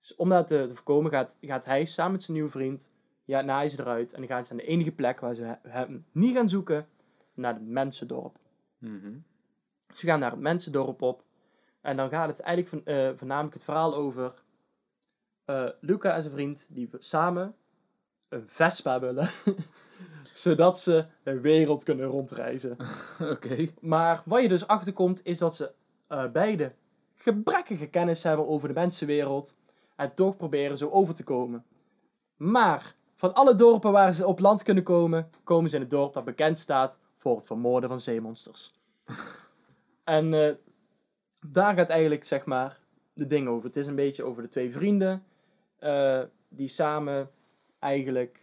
Dus 0.00 0.14
om 0.14 0.28
dat 0.28 0.46
te, 0.46 0.64
te 0.68 0.74
voorkomen 0.74 1.10
gaat, 1.10 1.36
gaat 1.40 1.64
hij 1.64 1.84
samen 1.84 2.12
met 2.12 2.22
zijn 2.22 2.36
nieuwe 2.36 2.50
vriend, 2.52 2.90
ja, 3.24 3.40
naaien 3.40 3.70
ze 3.70 3.80
eruit 3.80 4.12
en 4.12 4.18
dan 4.18 4.28
gaan 4.28 4.44
ze 4.44 4.50
aan 4.50 4.56
de 4.56 4.66
enige 4.66 4.92
plek 4.92 5.20
waar 5.20 5.34
ze 5.34 5.42
he- 5.42 5.70
hem 5.70 6.06
niet 6.12 6.34
gaan 6.34 6.48
zoeken, 6.48 6.86
naar 7.34 7.54
het 7.54 7.66
mensendorp. 7.66 8.38
Mhm. 8.78 9.12
Ze 9.94 10.06
gaan 10.06 10.18
naar 10.18 10.30
het 10.30 10.40
mensendorp 10.40 11.02
op. 11.02 11.24
En 11.80 11.96
dan 11.96 12.08
gaat 12.08 12.28
het 12.28 12.40
eigenlijk 12.40 12.84
van, 12.84 12.94
eh, 12.94 13.10
voornamelijk 13.16 13.54
het 13.54 13.64
verhaal 13.64 13.94
over 13.94 14.42
eh, 15.44 15.68
Luca 15.80 16.14
en 16.14 16.22
zijn 16.22 16.34
vriend 16.34 16.66
die 16.68 16.88
samen 16.98 17.54
een 18.28 18.48
Vespa 18.48 19.00
willen. 19.00 19.30
zodat 20.34 20.78
ze 20.78 21.04
de 21.22 21.40
wereld 21.40 21.82
kunnen 21.82 22.06
rondreizen. 22.06 22.76
Oké. 23.32 23.66
Maar 23.80 24.22
wat 24.24 24.42
je 24.42 24.48
dus 24.48 24.66
achterkomt 24.66 25.20
is 25.24 25.38
dat 25.38 25.56
ze 25.56 25.72
eh, 26.14 26.30
beide 26.30 26.72
gebrekkige 27.14 27.86
kennis 27.86 28.22
hebben 28.22 28.48
over 28.48 28.68
de 28.68 28.74
mensenwereld. 28.74 29.56
En 29.96 30.14
toch 30.14 30.36
proberen 30.36 30.78
zo 30.78 30.88
over 30.88 31.14
te 31.14 31.24
komen. 31.24 31.64
Maar 32.36 32.94
van 33.16 33.34
alle 33.34 33.54
dorpen 33.54 33.92
waar 33.92 34.12
ze 34.12 34.26
op 34.26 34.38
land 34.38 34.62
kunnen 34.62 34.82
komen, 34.84 35.30
komen 35.44 35.70
ze 35.70 35.76
in 35.76 35.82
het 35.82 35.90
dorp 35.90 36.12
dat 36.12 36.24
bekend 36.24 36.58
staat 36.58 36.98
voor 37.16 37.36
het 37.36 37.46
vermoorden 37.46 37.88
van 37.88 38.00
zeemonsters. 38.00 38.72
en 40.04 40.34
eh, 40.34 40.54
daar 41.46 41.74
gaat 41.74 41.88
eigenlijk 41.88 42.24
zeg 42.24 42.44
maar 42.44 42.78
de 43.12 43.26
ding 43.26 43.48
over. 43.48 43.64
Het 43.66 43.76
is 43.76 43.86
een 43.86 43.94
beetje 43.94 44.24
over 44.24 44.42
de 44.42 44.48
twee 44.48 44.72
vrienden 44.72 45.24
eh, 45.78 46.22
die 46.48 46.68
samen 46.68 47.30
eigenlijk 47.78 48.42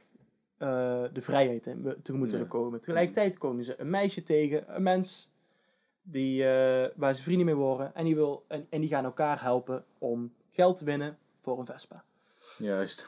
de 1.14 1.22
vrijheid 1.22 1.64
tegemoet 2.04 2.28
Ja. 2.28 2.34
willen 2.34 2.48
komen. 2.48 2.80
Tegelijkertijd 2.80 3.38
komen 3.38 3.64
ze 3.64 3.80
een 3.80 3.90
meisje 3.90 4.24
tegen, 4.24 4.76
een 4.76 4.84
mens, 4.84 5.31
die, 6.02 6.44
eh, 6.48 6.90
waar 6.96 7.14
ze 7.14 7.24
vrienden 7.24 7.46
mee 7.46 7.56
worden. 7.56 7.96
En 7.96 8.06
die, 8.06 8.16
wil, 8.16 8.44
en, 8.48 8.68
en 8.70 8.80
die 8.80 8.90
gaan 8.90 9.06
elkaar 9.06 9.42
helpen 9.42 9.86
om 9.98 10.32
geld 10.52 10.78
te 10.78 10.86
winnen 10.86 11.18
voor 11.42 11.60
een 11.60 11.66
Vespa. 11.66 12.04
Juist. 12.58 13.08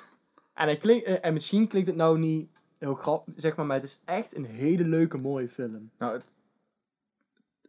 En, 0.53 0.65
hij 0.65 0.77
klink, 0.77 1.03
eh, 1.03 1.25
en 1.25 1.33
misschien 1.33 1.67
klinkt 1.67 1.87
het 1.87 1.97
nou 1.97 2.17
niet 2.17 2.49
heel 2.77 2.95
grappig, 2.95 3.33
zeg 3.37 3.55
maar, 3.55 3.65
maar 3.65 3.75
het 3.75 3.85
is 3.85 3.99
echt 4.05 4.35
een 4.35 4.45
hele 4.45 4.83
leuke, 4.83 5.17
mooie 5.17 5.49
film. 5.49 5.91
Nou, 5.97 6.13
het, 6.13 6.35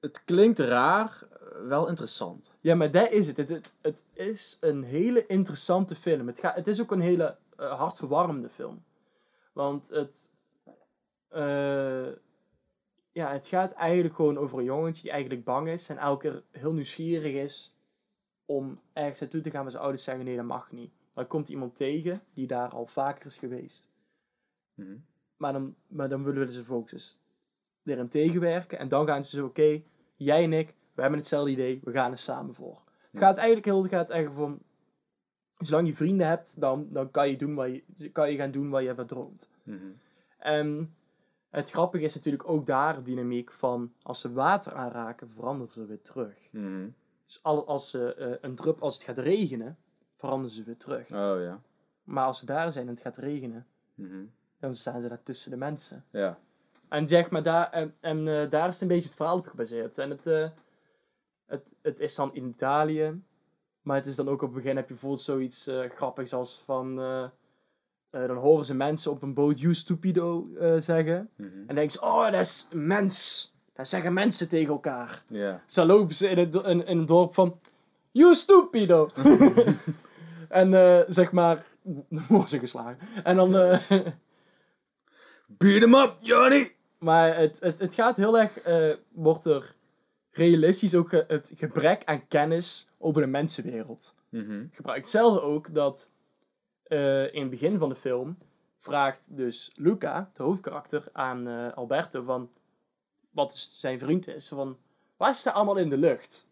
het 0.01 0.25
klinkt 0.25 0.59
raar, 0.59 1.23
eh, 1.31 1.67
wel 1.69 1.89
interessant. 1.89 2.53
Ja, 2.61 2.75
maar 2.75 2.91
dat 2.91 3.11
is 3.11 3.27
het. 3.27 3.37
Het, 3.37 3.49
het, 3.49 3.73
het 3.81 4.03
is 4.13 4.57
een 4.61 4.83
hele 4.83 5.27
interessante 5.27 5.95
film. 5.95 6.27
Het, 6.27 6.39
gaat, 6.39 6.55
het 6.55 6.67
is 6.67 6.81
ook 6.81 6.91
een 6.91 7.01
hele 7.01 7.37
eh, 7.57 7.79
hartverwarmende 7.79 8.49
film. 8.49 8.85
Want 9.53 9.89
het, 9.89 10.33
ja, 13.15 13.33
het 13.33 13.47
gaat 13.47 13.73
eigenlijk 13.73 14.15
gewoon 14.15 14.39
over 14.39 14.59
een 14.59 14.65
jongetje 14.65 15.03
die 15.03 15.11
eigenlijk 15.11 15.45
bang 15.45 15.69
is 15.69 15.89
en 15.89 15.99
elke 15.99 16.29
keer 16.29 16.43
heel 16.51 16.73
nieuwsgierig 16.73 17.33
is 17.33 17.77
om 18.45 18.81
ergens 18.93 19.21
naartoe 19.21 19.41
te 19.41 19.51
gaan 19.51 19.63
waar 19.63 19.71
zijn 19.71 19.83
ouders 19.83 20.05
zeggen 20.05 20.25
nee, 20.25 20.37
dat 20.37 20.45
mag 20.45 20.73
niet. 20.73 20.93
Dan 21.13 21.27
komt 21.27 21.49
iemand 21.49 21.77
tegen 21.77 22.23
die 22.33 22.47
daar 22.47 22.69
al 22.69 22.87
vaker 22.87 23.27
is 23.27 23.37
geweest. 23.37 23.89
Mhm. 24.75 24.97
Maar 25.37 25.53
dan, 25.53 25.75
maar 25.87 26.09
dan 26.09 26.25
willen 26.25 26.53
ze 26.53 26.65
focus 26.65 27.21
erin 27.85 28.09
tegenwerken. 28.09 28.79
En 28.79 28.89
dan 28.89 29.07
gaan 29.07 29.25
ze 29.25 29.37
zo, 29.37 29.45
oké, 29.47 29.83
jij 30.17 30.45
en 30.45 30.53
ik, 30.53 30.75
we 30.95 31.01
hebben 31.01 31.19
hetzelfde 31.19 31.51
idee, 31.51 31.81
we 31.85 31.93
gaan 31.93 32.13
er 32.13 32.19
samen 32.19 32.55
voor. 32.55 32.83
Het 33.11 33.21
gaat 33.21 33.37
eigenlijk 33.37 33.67
heel 33.67 33.83
gaat 33.83 34.11
eigenlijk 34.11 34.41
van, 34.41 34.59
zolang 35.59 35.89
je 35.89 35.95
vrienden 35.95 36.27
hebt, 36.27 36.61
dan, 36.61 36.89
dan 36.91 37.11
kan, 37.11 37.31
je 37.31 37.37
doen 37.37 37.55
wat 37.55 37.69
je, 37.97 38.11
kan 38.11 38.31
je 38.31 38.37
gaan 38.37 38.51
doen 38.51 38.71
wat 38.71 38.83
je 38.83 38.95
hebt 38.95 39.09
droomt. 39.09 39.51
Mhm. 39.63 39.91
En 40.39 40.95
het 41.55 41.71
grappige 41.71 42.05
is 42.05 42.15
natuurlijk 42.15 42.49
ook 42.49 42.67
daar 42.67 42.95
de 42.95 43.03
dynamiek 43.03 43.53
van, 43.53 43.93
als 44.03 44.21
ze 44.21 44.33
water 44.33 44.75
aanraken, 44.75 45.31
veranderen 45.31 45.73
ze 45.73 45.87
weer 45.87 46.03
terug. 46.03 46.53
Mhm. 46.53 46.89
Dus 47.27 47.43
al, 47.43 47.67
als, 47.67 47.91
ze, 47.91 48.15
eh, 48.15 48.33
een 48.41 48.55
drup, 48.55 48.83
als 48.83 48.95
het 48.95 49.03
gaat 49.03 49.19
regenen, 49.19 49.79
veranderen 50.17 50.55
ze 50.57 50.63
weer 50.63 50.77
terug. 50.77 51.11
Oh 51.11 51.41
ja. 51.43 51.61
Maar 52.05 52.25
als 52.27 52.39
ze 52.39 52.47
daar 52.47 52.73
zijn 52.73 52.89
en 52.89 52.95
het 52.95 53.03
gaat 53.03 53.17
regenen, 53.17 53.67
Mhm. 53.95 54.25
dan 54.59 54.75
staan 54.77 55.03
ze 55.03 55.09
daar 55.09 55.23
tussen 55.23 55.51
de 55.51 55.57
mensen. 55.57 56.05
Ja. 56.11 56.39
En 56.89 57.09
zeg 57.09 57.31
maar, 57.31 57.43
daar, 57.43 57.71
en, 57.71 57.95
en 58.01 58.29
eh, 58.29 58.51
daar 58.51 58.69
is 58.69 58.81
een 58.81 58.89
beetje 58.89 59.09
het 59.09 59.17
verhaal 59.17 59.39
op 59.39 59.47
gebaseerd. 59.47 59.99
En 59.99 60.11
het, 60.11 60.27
eh, 60.27 60.49
het, 61.47 61.75
het 61.83 62.01
is 62.01 62.15
dan 62.15 62.35
in 62.35 62.47
Italië. 62.49 63.23
Maar 63.83 63.97
het 63.97 64.07
is 64.07 64.17
dan 64.17 64.29
ook 64.29 64.43
op 64.43 64.55
het 64.55 64.63
begin 64.63 64.77
heb 64.77 64.87
je 64.87 64.93
bijvoorbeeld 64.93 65.23
zoiets 65.23 65.71
grappigs 65.89 66.33
als 66.33 66.63
van... 66.65 66.99
eh, 68.15 68.27
dan 68.27 68.37
horen 68.37 68.65
ze 68.65 68.75
mensen 68.75 69.11
op 69.11 69.23
een 69.23 69.35
boot, 69.35 69.61
you 69.61 69.75
stupido, 69.75 70.49
eh, 70.59 70.75
zeggen. 70.79 71.29
Mhm. 71.37 71.49
En 71.49 71.67
dan 71.67 71.75
denken 71.75 71.93
ze, 71.93 72.01
oh, 72.03 72.25
dat 72.25 72.41
is 72.41 72.69
een 72.71 72.87
mens. 72.87 73.53
Dat 73.73 73.89
zeggen 73.89 74.13
mensen 74.13 74.49
tegen 74.49 74.69
elkaar. 74.69 75.23
Ja. 75.29 75.63
Zo 75.67 75.85
lopen 75.85 76.15
ze 76.15 76.29
in 76.29 76.39
het, 76.39 76.55
in, 76.55 76.87
in 76.87 76.99
het 76.99 77.09
dorp 77.09 77.35
van, 77.35 77.59
you 78.11 78.35
stupido. 78.35 79.09
en 80.49 80.75
eh, 80.75 81.01
zeg 81.09 81.33
maar, 81.33 81.67
dan 81.83 82.05
worden 82.29 82.49
ze 82.49 82.59
geslagen. 82.59 82.99
En 83.25 83.37
dan... 83.37 83.51
Beat 85.59 85.83
him 85.83 85.95
up, 85.95 86.17
Johnny! 86.21 86.75
Maar 86.99 87.37
het, 87.37 87.61
het, 87.61 87.79
het 87.79 87.95
gaat 87.95 88.17
heel 88.17 88.39
erg, 88.39 88.59
wordt 89.13 89.45
er 89.45 89.75
realistisch 90.31 90.95
ook 90.95 91.11
het 91.11 91.53
gebrek 91.55 92.03
aan 92.05 92.27
kennis 92.29 92.89
over 92.99 93.21
de 93.21 93.27
mensenwereld 93.27 94.15
Mhm. 94.35 94.65
gebruikt. 94.73 95.03
Hetzelfde 95.03 95.41
ook 95.41 95.75
dat 95.75 96.11
in 97.33 97.41
het 97.41 97.51
begin 97.51 97.79
van 97.79 97.89
de 97.89 97.95
film 97.95 98.37
vraagt 98.85 99.37
dus 99.37 99.73
Luca, 99.75 100.31
de 100.35 100.43
hoofdkarakter, 100.43 101.09
aan 101.13 101.49
eh, 101.49 101.73
Alberto 101.73 102.23
van 102.23 102.51
wat 103.31 103.53
is 103.53 103.77
zijn 103.81 103.99
vriend 103.99 104.27
is. 104.27 104.49
Van, 104.49 104.77
is 105.19 105.47
er 105.47 105.53
allemaal 105.53 105.77
in 105.77 105.89
de 105.89 105.97
lucht? 105.97 106.49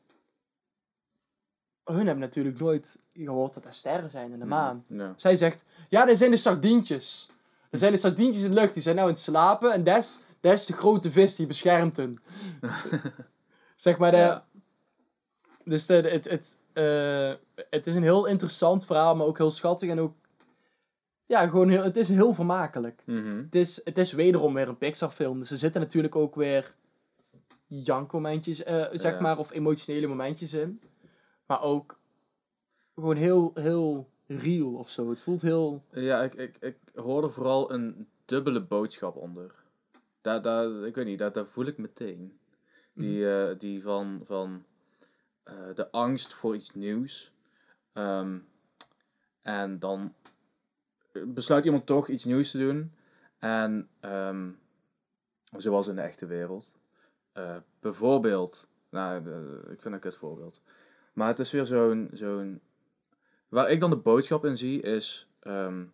Hun 1.85 1.97
hebben 2.07 2.19
natuurlijk 2.19 2.59
nooit 2.59 2.99
gehoord 3.15 3.55
dat 3.55 3.65
er 3.65 3.75
sterren 3.75 4.11
zijn 4.11 4.33
in 4.33 4.39
de 4.39 4.45
maan. 4.45 4.85
Ja. 4.87 5.13
Zij 5.17 5.37
zegt, 5.37 5.65
ja, 5.89 6.09
er 6.09 6.17
zijn 6.17 6.31
de 6.31 6.37
sardientjes. 6.37 7.31
Er 7.71 7.79
zijn 7.79 7.93
de 7.93 7.99
sardientjes 7.99 8.45
in 8.45 8.49
de 8.55 8.61
lucht, 8.61 8.75
die 8.75 8.83
zijn 8.83 8.97
nou 8.97 9.09
aan 9.09 9.15
het 9.15 9.23
slapen. 9.23 9.73
En 9.73 9.85
dat 9.85 10.21
is 10.41 10.67
de 10.67 10.73
grote 10.73 11.11
vis 11.11 11.37
die 11.37 11.47
beschermt 11.47 11.97
hen. 11.97 12.19
zeg 13.77 13.99
maar, 13.99 14.11
de, 14.11 14.17
Ja. 14.17 14.47
dus 15.65 15.87
de, 15.87 15.95
het, 15.95 16.25
het, 16.25 16.57
eh, 16.73 17.33
het 17.71 17.87
is 17.87 17.95
een 17.95 18.03
heel 18.03 18.27
interessant 18.27 18.85
verhaal, 18.85 19.17
maar 19.17 19.27
ook 19.27 19.39
heel 19.39 19.51
schattig. 19.51 19.89
En 19.91 20.01
ook, 20.01 20.15
ja, 21.33 21.49
gewoon 21.49 21.69
heel, 21.69 21.83
het 21.83 21.97
is 21.97 22.09
heel 22.09 22.35
vermakelijk. 22.35 23.03
Mhm. 23.07 23.37
Het 23.37 23.55
is, 23.55 23.81
het 23.85 23.99
is 23.99 24.13
wederom 24.13 24.55
weer 24.55 24.69
een 24.69 24.79
Pixar 24.79 25.11
film, 25.11 25.39
dus 25.39 25.51
er 25.51 25.59
zitten 25.59 25.81
natuurlijk 25.81 26.17
ook 26.17 26.35
weer 26.35 26.75
jankmomentjes, 27.67 28.63
eh 28.63 28.87
zeg 28.93 29.21
maar, 29.21 29.39
of 29.39 29.53
emotionele 29.53 30.07
momentjes 30.07 30.53
in. 30.53 30.81
Maar 31.47 31.63
ook 31.63 31.99
gewoon 32.95 33.17
heel, 33.17 33.51
heel 33.55 34.09
real 34.27 34.73
of 34.75 34.89
zo. 34.89 35.11
Het 35.11 35.21
voelt 35.21 35.43
heel... 35.43 35.85
Ja, 35.93 36.23
ik, 36.23 36.35
ik, 36.35 36.57
ik 36.61 36.77
hoorde 36.95 37.31
vooral 37.31 37.73
een 37.73 38.09
dubbele 38.25 38.61
boodschap 38.61 39.17
onder. 39.17 39.55
Daar, 40.21 40.43
daar, 40.43 40.87
ik 40.87 40.95
weet 40.95 41.07
niet, 41.07 41.19
daar, 41.19 41.33
daar 41.33 41.47
voel 41.47 41.67
ik 41.67 41.79
meteen. 41.79 42.39
Die, 42.95 43.31
eh, 43.31 43.59
die 43.59 43.83
van, 43.83 44.23
van 44.25 44.65
eh, 45.43 45.55
de 45.75 45.91
angst 45.91 46.35
voor 46.35 46.55
iets 46.55 46.75
nieuws. 46.75 47.33
Ehm, 47.93 48.39
en 49.43 49.79
dan 49.79 50.15
besluit 51.27 51.65
iemand 51.65 51.87
toch 51.87 52.09
iets 52.09 52.25
nieuws 52.25 52.51
te 52.51 52.59
doen. 52.59 52.93
En 53.39 53.89
ehm, 54.01 54.51
zoals 55.57 55.87
in 55.89 55.95
de 55.95 56.01
echte 56.03 56.27
wereld. 56.27 56.75
Eh, 57.33 57.57
bijvoorbeeld, 57.81 58.69
nou, 58.89 59.17
ik 59.71 59.83
vind 59.83 59.95
een 59.95 60.01
kut 60.01 60.17
voorbeeld. 60.17 60.63
Maar 61.13 61.29
het 61.29 61.39
is 61.39 61.51
weer 61.51 61.67
zo'n, 61.67 62.11
zo'n. 62.13 62.61
Waar 63.49 63.71
ik 63.71 63.81
dan 63.81 63.91
de 63.91 63.97
boodschap 63.97 64.45
in 64.45 64.57
zie 64.57 64.81
is. 64.81 65.29
ehm, 65.41 65.85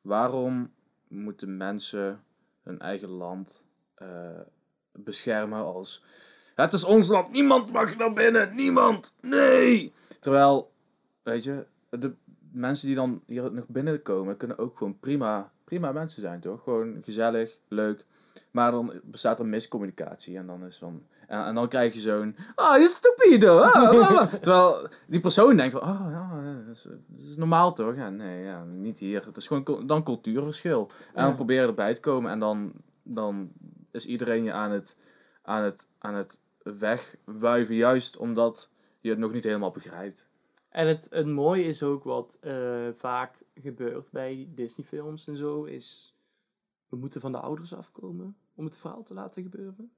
waarom 0.00 0.72
moeten 1.08 1.56
mensen 1.56 2.24
hun 2.62 2.80
eigen 2.80 3.08
land 3.08 3.64
eh, 3.94 4.40
beschermen 4.92 5.58
als. 5.58 6.02
Het 6.54 6.72
is 6.72 6.84
ons 6.84 7.08
land, 7.08 7.32
niemand 7.32 7.72
mag 7.72 7.96
naar 7.96 8.12
binnen, 8.12 8.54
niemand, 8.54 9.12
nee! 9.20 9.92
Terwijl, 10.20 10.72
weet 11.22 11.44
je, 11.44 11.66
de 11.90 12.14
mensen 12.52 12.86
die 12.86 12.96
dan 12.96 13.22
hier 13.26 13.52
nog 13.52 13.64
binnenkomen, 13.68 14.36
kunnen 14.36 14.58
ook 14.58 14.78
gewoon 14.78 14.98
prima, 14.98 15.52
prima 15.64 15.92
mensen 15.92 16.20
zijn, 16.20 16.40
toch? 16.40 16.62
Gewoon 16.62 17.00
gezellig, 17.04 17.58
leuk. 17.68 18.04
Maar 18.50 18.70
dan 18.70 18.92
bestaat 19.04 19.38
er 19.38 19.46
miscommunicatie 19.46 20.36
en 20.36 20.46
dan 20.46 20.64
is 20.66 20.78
van. 20.78 21.02
En, 21.26 21.44
en 21.44 21.54
dan 21.54 21.68
krijg 21.68 21.94
je 21.94 22.00
zo'n, 22.00 22.36
ah, 22.54 22.78
je 22.80 22.88
stupido. 22.88 23.58
ah." 23.58 24.32
Terwijl 24.40 24.88
die 25.06 25.20
persoon 25.20 25.56
denkt 25.56 25.72
van, 25.78 25.82
oh 25.82 26.06
ja, 26.10 26.42
dat 26.66 26.76
is, 26.76 26.82
dat 26.82 27.20
is 27.28 27.36
normaal 27.36 27.72
toch? 27.72 27.96
Ja, 27.96 28.10
nee, 28.10 28.44
ja, 28.44 28.64
niet 28.64 28.98
hier. 28.98 29.26
Het 29.26 29.36
is 29.36 29.46
gewoon 29.46 29.86
dan 29.86 30.02
cultuurverschil. 30.04 30.90
En 31.14 31.20
Ja. 31.20 31.26
dan 31.26 31.34
proberen 31.34 31.68
erbij 31.68 31.94
te 31.94 32.00
komen 32.00 32.30
en 32.30 32.38
dan, 32.38 32.72
dan 33.02 33.52
is 33.90 34.06
iedereen 34.06 34.44
je 34.44 34.52
aan 34.52 34.70
het, 34.70 34.96
aan 35.42 35.62
het, 35.62 35.86
aan 35.98 36.14
het 36.14 36.40
wegwuiven, 36.62 37.74
juist 37.74 38.16
omdat 38.16 38.68
je 39.00 39.10
het 39.10 39.18
nog 39.18 39.32
niet 39.32 39.44
helemaal 39.44 39.70
begrijpt. 39.70 40.26
En 40.72 40.86
het, 40.86 41.06
het 41.10 41.26
mooie 41.26 41.64
is 41.64 41.82
ook 41.82 42.04
wat 42.04 42.36
eh, 42.40 42.88
vaak 42.92 43.38
gebeurt 43.54 44.10
bij 44.10 44.48
Disney-films 44.54 45.28
en 45.28 45.36
zo, 45.36 45.64
is 45.64 46.14
we 46.88 46.96
moeten 46.96 47.20
van 47.20 47.32
de 47.32 47.38
ouders 47.38 47.74
afkomen 47.74 48.36
om 48.54 48.64
het 48.64 48.76
verhaal 48.76 49.02
te 49.02 49.14
laten 49.14 49.42
gebeuren. 49.42 49.92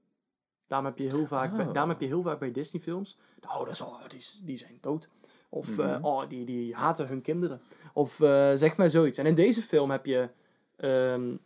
Daarom 0.66 0.86
heb 0.88 0.98
je 0.98 1.04
heel 1.08 1.26
vaak, 1.26 1.56
bij, 1.56 1.66
Oh. 1.66 1.72
daarom 1.72 1.90
heb 1.90 2.00
je 2.00 2.06
heel 2.06 2.22
vaak 2.22 2.38
bij 2.38 2.52
Disney-films, 2.52 3.18
de 3.40 3.46
ouders, 3.48 3.80
oh, 3.80 4.08
die, 4.08 4.24
die 4.44 4.56
zijn 4.56 4.78
dood. 4.80 5.08
Of, 5.48 5.78
eh, 5.78 5.94
Mhm. 5.96 6.04
oh, 6.04 6.28
die, 6.28 6.44
die 6.44 6.74
haten 6.74 7.06
hun 7.08 7.20
kinderen. 7.22 7.60
Of 7.92 8.20
eh, 8.20 8.52
zeg 8.54 8.76
maar 8.76 8.90
zoiets. 8.90 9.18
En 9.18 9.26
in 9.26 9.34
deze 9.34 9.62
film 9.62 9.90
heb 9.90 10.06
je 10.06 10.28
ehm, 10.76 11.36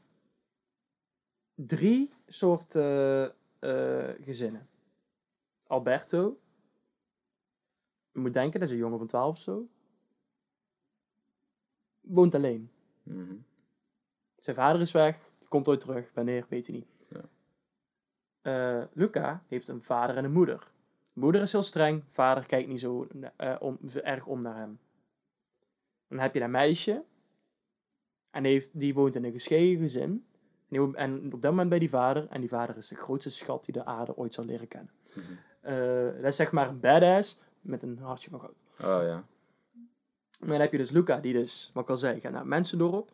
drie 1.55 2.13
soorten 2.27 3.35
gezinnen. 4.21 4.69
Alberto. 5.67 6.39
Je 8.13 8.21
moet 8.21 8.33
denken, 8.33 8.61
dat 8.61 8.69
is 8.69 8.75
een 8.75 8.81
jongen 8.81 8.99
van 8.99 9.07
12 9.07 9.31
of 9.31 9.43
zo. 9.43 9.69
Woont 12.01 12.35
alleen. 12.35 12.71
Mhm. 13.03 13.35
Zijn 14.37 14.57
vader 14.57 14.81
is 14.81 14.93
weg, 14.93 15.31
komt 15.49 15.69
ooit 15.69 15.81
terug. 15.81 16.11
Wanneer, 16.15 16.47
weet 16.49 16.67
hij 16.67 16.77
niet. 16.77 16.89
Ja. 17.09 17.29
Eh, 18.41 18.85
Luca 18.93 19.43
heeft 19.49 19.69
een 19.69 19.83
vader 19.83 20.17
en 20.17 20.25
een 20.25 20.33
moeder. 20.33 20.67
Moeder 21.13 21.43
is 21.43 21.53
heel 21.53 21.63
streng, 21.63 22.03
vader 22.09 22.47
kijkt 22.47 22.69
niet 22.69 22.81
zo 22.81 23.07
eh, 23.37 23.57
om, 23.59 23.79
erg 24.03 24.27
om 24.27 24.43
naar 24.43 24.57
hem. 24.57 24.79
Dan 26.09 26.19
heb 26.19 26.35
je 26.35 26.41
dat 26.41 26.49
meisje. 26.49 27.05
En 28.31 28.43
die, 28.43 28.53
heeft, 28.53 28.71
die 28.73 28.95
woont 28.95 29.15
in 29.15 29.25
een 29.25 29.33
gescheiden 29.33 29.79
gezin. 29.79 30.27
En 30.95 31.33
op 31.33 31.43
dat 31.43 31.51
moment 31.51 31.69
bij 31.69 31.79
die 31.79 31.89
vader. 31.89 32.27
En 32.29 32.41
die 32.41 32.49
vader 32.49 32.77
is 32.77 32.89
de 32.89 32.97
grootste 32.97 33.31
schat 33.31 33.65
die 33.65 33.75
de 33.75 33.85
aarde 33.85 34.17
ooit 34.17 34.35
zal 34.35 34.45
leren 34.45 34.69
kennen. 34.69 34.91
Mhm. 35.15 35.33
Eh, 35.61 36.15
dat 36.15 36.25
is 36.25 36.37
zeg 36.37 36.53
maar 36.53 36.69
een 36.69 36.81
badass 36.81 37.39
met 37.69 37.83
een 37.83 37.99
hartje 37.99 38.31
van 38.31 38.41
goud. 38.41 38.65
Oh 38.81 39.03
ja. 39.07 39.25
En 40.41 40.49
dan 40.49 40.61
heb 40.61 40.73
je 40.73 40.79
dus 40.79 40.91
Luca, 40.91 41.21
die 41.21 41.33
dus, 41.33 41.71
wat 41.75 41.83
ik 41.83 41.91
al 41.91 41.97
zei, 41.97 42.21
gaat 42.21 42.33
naar 42.33 42.41
het 42.41 42.49
mensendorp. 42.49 43.11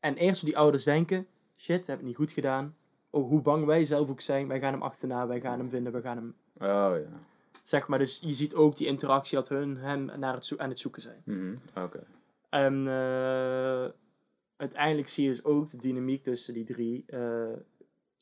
En 0.00 0.16
eerst 0.16 0.44
die 0.44 0.58
ouders 0.58 0.84
denken, 0.84 1.26
shit, 1.56 1.66
we 1.66 1.74
hebben 1.74 1.96
het 1.96 2.06
niet 2.06 2.16
goed 2.16 2.30
gedaan. 2.30 2.76
Oh, 3.10 3.28
hoe 3.28 3.40
bang 3.40 3.64
wij 3.64 3.84
zelf 3.84 4.08
ook 4.08 4.20
zijn, 4.20 4.48
wij 4.48 4.60
gaan 4.60 4.72
hem 4.72 4.82
achterna, 4.82 5.26
wij 5.26 5.40
gaan 5.40 5.58
hem 5.58 5.68
vinden, 5.68 5.92
we 5.92 6.00
gaan 6.00 6.16
hem... 6.16 6.34
Oh 6.54 6.96
ja. 6.98 7.20
Zeg 7.62 7.88
maar, 7.88 7.98
dus 7.98 8.18
je 8.22 8.34
ziet 8.34 8.54
ook 8.54 8.76
die 8.76 8.86
interactie 8.86 9.36
dat 9.36 9.48
hun 9.48 9.76
hem 9.76 10.04
naar 10.04 10.34
het 10.34 10.58
aan 10.58 10.68
het 10.68 10.78
zoeken 10.78 11.02
zijn. 11.02 11.22
Mhm. 11.24 11.54
Oké. 11.74 12.06
En 12.48 12.88
eh, 12.88 13.90
uiteindelijk 14.56 15.08
zie 15.08 15.24
je 15.24 15.30
dus 15.30 15.44
ook 15.44 15.70
de 15.70 15.76
dynamiek 15.76 16.22
tussen 16.22 16.54
die 16.54 16.64
drie 16.64 17.04
eh, 17.06 17.52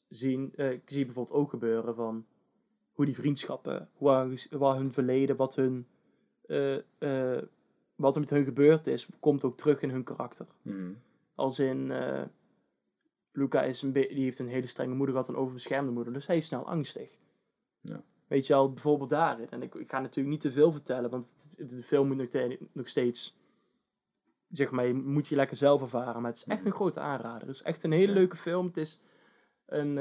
zien. 0.08 0.52
eh, 0.56 0.70
ik 0.70 0.82
zie 0.84 1.04
bijvoorbeeld 1.04 1.38
ook 1.38 1.50
gebeuren 1.50 1.94
van 1.94 2.26
hoe 2.98 3.06
die 3.06 3.14
vriendschappen, 3.14 3.88
wat 4.50 4.76
hun 4.76 4.92
verleden, 4.92 5.36
wat 5.36 5.54
hun 5.54 5.86
eh, 6.44 6.76
eh, 6.76 7.42
wat 7.96 8.14
er 8.14 8.20
met 8.20 8.30
hun 8.30 8.44
gebeurd 8.44 8.86
is, 8.86 9.08
komt 9.20 9.44
ook 9.44 9.56
terug 9.56 9.80
in 9.82 9.90
hun 9.90 10.04
karakter. 10.04 10.46
Mhm. 10.62 10.92
Als 11.34 11.58
in 11.58 11.90
eh, 11.90 12.22
Luca 13.32 13.62
is 13.62 13.82
een 13.82 13.92
die 13.92 14.06
heeft 14.08 14.38
een 14.38 14.48
hele 14.48 14.66
strenge 14.66 14.94
moeder 14.94 15.14
gehad, 15.14 15.28
een 15.28 15.36
overbeschermde 15.36 15.92
moeder, 15.92 16.12
dus 16.12 16.26
hij 16.26 16.36
is 16.36 16.46
snel 16.46 16.66
angstig. 16.66 17.08
Ja. 17.80 18.02
Weet 18.26 18.46
je 18.46 18.54
al, 18.54 18.72
bijvoorbeeld 18.72 19.10
daarin. 19.10 19.50
En 19.50 19.62
ik, 19.62 19.74
ik 19.74 19.88
ga 19.90 20.00
natuurlijk 20.00 20.28
niet 20.28 20.40
te 20.40 20.52
veel 20.52 20.72
vertellen, 20.72 21.10
want 21.10 21.34
de 21.56 21.82
film 21.82 22.06
moet 22.08 22.16
nog, 22.16 22.26
te- 22.28 22.58
nog 22.72 22.88
steeds 22.88 23.36
zeg 24.50 24.70
maar, 24.70 24.86
je 24.86 24.94
moet 24.94 25.26
je 25.26 25.36
lekker 25.36 25.56
zelf 25.56 25.82
ervaren. 25.82 26.22
Maar 26.22 26.30
het 26.30 26.40
is 26.40 26.46
echt 26.46 26.64
een 26.64 26.72
grote 26.72 27.00
aanrader. 27.00 27.46
Het 27.46 27.56
is 27.56 27.62
echt 27.62 27.84
een 27.84 27.92
hele 27.92 28.12
Ja. 28.12 28.18
leuke 28.18 28.36
film. 28.36 28.66
Het 28.66 28.76
is 28.76 29.00
een, 29.66 29.98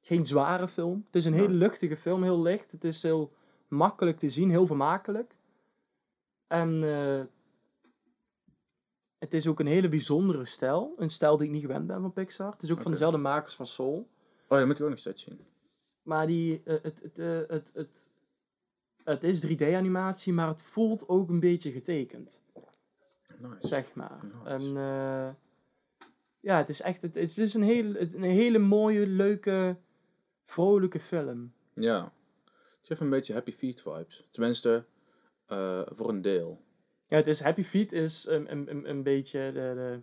geen 0.00 0.26
zware 0.26 0.68
film. 0.68 1.02
Het 1.06 1.14
is 1.16 1.24
een 1.24 1.34
Ja. 1.34 1.38
hele 1.40 1.54
luchtige 1.54 1.96
film, 1.96 2.22
heel 2.22 2.42
licht. 2.42 2.72
Het 2.72 2.84
is 2.84 3.02
heel 3.02 3.32
makkelijk 3.68 4.18
te 4.18 4.30
zien, 4.30 4.50
heel 4.50 4.66
vermakelijk. 4.66 5.36
En 6.46 6.84
eh, 6.84 7.20
het 9.18 9.34
is 9.34 9.46
ook 9.46 9.60
een 9.60 9.66
hele 9.66 9.88
bijzondere 9.88 10.44
stijl. 10.44 10.94
Een 10.96 11.10
stijl 11.10 11.36
die 11.36 11.46
ik 11.46 11.52
niet 11.52 11.62
gewend 11.62 11.86
ben 11.86 12.00
van 12.00 12.12
Pixar. 12.12 12.52
Het 12.52 12.62
is 12.62 12.72
ook 12.72 12.80
van 12.80 12.90
dezelfde 12.90 13.18
makers 13.18 13.54
van 13.54 13.66
Soul. 13.66 14.08
Oh, 14.48 14.58
dat 14.58 14.66
moet 14.66 14.78
ik 14.78 14.82
ook 14.84 14.90
nog 14.90 14.98
steeds 14.98 15.22
zien. 15.22 15.40
Maar 16.02 16.26
die, 16.26 16.62
eh, 16.64 16.76
het, 16.82 17.00
het, 17.02 17.18
eh, 17.18 17.38
het, 17.48 17.70
het, 17.74 18.12
het 19.04 19.24
is 19.24 19.40
3D-animatie, 19.46 20.32
maar 20.32 20.48
het 20.48 20.62
voelt 20.62 21.08
ook 21.08 21.28
een 21.28 21.40
beetje 21.40 21.70
getekend. 21.72 22.40
Nice. 23.38 23.66
zeg 23.68 23.94
maar. 23.94 24.20
Nice. 24.44 24.48
En, 24.50 25.36
ja, 26.40 26.56
het 26.56 26.68
is 26.68 26.80
echt 26.80 27.02
het, 27.02 27.14
het 27.14 27.38
is 27.38 27.54
een 27.54 27.62
hele, 27.62 28.00
een 28.14 28.22
hele 28.22 28.58
mooie, 28.58 29.06
leuke, 29.06 29.76
vrolijke 30.50 31.00
film. 31.00 31.52
Ja. 31.74 32.12
Het 32.78 32.86
geeft 32.88 33.00
een 33.00 33.10
beetje 33.10 33.32
Happy 33.32 33.52
Feet 33.52 33.82
vibes. 33.82 34.28
Tenminste, 34.30 34.84
eh, 35.46 35.82
voor 35.86 36.08
een 36.08 36.22
deel. 36.22 36.64
Ja, 37.06 37.16
het 37.16 37.26
is 37.26 37.40
Happy 37.40 37.62
Feet 37.62 37.92
is 37.92 38.26
een, 38.26 38.50
een, 38.52 38.70
een, 38.70 38.88
een 38.88 39.02
beetje 39.02 39.50
de, 39.52 39.72
de, 39.74 40.00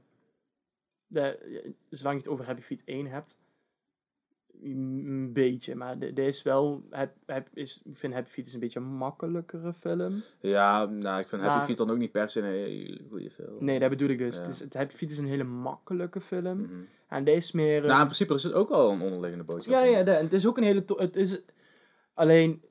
de, 1.07 1.73
zolang 1.89 2.15
je 2.15 2.21
het 2.21 2.31
over 2.31 2.45
Happy 2.45 2.61
Feet 2.61 2.83
1 2.85 3.05
hebt, 3.05 3.39
een 4.63 5.29
beetje, 5.33 5.75
maar 5.75 5.99
de- 5.99 6.13
deze 6.13 6.29
is 6.29 6.41
wel, 6.43 6.83
heb, 6.89 7.11
heb, 7.25 7.47
is, 7.53 7.81
ik 7.85 7.97
vind 7.97 8.13
Happy 8.13 8.29
Feet 8.29 8.47
is 8.47 8.53
een 8.53 8.59
beetje 8.59 8.79
een 8.79 8.85
makkelijkere 8.85 9.73
film. 9.73 10.23
Ja, 10.41 10.85
nou, 10.85 11.19
ik 11.19 11.27
vind 11.27 11.41
Happy 11.41 11.65
Feet 11.65 11.77
dan 11.77 11.89
ook 11.89 11.97
niet 11.97 12.11
per 12.11 12.29
se 12.29 12.39
een 12.39 12.45
hele 12.45 12.99
goede 13.09 13.29
film. 13.29 13.55
Nee, 13.59 13.79
dat 13.79 13.89
bedoel 13.89 14.09
ik 14.09 14.17
dus. 14.17 14.35
Ja. 14.35 14.41
Het, 14.41 14.49
is, 14.53 14.59
het 14.59 14.73
Happy 14.73 14.95
Feet 14.95 15.11
is 15.11 15.17
een 15.17 15.27
hele 15.27 15.43
makkelijke 15.43 16.21
film. 16.21 16.57
Mhm. 16.61 16.73
En 17.07 17.23
deze 17.23 17.37
is 17.37 17.51
meer... 17.51 17.81
Nou, 17.81 17.99
in 17.99 18.05
principe, 18.05 18.33
er 18.33 18.39
zit 18.39 18.53
ook 18.53 18.69
al 18.69 18.91
een 18.91 19.01
onderliggende 19.01 19.43
boodschap 19.45 19.73
Ja, 19.73 19.83
ja, 19.83 20.03
de- 20.03 20.11
en 20.11 20.23
het 20.23 20.33
is 20.33 20.47
ook 20.47 20.57
een 20.57 20.63
hele... 20.63 20.83
Het 20.87 21.15
is 21.15 21.41
alleen... 22.13 22.61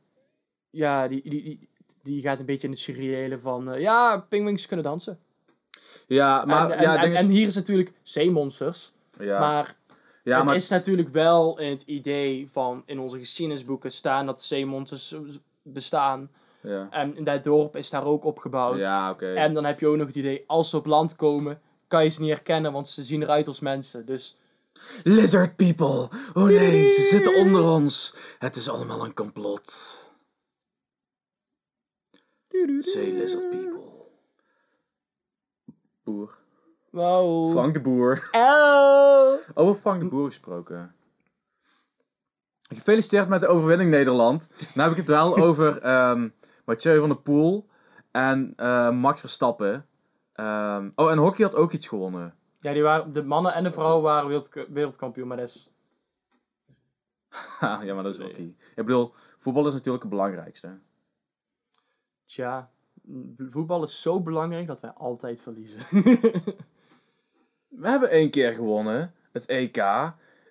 Ja, 0.70 1.08
die, 1.08 1.22
die, 1.22 1.42
die, 1.42 1.68
die 2.02 2.22
gaat 2.22 2.38
een 2.38 2.46
beetje 2.46 2.66
in 2.66 2.72
het 2.72 2.82
surreële 2.82 3.38
van... 3.38 3.70
eh, 3.72 3.80
ja, 3.80 4.18
pingwings 4.28 4.66
kunnen 4.66 4.84
dansen. 4.84 5.18
Ja, 6.06 6.44
maar... 6.44 6.70
en, 6.70 6.76
en, 6.76 6.82
ja, 6.82 7.02
en, 7.02 7.10
is- 7.12 7.18
en 7.18 7.28
hier 7.28 7.46
is 7.46 7.54
natuurlijk 7.54 7.92
zeemonsters. 8.02 8.92
ja, 9.18 9.40
Maar 9.40 9.76
ja, 10.30 10.36
het 10.36 10.44
maar... 10.44 10.56
is 10.56 10.68
natuurlijk 10.68 11.08
wel 11.08 11.58
het 11.58 11.82
idee 11.86 12.48
van... 12.52 12.82
In 12.86 13.00
onze 13.00 13.18
geschiedenisboeken 13.18 13.92
staan 13.92 14.26
dat 14.26 14.42
zeemonsters 14.42 15.14
bestaan. 15.62 16.30
Ja, 16.60 16.88
En 16.90 17.24
dat 17.24 17.44
dorp 17.44 17.76
is 17.76 17.90
daar 17.90 18.04
ook 18.04 18.24
opgebouwd. 18.24 18.78
ja. 18.78 19.16
En 19.18 19.54
dan 19.54 19.64
heb 19.64 19.80
je 19.80 19.86
ook 19.86 19.96
nog 19.96 20.06
het 20.06 20.16
idee... 20.16 20.44
Als 20.46 20.70
ze 20.70 20.76
op 20.76 20.86
land 20.86 21.16
komen... 21.16 21.60
Kan 21.88 22.04
je 22.04 22.10
ze 22.10 22.20
niet 22.20 22.30
herkennen, 22.30 22.72
want 22.72 22.88
ze 22.88 23.02
zien 23.02 23.22
eruit 23.22 23.48
als 23.48 23.60
mensen. 23.60 24.06
Dus 24.06 24.36
Lizard 25.02 25.56
people! 25.56 26.08
Oh 26.34 26.44
nee, 26.44 26.90
ze 26.90 27.02
zitten 27.02 27.34
onder 27.34 27.62
ons. 27.62 28.14
Het 28.38 28.56
is 28.56 28.68
allemaal 28.68 29.04
een 29.04 29.14
complot. 29.14 29.98
Say 32.80 33.10
lizard 33.10 33.50
people. 33.50 33.80
Boer. 36.04 36.38
Wow. 36.96 37.50
Frank 37.50 37.74
de 37.74 37.80
Boer. 37.80 38.28
Oh. 38.32 39.38
Over 39.54 39.80
Frank 39.80 40.00
de 40.00 40.08
Boer 40.08 40.26
gesproken. 40.26 40.94
Gefeliciteerd 42.62 43.28
met 43.28 43.40
de 43.40 43.46
overwinning 43.46 43.90
Nederland. 43.90 44.48
Nu 44.74 44.82
heb 44.82 44.90
ik 44.90 44.96
het 44.96 45.08
wel 45.08 45.36
over 45.46 45.80
Mathieu 46.64 46.98
van 46.98 47.08
der 47.08 47.18
Poel 47.18 47.68
en 48.10 48.52
eh, 48.56 48.90
Max 48.90 49.20
Verstappen. 49.20 49.86
Ehm, 50.32 50.90
oh, 50.94 51.10
en 51.10 51.18
hockey 51.18 51.44
had 51.44 51.54
ook 51.54 51.72
iets 51.72 51.86
gewonnen. 51.86 52.34
Ja, 52.58 52.72
die 52.72 52.82
waren, 52.82 53.12
de 53.12 53.22
mannen 53.22 53.54
en 53.54 53.64
de 53.64 53.72
vrouwen 53.72 54.02
waren 54.02 54.28
wereld, 54.28 54.50
wereldkampioen, 54.68 55.28
maar 55.28 55.36
dat 55.36 55.48
is... 55.48 55.70
Ja, 57.60 57.94
maar 57.94 58.02
dat 58.02 58.14
is 58.14 58.20
hockey. 58.20 58.54
Ik 58.74 58.84
bedoel, 58.84 59.12
voetbal 59.38 59.66
is 59.66 59.72
natuurlijk 59.72 60.02
het 60.02 60.12
belangrijkste. 60.12 60.78
Tja, 62.24 62.70
voetbal 63.50 63.82
is 63.82 64.02
zo 64.02 64.20
belangrijk 64.20 64.66
dat 64.66 64.80
wij 64.80 64.90
altijd 64.90 65.40
verliezen. 65.40 65.80
We 67.76 67.88
hebben 67.88 68.10
één 68.10 68.30
keer 68.30 68.54
gewonnen. 68.54 69.14
Het 69.32 69.46
EK 69.46 69.76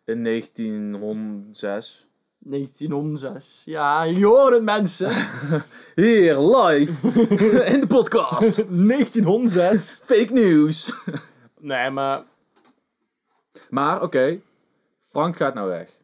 in 0.05 0.23
1906. 0.23 2.07
1906. 2.37 3.61
Ja, 3.65 4.07
jullie 4.07 4.25
horen 4.25 4.53
het 4.53 4.63
mensen. 4.63 5.09
Hier, 5.95 6.39
live. 6.39 7.07
in 7.73 7.79
de 7.79 7.87
podcast. 7.87 8.55
1906. 8.55 10.01
Fake 10.03 10.33
news. 10.33 10.91
Nee, 11.59 11.89
maar... 11.89 12.25
Maar, 13.69 14.01
oké. 14.01 14.41
Frank 15.01 15.35
gaat 15.35 15.53
nou 15.53 15.69
weg. 15.69 16.01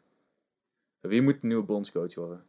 Wie 0.99 1.21
moet 1.21 1.41
de 1.41 1.47
nieuwe 1.47 1.63
bondscoach 1.63 2.15
worden? 2.15 2.45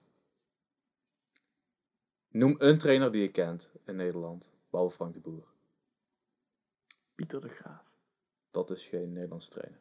Noem 2.28 2.54
een 2.58 2.78
trainer 2.78 3.12
die 3.12 3.22
je 3.22 3.30
kent 3.30 3.70
in 3.86 3.96
Nederland. 3.96 4.50
Behalve 4.70 4.94
Frank 4.94 5.14
de 5.14 5.20
Boer. 5.20 5.46
Pieter 7.14 7.40
de 7.40 7.48
Graaf. 7.48 7.91
Dat 8.52 8.70
is 8.70 8.86
geen 8.86 9.12
Nederlandse 9.12 9.50
trainer. 9.50 9.78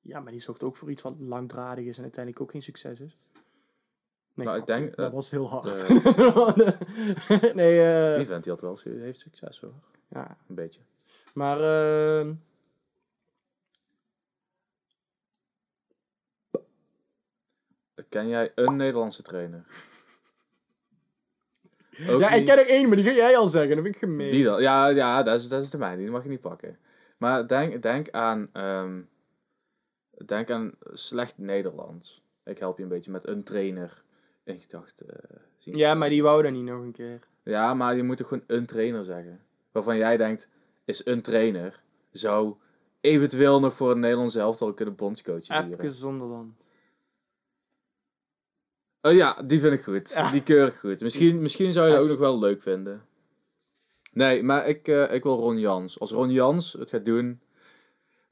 Ja, 0.00 0.20
maar 0.20 0.32
die 0.32 0.40
zocht 0.40 0.62
ook 0.62 0.76
voor 0.76 0.90
iets 0.90 1.02
wat 1.02 1.14
langdradig 1.18 1.84
is 1.84 1.96
en 1.96 2.02
uiteindelijk 2.02 2.42
ook 2.42 2.50
geen 2.50 2.62
succes 2.62 3.00
is. 3.00 3.18
Nee, 4.34 4.46
Nou, 4.46 4.58
ik 4.58 4.66
denk, 4.66 4.96
dat 4.96 5.06
eh, 5.08 5.14
was 5.14 5.30
heel 5.30 5.48
hard. 5.48 5.88
nee, 7.54 7.82
eh, 7.82 8.16
Die 8.16 8.26
vent 8.26 8.42
die 8.44 8.52
had 8.52 8.60
wel, 8.60 8.78
heeft 8.84 9.20
succes 9.20 9.60
hoor. 9.60 9.72
ja. 10.08 10.36
Een 10.48 10.54
beetje. 10.54 10.80
Maar, 11.34 11.60
eh, 11.60 12.30
Ken 18.08 18.28
jij 18.28 18.52
een 18.54 18.76
Nederlandse 18.76 19.22
trainer? 19.22 19.64
Ja, 21.90 22.30
ik 22.30 22.44
ken 22.44 22.58
er 22.58 22.66
één, 22.68 22.86
maar 22.86 22.96
die 22.96 23.04
ga 23.04 23.12
jij 23.12 23.36
al 23.36 23.46
zeggen. 23.46 23.74
Dat 23.74 23.84
vind 23.84 23.94
ik 23.94 24.00
gemeen. 24.00 24.30
Wie 24.30 24.44
dan? 24.44 24.62
Ja, 24.62 24.88
ja 24.88 25.22
dat, 25.22 25.40
is, 25.40 25.48
dat 25.48 25.62
is 25.62 25.70
de 25.70 25.78
mijne. 25.78 26.02
Die 26.02 26.10
mag 26.10 26.22
je 26.22 26.28
niet 26.28 26.40
pakken. 26.40 26.78
Maar 27.16 27.46
denk, 27.46 27.82
denk 27.82 28.10
aan... 28.10 28.48
ehm, 28.52 29.00
denk 30.26 30.50
aan 30.50 30.72
slecht 30.90 31.38
Nederlands. 31.38 32.22
Ik 32.44 32.58
help 32.58 32.76
je 32.76 32.82
een 32.82 32.88
beetje 32.88 33.10
met 33.10 33.28
een 33.28 33.42
trainer 33.42 34.02
in 34.44 34.58
gedachten 34.58 35.06
eh, 35.08 35.36
zien. 35.56 35.76
Ja, 35.76 35.94
maar 35.94 36.08
die 36.08 36.22
wou 36.22 36.42
dat 36.42 36.52
niet 36.52 36.64
nog 36.64 36.82
een 36.82 36.92
keer. 36.92 37.20
Ja, 37.42 37.74
maar 37.74 37.96
je 37.96 38.02
moet 38.02 38.16
toch 38.16 38.28
gewoon 38.28 38.44
een 38.46 38.66
trainer 38.66 39.04
zeggen. 39.04 39.40
Waarvan 39.72 39.96
jij 39.96 40.16
denkt, 40.16 40.48
is 40.84 41.06
een 41.06 41.22
trainer, 41.22 41.82
zou 42.10 42.54
eventueel 43.00 43.60
nog 43.60 43.74
voor 43.74 43.90
een 43.90 44.00
Nederlands 44.00 44.34
elftal 44.34 44.74
kunnen 44.74 44.94
bondscoachen 44.94 45.72
Epke 45.72 45.92
Zonderland. 45.92 46.68
Oh 49.00 49.12
ja, 49.12 49.42
die 49.42 49.60
vind 49.60 49.72
ik 49.72 49.82
goed. 49.82 50.12
Ja. 50.12 50.30
Die 50.30 50.42
keur 50.42 50.66
ik 50.66 50.74
goed. 50.74 51.00
Misschien, 51.00 51.42
misschien 51.42 51.72
zou 51.72 51.86
je 51.86 51.92
dat 51.92 52.02
ook 52.02 52.08
nog 52.08 52.18
wel 52.18 52.38
leuk 52.38 52.62
vinden. 52.62 53.02
Nee, 54.14 54.42
maar 54.42 54.66
ik, 54.66 54.88
eh, 54.88 55.12
ik 55.12 55.22
wil 55.22 55.38
Ron 55.38 55.58
Jans. 55.58 56.00
Als 56.00 56.10
Ron 56.10 56.30
Jans 56.30 56.72
het 56.72 56.90
gaat 56.90 57.04
doen, 57.04 57.40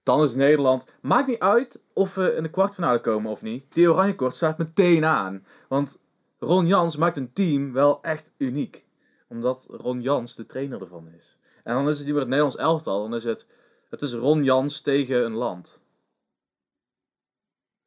dan 0.03 0.23
is 0.23 0.35
Nederland... 0.35 0.87
Maakt 1.01 1.29
niet 1.29 1.39
uit 1.39 1.83
of 1.93 2.15
we 2.15 2.35
in 2.35 2.43
de 2.43 2.51
kwartfinale 2.51 3.01
komen 3.01 3.31
of 3.31 3.43
niet. 3.43 3.75
Die 3.75 3.91
oranje 3.91 4.15
kort 4.15 4.37
staat 4.37 4.59
meteen 4.59 5.05
aan. 5.05 5.47
Want 5.69 5.99
Ron 6.39 6.67
Jans 6.67 6.97
maakt 6.97 7.17
een 7.17 7.33
team 7.33 7.73
wel 7.73 8.03
echt 8.03 8.33
uniek. 8.37 8.85
Omdat 9.29 9.67
Ron 9.69 10.01
Jans 10.01 10.35
de 10.35 10.47
trainer 10.47 10.81
ervan 10.81 11.09
is. 11.17 11.39
En 11.65 11.75
dan 11.75 11.89
is 11.89 11.97
het 11.97 12.05
niet 12.05 12.15
meer 12.15 12.21
het 12.21 12.29
Nederlands 12.29 12.57
elftal. 12.57 13.03
Dan 13.03 13.15
is 13.15 13.25
het... 13.25 13.47
Het 13.89 14.03
is 14.03 14.13
Ron 14.13 14.45
Jans 14.45 14.81
tegen 14.81 15.25
een 15.25 15.35
land. 15.35 15.81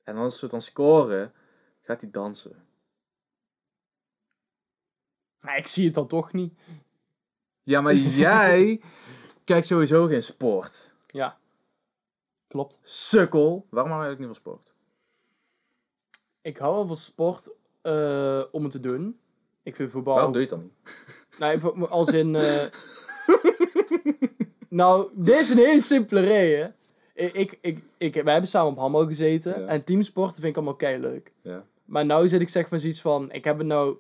En 0.04 0.16
als 0.16 0.42
we 0.42 0.48
dan 0.48 0.62
scoren, 0.62 1.34
gaat 1.82 2.02
hij 2.02 2.12
dansen. 2.12 2.66
Maar 5.40 5.58
ik 5.58 5.68
zie 5.68 5.86
het 5.86 5.94
dan 5.94 6.08
toch 6.08 6.34
niet. 6.34 6.54
Ja, 7.66 7.82
maar 7.82 7.94
jij 8.26 8.82
kijkt 9.44 9.68
sowieso 9.68 10.06
geen 10.08 10.24
sport. 10.24 10.92
Ja. 11.08 11.38
Klopt. 12.48 12.76
Sukkel. 12.82 13.66
Waarom 13.70 13.92
hou 13.92 14.04
je 14.04 14.08
eigenlijk 14.08 14.20
niet 14.20 14.28
van 14.44 14.54
sport? 14.54 14.74
Ik 16.42 16.58
hou 16.58 16.74
wel 16.74 16.86
van 16.88 16.96
sport 16.96 17.50
eh, 17.82 18.44
om 18.52 18.64
het 18.64 18.72
te 18.72 18.80
doen. 18.80 19.20
Ik 19.64 19.76
vind 19.76 19.92
voetbal... 19.92 20.14
Waarom 20.14 20.32
doe 20.34 20.42
je 20.42 20.48
het 20.48 20.58
dan 20.58 20.64
niet? 20.66 20.96
Nee, 21.40 21.60
voor- 21.60 21.88
als 21.88 22.10
in... 22.10 22.36
eh, 22.36 22.64
nou, 24.70 25.10
dit 25.14 25.40
is 25.40 25.50
een 25.50 25.58
hele 25.58 25.82
simpele 25.82 26.22
reden. 26.22 26.76
Ik, 27.14 27.34
ik, 27.34 27.58
ik, 27.62 27.84
ik, 27.98 28.14
wij 28.14 28.32
hebben 28.32 28.50
samen 28.50 28.72
op 28.72 28.78
handbal 28.78 29.08
gezeten. 29.08 29.62
Ja. 29.62 29.68
En 29.68 29.84
teamsporten 29.84 30.36
vind 30.36 30.48
ik 30.48 30.56
allemaal 30.56 30.76
kei 30.76 31.00
leuk. 31.00 31.32
Ja. 31.42 31.66
Maar 31.86 32.06
nou 32.06 32.28
zit 32.28 32.42
ik 32.42 32.50
zeg 32.50 32.70
maar 32.70 32.80
zoiets 32.80 33.02
van... 33.02 33.32
Ik 33.32 33.44
heb 33.44 33.58
het 33.58 33.68
nou 33.68 33.98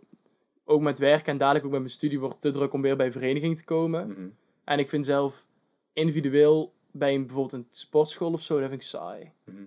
ook 0.66 0.82
met 0.82 0.97
werk 0.97 1.28
en 1.28 1.38
dadelijk 1.38 1.66
ook 1.66 1.72
met 1.72 1.80
mijn 1.80 1.91
studie 1.93 2.20
wordt 2.20 2.34
het 2.34 2.41
te 2.43 2.51
druk 2.59 2.74
om 2.74 2.82
weer 2.82 2.95
bij 2.95 3.05
een 3.05 3.11
vereniging 3.11 3.57
te 3.57 3.63
komen. 3.63 4.07
Mhm. 4.07 4.28
En 4.63 4.80
ik 4.80 4.89
vind 4.89 5.05
zelf 5.05 5.45
individueel 5.93 6.74
bij 6.91 7.13
een, 7.13 7.26
bijvoorbeeld 7.26 7.53
een 7.63 7.68
sportschool 7.72 8.32
of 8.34 8.41
zo, 8.41 8.59
dat 8.59 8.70
vind 8.70 8.82
ik 8.82 8.88
saai. 8.88 9.32
Mhm. 9.43 9.63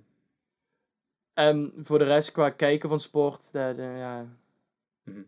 En 1.35 1.73
voor 1.83 1.99
de 1.99 2.05
rest 2.05 2.33
qua 2.33 2.51
kijken 2.51 2.89
van 2.89 3.01
sport, 3.01 3.53
dat, 3.53 3.77
ja... 3.77 4.27
Mhm. 5.05 5.23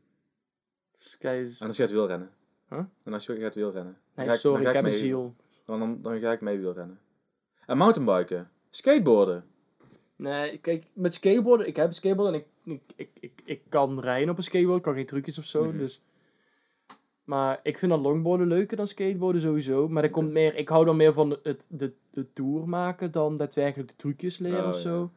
Dus 0.98 1.60
En 1.60 1.66
als 1.66 1.76
je 1.76 1.82
gaat 1.82 1.92
wielrennen? 1.92 2.30
Huh? 2.68 2.78
En 3.04 3.12
als 3.12 3.26
je 3.26 3.36
gaat 3.36 3.54
wielrennen? 3.54 3.92
Dan 3.92 4.00
nee, 4.14 4.26
ga 4.26 4.32
ik- 4.32 4.38
sorry, 4.38 4.60
ik 4.66 4.72
heb 4.72 4.84
een 4.84 4.90
mee- 4.90 4.98
ziel. 4.98 5.34
Dan, 5.64 5.78
dan, 5.78 6.02
dan 6.02 6.20
ga 6.20 6.32
ik 6.32 6.40
mee 6.40 6.58
wielrennen. 6.58 7.00
En 7.66 7.76
mountainbiken? 7.76 8.50
Skateboarden? 8.70 9.44
Nee, 10.16 10.58
kijk, 10.58 10.84
met 10.92 11.14
skateboarden, 11.14 11.66
ik 11.66 11.76
heb 11.76 11.86
een 11.86 11.94
skateboard 11.94 12.34
en 12.34 12.40
ik, 12.40 12.46
ik, 12.64 12.80
ik, 12.96 13.08
ik, 13.20 13.32
ik 13.44 13.60
kan 13.68 14.00
rijden 14.00 14.30
op 14.30 14.36
een 14.36 14.42
skateboard, 14.44 14.76
ik 14.76 14.82
kan 14.82 14.94
geen 14.94 15.06
trucjes 15.06 15.38
of 15.38 15.44
zo, 15.44 15.64
Mhm. 15.64 15.78
dus... 15.78 16.02
Maar 17.24 17.60
ik 17.62 17.78
vind 17.78 17.90
dan 17.90 18.00
longboarden 18.00 18.46
leuker 18.46 18.76
dan 18.76 18.86
skateboarden 18.86 19.42
sowieso. 19.42 19.88
Maar 19.88 20.02
dat 20.02 20.10
komt 20.10 20.30
meer, 20.30 20.54
ik 20.56 20.68
hou 20.68 20.84
dan 20.84 20.96
meer 20.96 21.12
van 21.12 21.38
het, 21.42 21.64
de, 21.68 21.92
de 22.10 22.32
tour 22.32 22.68
maken 22.68 23.12
dan 23.12 23.36
daadwerkelijk 23.36 23.88
de 23.88 23.96
trucjes 23.96 24.38
leren 24.38 24.62
Oh, 24.62 24.68
of 24.68 24.74
ja. 24.74 24.80
zo. 24.80 25.10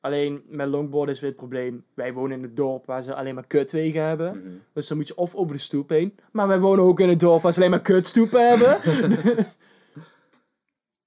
Alleen 0.00 0.42
met 0.48 0.68
longboarden 0.68 1.14
is 1.14 1.20
weer 1.20 1.30
het 1.30 1.38
probleem. 1.38 1.84
Wij 1.94 2.12
wonen 2.12 2.36
in 2.36 2.42
het 2.42 2.56
dorp 2.56 2.86
waar 2.86 3.02
ze 3.02 3.14
alleen 3.14 3.34
maar 3.34 3.46
kutwegen 3.46 4.02
hebben. 4.02 4.38
Mhm. 4.38 4.48
Dus 4.72 4.88
dan 4.88 4.96
moet 4.96 5.06
je 5.08 5.16
of 5.16 5.34
over 5.34 5.54
de 5.54 5.60
stoep 5.60 5.88
heen. 5.88 6.18
Maar 6.32 6.48
wij 6.48 6.60
wonen 6.60 6.84
ook 6.84 7.00
in 7.00 7.08
het 7.08 7.20
dorp 7.20 7.42
waar 7.42 7.52
ze 7.52 7.58
alleen 7.58 7.70
maar 7.70 7.80
kutstoepen 7.80 8.48
hebben. 8.48 8.80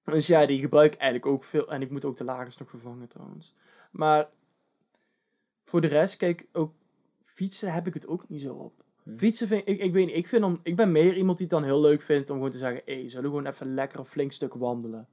dus 0.14 0.28
ja, 0.28 0.46
die 0.46 0.60
gebruik 0.60 0.94
ik 0.94 1.00
eigenlijk 1.00 1.32
ook 1.32 1.44
veel. 1.44 1.72
En 1.72 1.82
ik 1.82 1.90
moet 1.92 2.06
ook 2.06 2.18
de 2.18 2.24
lagers 2.24 2.58
nog 2.58 2.70
vervangen 2.70 3.08
trouwens. 3.08 3.54
Maar 3.92 4.30
voor 5.72 5.82
de 5.82 5.88
rest, 5.88 6.18
kijk, 6.18 6.46
ook 6.54 6.74
fietsen 7.24 7.74
heb 7.74 7.88
ik 7.88 7.94
het 7.94 8.08
ook 8.08 8.30
niet 8.30 8.42
zo 8.42 8.54
op. 8.54 8.74
Hm. 9.04 9.18
Fietsen 9.18 9.48
vind 9.48 9.68
ik, 9.68 9.80
ik 9.80 9.94
weet 9.94 10.06
niet, 10.06 10.16
ik, 10.16 10.28
vind 10.28 10.42
dan, 10.42 10.60
ik 10.64 10.76
ben 10.76 10.92
meer 10.92 11.14
iemand 11.16 11.38
die 11.38 11.48
het 11.48 11.56
dan 11.56 11.64
heel 11.66 11.82
leuk 11.82 12.02
vindt 12.02 12.30
om 12.30 12.36
gewoon 12.36 12.52
te 12.52 12.58
zeggen, 12.58 12.82
hé, 12.86 13.08
zullen 13.10 13.32
we 13.32 13.38
gewoon 13.38 13.52
even 13.54 13.74
lekker 13.74 14.00
een 14.00 14.06
flink 14.06 14.32
stuk 14.32 14.54
wandelen. 14.54 15.08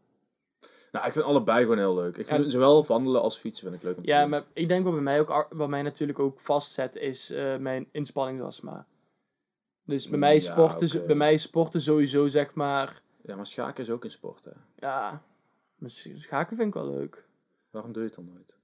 Nou, 0.93 1.07
ik 1.07 1.13
vind 1.13 1.25
allebei 1.25 1.63
gewoon 1.63 1.79
heel 1.79 1.95
leuk. 1.95 2.17
Ik 2.17 2.27
vind 2.27 2.45
En- 2.45 2.51
zowel 2.51 2.87
wandelen 2.87 3.21
als 3.23 3.39
fietsen 3.39 3.65
vind 3.69 3.77
ik 3.77 3.83
leuk 3.83 3.97
om 3.97 4.03
te 4.03 4.09
Ja, 4.09 4.21
doen. 4.21 4.31
maar 4.31 4.45
ik 4.53 4.69
denk 4.69 4.85
wat 4.85 4.93
bij 4.93 5.03
mij 5.03 5.21
ook, 5.21 5.47
wat 5.51 5.69
mij 5.69 5.83
natuurlijk 5.83 6.19
ook 6.19 6.41
vastzet, 6.41 6.97
is 6.97 7.31
eh, 7.31 7.57
mijn 7.57 7.89
inspanningsastma. 7.91 8.87
Dus 9.85 10.09
bij 10.09 10.19
mij, 10.19 10.35
Ja, 10.35 10.41
sporten, 10.41 11.07
bij 11.07 11.17
mij 11.17 11.37
sporten 11.37 11.81
sowieso, 11.81 12.27
zeg 12.27 12.55
maar, 12.55 13.03
Ja, 13.23 13.37
maar 13.37 13.47
schaken 13.47 13.83
is 13.85 13.91
ook 13.91 14.05
een 14.05 14.11
sport, 14.11 14.45
hè. 14.45 14.51
ja, 14.87 15.23
misschien 15.77 16.21
schaken 16.21 16.57
vind 16.57 16.69
ik 16.69 16.75
wel 16.75 16.91
leuk. 16.91 17.25
Waarom 17.71 17.93
doe 17.93 18.03
je 18.03 18.09
het 18.09 18.17
dan 18.17 18.29
nooit? 18.35 18.57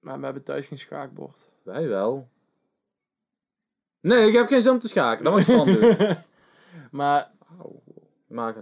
Maar 0.00 0.18
we 0.18 0.24
hebben 0.24 0.42
thuis 0.42 0.66
geen 0.66 0.78
schaakbord. 0.78 1.36
Wij 1.62 1.88
wel. 1.88 2.28
Nee, 4.00 4.28
ik 4.28 4.34
heb 4.34 4.46
geen 4.48 4.62
zin 4.62 4.72
om 4.72 4.78
te 4.78 4.88
schaken. 4.88 5.24
Dan 5.24 5.32
mag 5.32 5.46
je 5.46 5.52
het 5.52 5.64
dan 5.66 5.74
doen. 5.80 6.16
maar, 7.00 7.30
Auw. 7.58 7.82
Maar 8.26 8.52
ga 8.54 8.60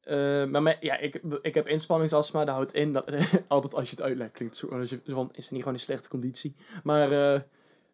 eh, 0.00 0.44
maar 0.50 0.62
mijn- 0.62 0.76
ja, 0.80 0.96
ik, 0.96 1.20
ik 1.42 1.54
heb 1.54 1.66
inspanningsastma, 1.68 2.44
dat 2.44 2.54
houdt 2.54 2.74
in, 2.74 2.92
dat, 2.92 3.04
altijd 3.48 3.74
als 3.74 3.90
je 3.90 3.96
het 3.96 4.04
uitlegt 4.04 4.32
klinkt 4.32 4.60
het 4.60 4.70
zo, 4.70 4.78
als 4.78 4.90
je, 4.90 5.00
zo 5.06 5.14
van, 5.14 5.28
is 5.32 5.42
het 5.42 5.50
niet 5.50 5.60
gewoon 5.62 5.74
een 5.74 5.80
slechte 5.84 6.08
conditie? 6.08 6.54
Maar, 6.82 7.10
eh, 7.12 7.34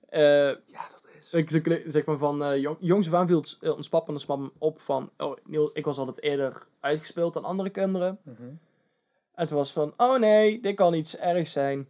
eh, 0.08 0.56
Ja, 0.66 0.88
dat 0.90 1.08
is. 1.20 1.32
Ik 1.32 1.50
zeg- 1.50 1.82
zeg 1.86 2.04
maar 2.04 2.18
van 2.18 2.60
jong, 2.60 2.76
jongs 2.80 3.12
aan 3.12 3.26
viel 3.26 3.44
ons 3.60 3.88
papa 3.88 4.06
en 4.06 4.12
ons 4.12 4.26
mam 4.26 4.52
op 4.58 4.80
van, 4.80 5.10
oh 5.16 5.36
Niel, 5.44 5.70
ik 5.72 5.84
was 5.84 5.98
altijd 5.98 6.22
eerder 6.22 6.66
uitgespeeld 6.80 7.34
dan 7.34 7.44
andere 7.44 7.70
kinderen. 7.70 8.18
Mhm. 8.22 8.42
En 8.42 8.58
het 9.42 9.50
was 9.50 9.72
van, 9.72 9.94
oh 9.96 10.18
nee, 10.18 10.60
dit 10.60 10.74
kan 10.76 10.94
iets 10.94 11.16
ergs 11.16 11.52
zijn. 11.52 11.88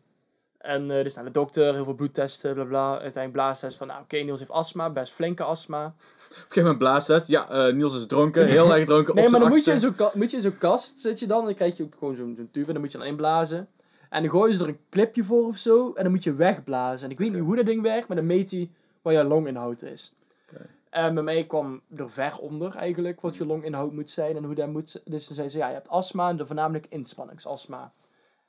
En 0.66 0.90
eh 0.90 1.02
dus 1.02 1.14
naar 1.14 1.24
de 1.24 1.30
dokter, 1.30 1.74
heel 1.74 1.84
veel 1.84 1.94
bloedtesten, 1.94 2.54
bla 2.54 2.64
bla. 2.64 2.90
Uiteindelijk 2.90 3.32
blaastest 3.32 3.76
van, 3.76 3.86
nou 3.86 4.02
oké, 4.02 4.16
Niels 4.16 4.38
heeft 4.38 4.50
astma, 4.50 4.90
best 4.90 5.12
flinke 5.12 5.42
astma. 5.42 5.86
Op 5.86 5.92
een 5.92 6.36
gegeven 6.36 6.62
moment 6.62 6.78
blaastest. 6.78 7.26
Ja, 7.26 7.48
eh, 7.48 7.72
Niels 7.72 7.96
is 7.96 8.06
dronken. 8.06 8.46
Heel 8.46 8.74
erg 8.74 8.86
dronken. 8.86 9.14
Nee, 9.14 9.24
op 9.24 9.30
maar 9.30 9.40
dan 9.40 9.48
moet 9.48 9.64
je, 9.64 9.72
in 9.72 9.78
zo'n 9.78 9.94
moet 10.14 10.30
je 10.30 10.36
in 10.36 10.42
zo'n 10.42 10.58
kast 10.58 11.00
zit 11.00 11.18
je 11.18 11.26
dan. 11.26 11.44
Dan 11.44 11.54
krijg 11.54 11.76
je 11.76 11.82
ook 11.82 11.94
gewoon 11.98 12.16
zo'n 12.16 12.48
tube 12.52 12.66
en 12.66 12.72
dan 12.72 12.82
moet 12.82 12.92
je 12.92 12.98
dan 12.98 13.06
inblazen. 13.06 13.68
En 14.10 14.22
dan 14.22 14.30
gooien 14.30 14.54
ze 14.54 14.62
er 14.62 14.68
een 14.68 14.78
clipje 14.90 15.24
voor 15.24 15.46
of 15.46 15.56
zo. 15.56 15.92
En 15.94 16.02
dan 16.02 16.12
moet 16.12 16.24
je 16.24 16.34
wegblazen. 16.34 17.04
En 17.04 17.10
ik 17.10 17.18
weet 17.18 17.28
niet 17.28 17.36
Oké. 17.36 17.46
hoe 17.46 17.56
dat 17.56 17.66
ding 17.66 17.82
werkt, 17.82 18.08
maar 18.08 18.16
dan 18.16 18.26
meet 18.26 18.50
hij 18.50 18.70
wat 19.02 19.14
je 19.14 19.24
longinhoud 19.24 19.82
is. 19.82 20.14
Oké. 20.50 20.66
En 20.90 21.14
bij 21.14 21.22
mij 21.22 21.44
kwam 21.44 21.80
er 21.96 22.10
ver 22.10 22.38
onder 22.38 22.74
eigenlijk 22.74 23.20
wat 23.20 23.36
je 23.36 23.46
longinhoud 23.46 23.92
moet 23.92 24.10
zijn 24.10 24.36
en 24.36 24.44
hoe 24.44 24.54
dat 24.54 24.68
moet. 24.68 25.00
Dus 25.04 25.26
dan 25.26 25.36
zei 25.36 25.48
ze, 25.48 25.58
ja, 25.58 25.68
je 25.68 25.74
hebt 25.74 25.88
astma 25.88 26.28
en 26.28 26.46
voornamelijk 26.46 26.86
inspanningsastma. 26.88 27.92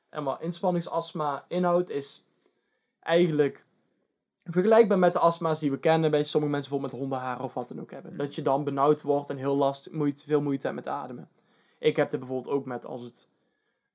En 0.10 0.24
wat 0.24 0.42
inspanningsastma 0.42 1.46
inhoudt 1.48 1.90
is 1.90 2.26
eigenlijk 3.00 3.66
vergelijkbaar 4.44 5.00
met 5.00 5.14
de 5.14 5.20
astma's 5.20 5.60
die 5.60 5.72
we 5.72 5.80
kennen 5.80 6.12
bij 6.12 6.24
sommige 6.24 6.52
mensen 6.52 6.72
bijvoorbeeld 6.72 7.02
met 7.02 7.10
hondenharen 7.10 7.46
of 7.46 7.54
wat 7.54 7.68
dan 7.68 7.82
ook 7.82 7.92
hebben. 7.92 8.12
Mm. 8.12 8.18
Dat 8.18 8.36
je 8.36 8.42
dan 8.42 8.64
benauwd 8.64 9.02
wordt 9.02 9.30
en 9.30 9.38
heel 9.38 9.56
last, 9.56 9.92
moeite, 9.92 10.24
veel 10.24 10.42
moeite 10.42 10.68
hebt 10.68 10.76
met 10.76 10.88
ademen. 10.88 11.30
Ik 11.80 11.96
heb 11.96 12.12
het 12.12 12.20
bijvoorbeeld 12.20 12.56
ook 12.56 12.66
met 12.66 12.86
als 12.86 13.02
het 13.02 13.28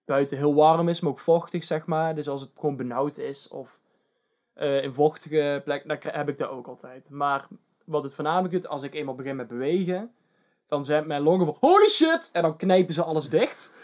buiten 0.05 0.37
heel 0.37 0.55
warm 0.55 0.89
is, 0.89 1.01
maar 1.01 1.11
ook 1.11 1.19
vochtig 1.19 1.65
zeg 1.65 1.87
maar. 1.87 2.15
Dus 2.15 2.29
als 2.29 2.41
het 2.41 2.51
gewoon 2.55 2.77
benauwd 2.77 3.19
is 3.19 3.49
of 3.49 3.79
eh, 4.53 4.83
in 4.83 4.93
vochtige 4.93 5.61
plek, 5.65 5.89
dan 5.89 5.97
heb 6.01 6.29
ik 6.29 6.39
dat 6.39 6.49
ook 6.49 6.67
altijd. 6.67 7.11
Maar 7.11 7.47
wat 7.85 8.05
het 8.05 8.15
voornamelijk 8.15 8.53
doet, 8.53 8.69
als 8.69 8.83
ik 8.83 8.95
eenmaal 8.95 9.15
begin 9.15 9.37
met 9.37 9.49
bewegen, 9.49 10.13
dan 10.67 10.85
zijn 10.85 11.07
mijn 11.07 11.23
longen 11.23 11.47
van 11.47 11.57
holy 11.61 11.89
shit! 11.89 12.31
En 12.33 12.43
dan 12.43 12.57
knijpen 12.57 12.95
ze 12.95 13.03
alles 13.03 13.29
dicht. 13.29 13.75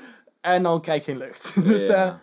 En 0.41 0.63
dan 0.63 0.81
krijg 0.81 0.99
ik 0.99 1.05
geen 1.05 1.19
lucht. 1.19 1.55
dus 1.69 1.89
eh, 1.89 2.15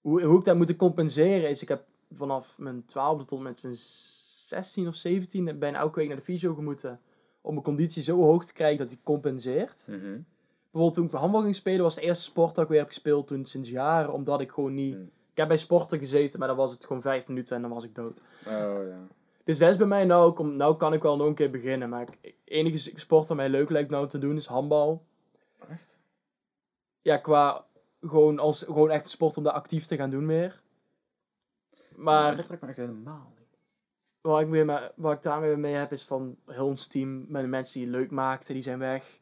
hoe, 0.00 0.22
hoe 0.22 0.38
ik 0.38 0.44
dat 0.44 0.56
moet 0.56 0.76
compenseren 0.76 1.48
is, 1.48 1.62
ik 1.62 1.68
heb 1.68 1.84
vanaf 2.10 2.58
mijn 2.58 2.82
12e 2.82 3.24
tot 3.26 3.40
met 3.40 3.62
mijn 3.62 3.74
16 3.74 4.88
of 4.88 4.94
17 4.94 5.58
bijna 5.58 5.78
elke 5.78 5.98
week 5.98 6.08
naar 6.08 6.16
de 6.16 6.22
fysio 6.22 6.54
gemoeten. 6.54 7.00
Om 7.40 7.52
mijn 7.52 7.64
conditie 7.64 8.02
zo 8.02 8.16
hoog 8.16 8.44
te 8.44 8.52
krijgen 8.52 8.78
dat 8.78 8.88
die 8.88 9.00
compenseert. 9.02 9.84
Mhm. 9.86 10.18
bijvoorbeeld 10.70 10.94
toen 10.94 11.04
ik 11.04 11.20
handbal 11.20 11.42
ging 11.42 11.54
spelen, 11.54 11.82
was 11.82 11.94
de 11.94 12.00
eerste 12.00 12.24
sport 12.24 12.54
dat 12.54 12.64
ik 12.64 12.70
weer 12.70 12.78
heb 12.78 12.88
gespeeld 12.88 13.26
toen 13.26 13.46
sinds 13.46 13.70
jaren, 13.70 14.12
omdat 14.12 14.40
ik 14.40 14.50
gewoon 14.50 14.74
niet... 14.74 14.94
Hmm. 14.94 15.10
Ik 15.30 15.42
heb 15.42 15.48
bij 15.48 15.60
sporten 15.60 15.98
gezeten, 15.98 16.38
maar 16.38 16.48
dan 16.48 16.56
was 16.56 16.72
het 16.72 16.84
gewoon 16.84 17.02
vijf 17.02 17.26
minuten 17.26 17.56
en 17.56 17.62
dan 17.62 17.70
was 17.70 17.84
ik 17.84 17.94
dood. 17.94 18.20
Oh 18.46 18.86
ja. 18.88 19.06
Dus 19.44 19.58
dat 19.58 19.70
is 19.70 19.76
bij 19.76 19.86
mij 19.86 20.04
nou, 20.04 20.24
ook 20.24 20.42
nou 20.42 20.76
kan 20.76 20.92
ik 20.92 21.02
wel 21.02 21.16
nog 21.16 21.26
een 21.26 21.34
keer 21.34 21.50
beginnen, 21.50 21.88
maar 21.88 22.08
ik, 22.20 22.34
enige 22.44 22.92
sport 22.94 23.28
dat 23.28 23.36
mij 23.36 23.48
leuk 23.48 23.70
lijkt 23.70 23.90
nou 23.90 24.08
te 24.08 24.18
doen 24.18 24.36
is 24.36 24.46
handbal. 24.46 25.02
Echt? 25.68 25.98
Ja, 27.02 27.16
qua 27.16 27.66
gewoon, 28.00 28.38
als, 28.38 28.62
gewoon 28.62 28.90
echt 28.90 29.04
een 29.04 29.10
sport 29.10 29.36
om 29.36 29.42
daar 29.42 29.52
actief 29.52 29.86
te 29.86 29.96
gaan 29.96 30.10
doen 30.10 30.26
weer. 30.26 30.62
Maar 31.96 32.36
dat 32.36 32.46
trekt 32.46 32.62
me 32.62 32.68
echt 32.68 32.76
helemaal 32.76 33.32
niet. 33.38 33.58
wat 34.20 34.40
ik, 34.40 34.48
weer 34.48 34.64
me- 34.64 34.92
wat 34.96 35.12
ik 35.12 35.22
daarmee 35.22 35.56
mee 35.56 35.74
heb 35.74 35.92
is 35.92 36.04
van 36.04 36.36
heel 36.46 36.66
ons 36.66 36.86
team 36.86 37.24
met 37.28 37.42
de 37.42 37.48
mensen 37.48 37.80
die 37.80 37.88
het 37.88 37.96
leuk 37.96 38.10
maakten, 38.10 38.54
die 38.54 38.62
zijn 38.62 38.78
weg. 38.78 39.20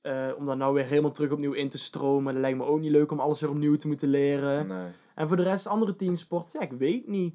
Eh, 0.00 0.32
om 0.36 0.46
dan 0.46 0.58
nou 0.58 0.74
weer 0.74 0.86
helemaal 0.86 1.12
terug 1.12 1.30
opnieuw 1.30 1.52
in 1.52 1.68
te 1.68 1.78
stromen, 1.78 2.32
dat 2.32 2.42
lijkt 2.42 2.58
me 2.58 2.64
ook 2.64 2.80
niet 2.80 2.90
leuk 2.90 3.10
om 3.12 3.20
alles 3.20 3.40
weer 3.40 3.50
opnieuw 3.50 3.76
te 3.76 3.86
moeten 3.86 4.08
leren. 4.08 4.66
Nee. 4.66 4.92
En 5.14 5.28
voor 5.28 5.36
de 5.36 5.42
rest, 5.42 5.66
andere 5.66 5.96
teamsport, 5.96 6.52
ja, 6.52 6.60
ik 6.60 6.72
weet 6.72 7.06
niet. 7.06 7.34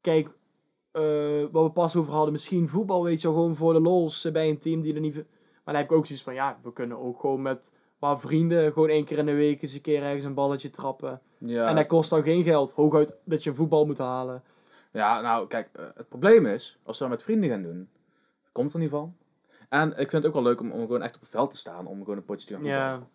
Kijk, 0.00 0.28
eh, 0.90 1.44
wat 1.50 1.64
we 1.64 1.70
pas 1.72 1.96
over 1.96 2.12
hadden, 2.12 2.32
misschien 2.32 2.68
voetbal, 2.68 3.04
weet 3.04 3.20
je 3.20 3.26
wel, 3.28 3.36
gewoon 3.36 3.56
voor 3.56 3.72
de 3.72 3.80
lols 3.80 4.24
eh, 4.24 4.32
bij 4.32 4.48
een 4.48 4.58
team 4.58 4.80
die 4.80 4.94
er 4.94 5.00
niet... 5.00 5.24
Maar 5.66 5.74
dan 5.74 5.82
heb 5.82 5.92
ik 5.92 5.96
ook 5.96 6.06
zoiets 6.06 6.24
van, 6.24 6.34
ja, 6.34 6.58
we 6.62 6.72
kunnen 6.72 6.98
ook 6.98 7.20
gewoon 7.20 7.42
met 7.42 7.72
wat 7.98 8.20
vrienden, 8.20 8.72
gewoon 8.72 8.88
één 8.88 9.04
keer 9.04 9.18
in 9.18 9.26
de 9.26 9.32
week 9.32 9.62
eens 9.62 9.72
een 9.72 9.80
keer 9.80 10.02
ergens 10.02 10.24
een 10.24 10.34
balletje 10.34 10.70
trappen. 10.70 11.20
Ja. 11.38 11.68
En 11.68 11.74
dat 11.74 11.86
kost 11.86 12.10
dan 12.10 12.22
geen 12.22 12.44
geld, 12.44 12.72
hooguit 12.72 13.14
dat 13.24 13.44
je 13.44 13.50
een 13.50 13.56
voetbal 13.56 13.86
moet 13.86 13.98
halen. 13.98 14.42
Ja, 14.92 15.20
nou, 15.20 15.46
kijk, 15.46 15.68
eh, 15.72 15.84
het 15.94 16.08
probleem 16.08 16.46
is, 16.46 16.78
als 16.82 16.98
we 16.98 17.04
dat 17.04 17.12
met 17.12 17.22
vrienden 17.22 17.50
gaan 17.50 17.62
doen, 17.62 17.88
komt 18.52 18.72
er 18.72 18.78
niet 18.78 18.90
van. 18.90 19.16
En 19.68 19.90
ik 19.90 20.10
vind 20.10 20.12
het 20.12 20.26
ook 20.26 20.32
wel 20.32 20.42
leuk 20.42 20.60
om, 20.60 20.70
om 20.70 20.80
gewoon 20.80 21.02
echt 21.02 21.14
op 21.14 21.20
het 21.20 21.30
veld 21.30 21.50
te 21.50 21.56
staan, 21.56 21.86
om 21.86 21.98
gewoon 21.98 22.16
een 22.16 22.24
potje 22.24 22.46
te 22.46 22.52
gaan 22.52 22.62
voetballen. 22.62 22.88
Ja. 22.90 23.06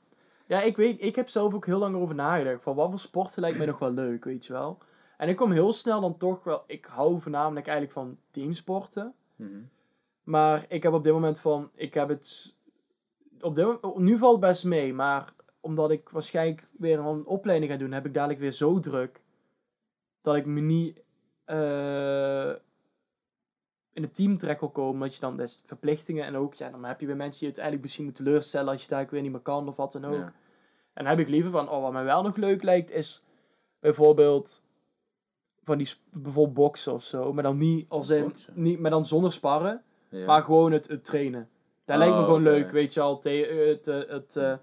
Ja, 0.45 0.61
ik 0.61 0.77
weet, 0.77 1.01
ik 1.01 1.15
heb 1.15 1.29
zelf 1.29 1.53
ook 1.53 1.65
heel 1.65 1.79
lang 1.79 1.95
over 1.95 2.15
nagedacht. 2.15 2.63
Van 2.63 2.75
wat 2.75 2.89
voor 2.89 2.99
sporten 2.99 3.41
lijkt 3.41 3.57
mij 3.57 3.65
nog 3.65 3.79
wel 3.79 3.91
leuk, 3.91 4.23
weet 4.23 4.45
je 4.45 4.53
wel. 4.53 4.77
En 5.17 5.29
ik 5.29 5.35
kom 5.35 5.51
heel 5.51 5.73
snel 5.73 6.01
dan 6.01 6.17
toch 6.17 6.43
wel, 6.43 6.63
ik 6.67 6.85
hou 6.85 7.21
voornamelijk 7.21 7.67
eigenlijk 7.67 7.97
van 7.97 8.17
teamsporten. 8.31 9.13
Mhm. 9.35 9.59
Maar 10.23 10.65
ik 10.67 10.83
heb 10.83 10.93
op 10.93 11.03
dit 11.03 11.13
moment 11.13 11.39
van, 11.39 11.69
ik 11.75 11.93
heb 11.93 12.09
het, 12.09 12.55
op 13.39 13.55
dit 13.55 13.65
moment, 13.65 13.97
nu 13.97 14.17
valt 14.17 14.41
het 14.41 14.49
best 14.49 14.63
mee, 14.63 14.93
maar 14.93 15.33
omdat 15.59 15.91
ik 15.91 16.09
waarschijnlijk 16.09 16.67
weer 16.77 16.99
een 16.99 17.25
opleiding 17.25 17.71
ga 17.71 17.77
doen, 17.77 17.91
heb 17.91 18.05
ik 18.05 18.13
dadelijk 18.13 18.39
weer 18.39 18.51
zo 18.51 18.79
druk, 18.79 19.21
dat 20.21 20.35
ik 20.35 20.45
me 20.45 20.59
niet 20.59 21.01
eh, 21.45 22.51
in 23.93 24.01
het 24.01 24.15
team 24.15 24.37
terecht 24.37 24.59
wil 24.59 24.69
komen, 24.69 25.01
dat 25.01 25.15
je 25.15 25.21
dan 25.21 25.37
des 25.37 25.61
verplichtingen 25.65 26.25
en 26.25 26.35
ook, 26.35 26.53
ja, 26.53 26.69
dan 26.69 26.85
heb 26.85 26.99
je 26.99 27.05
weer 27.05 27.15
mensen 27.15 27.39
die 27.39 27.39
je 27.39 27.45
uiteindelijk 27.45 27.83
misschien 27.83 28.05
moeten 28.05 28.23
teleurstellen 28.23 28.71
als 28.71 28.81
je 28.81 28.89
daar 28.89 29.07
weer 29.09 29.21
niet 29.21 29.31
meer 29.31 29.41
kan 29.41 29.67
of 29.67 29.75
wat 29.75 29.91
dan 29.91 30.05
ook. 30.05 30.13
Ja. 30.13 30.33
En 30.93 31.03
dan 31.03 31.05
heb 31.05 31.19
ik 31.19 31.29
liever 31.29 31.51
van, 31.51 31.69
oh, 31.69 31.81
wat 31.81 31.91
mij 31.91 32.03
wel 32.03 32.23
nog 32.23 32.35
leuk 32.35 32.63
lijkt, 32.63 32.91
is 32.91 33.23
bijvoorbeeld 33.79 34.63
van 35.63 35.77
die, 35.77 35.89
bijvoorbeeld 36.09 36.55
boksen 36.55 36.93
of 36.93 37.03
zo, 37.03 37.33
maar 37.33 37.43
dan 37.43 37.57
niet 37.57 37.85
als 37.89 38.09
in, 38.09 38.33
niet, 38.53 38.79
maar 38.79 38.91
dan 38.91 39.05
zonder 39.05 39.33
sparren. 39.33 39.83
Ja. 40.11 40.25
Maar 40.25 40.43
gewoon 40.43 40.71
het, 40.71 40.87
het 40.87 41.03
trainen. 41.03 41.49
Dat 41.85 41.97
lijkt 41.97 42.13
me 42.13 42.19
Oh, 42.19 42.25
gewoon 42.25 42.43
leuk, 42.43 42.71
weet 42.71 42.93
je 42.93 43.01
al. 43.01 43.21
eh, 43.21 43.67
het, 43.67 43.87
eh, 43.87 44.09
het, 44.09 44.35
eh, 44.35 44.55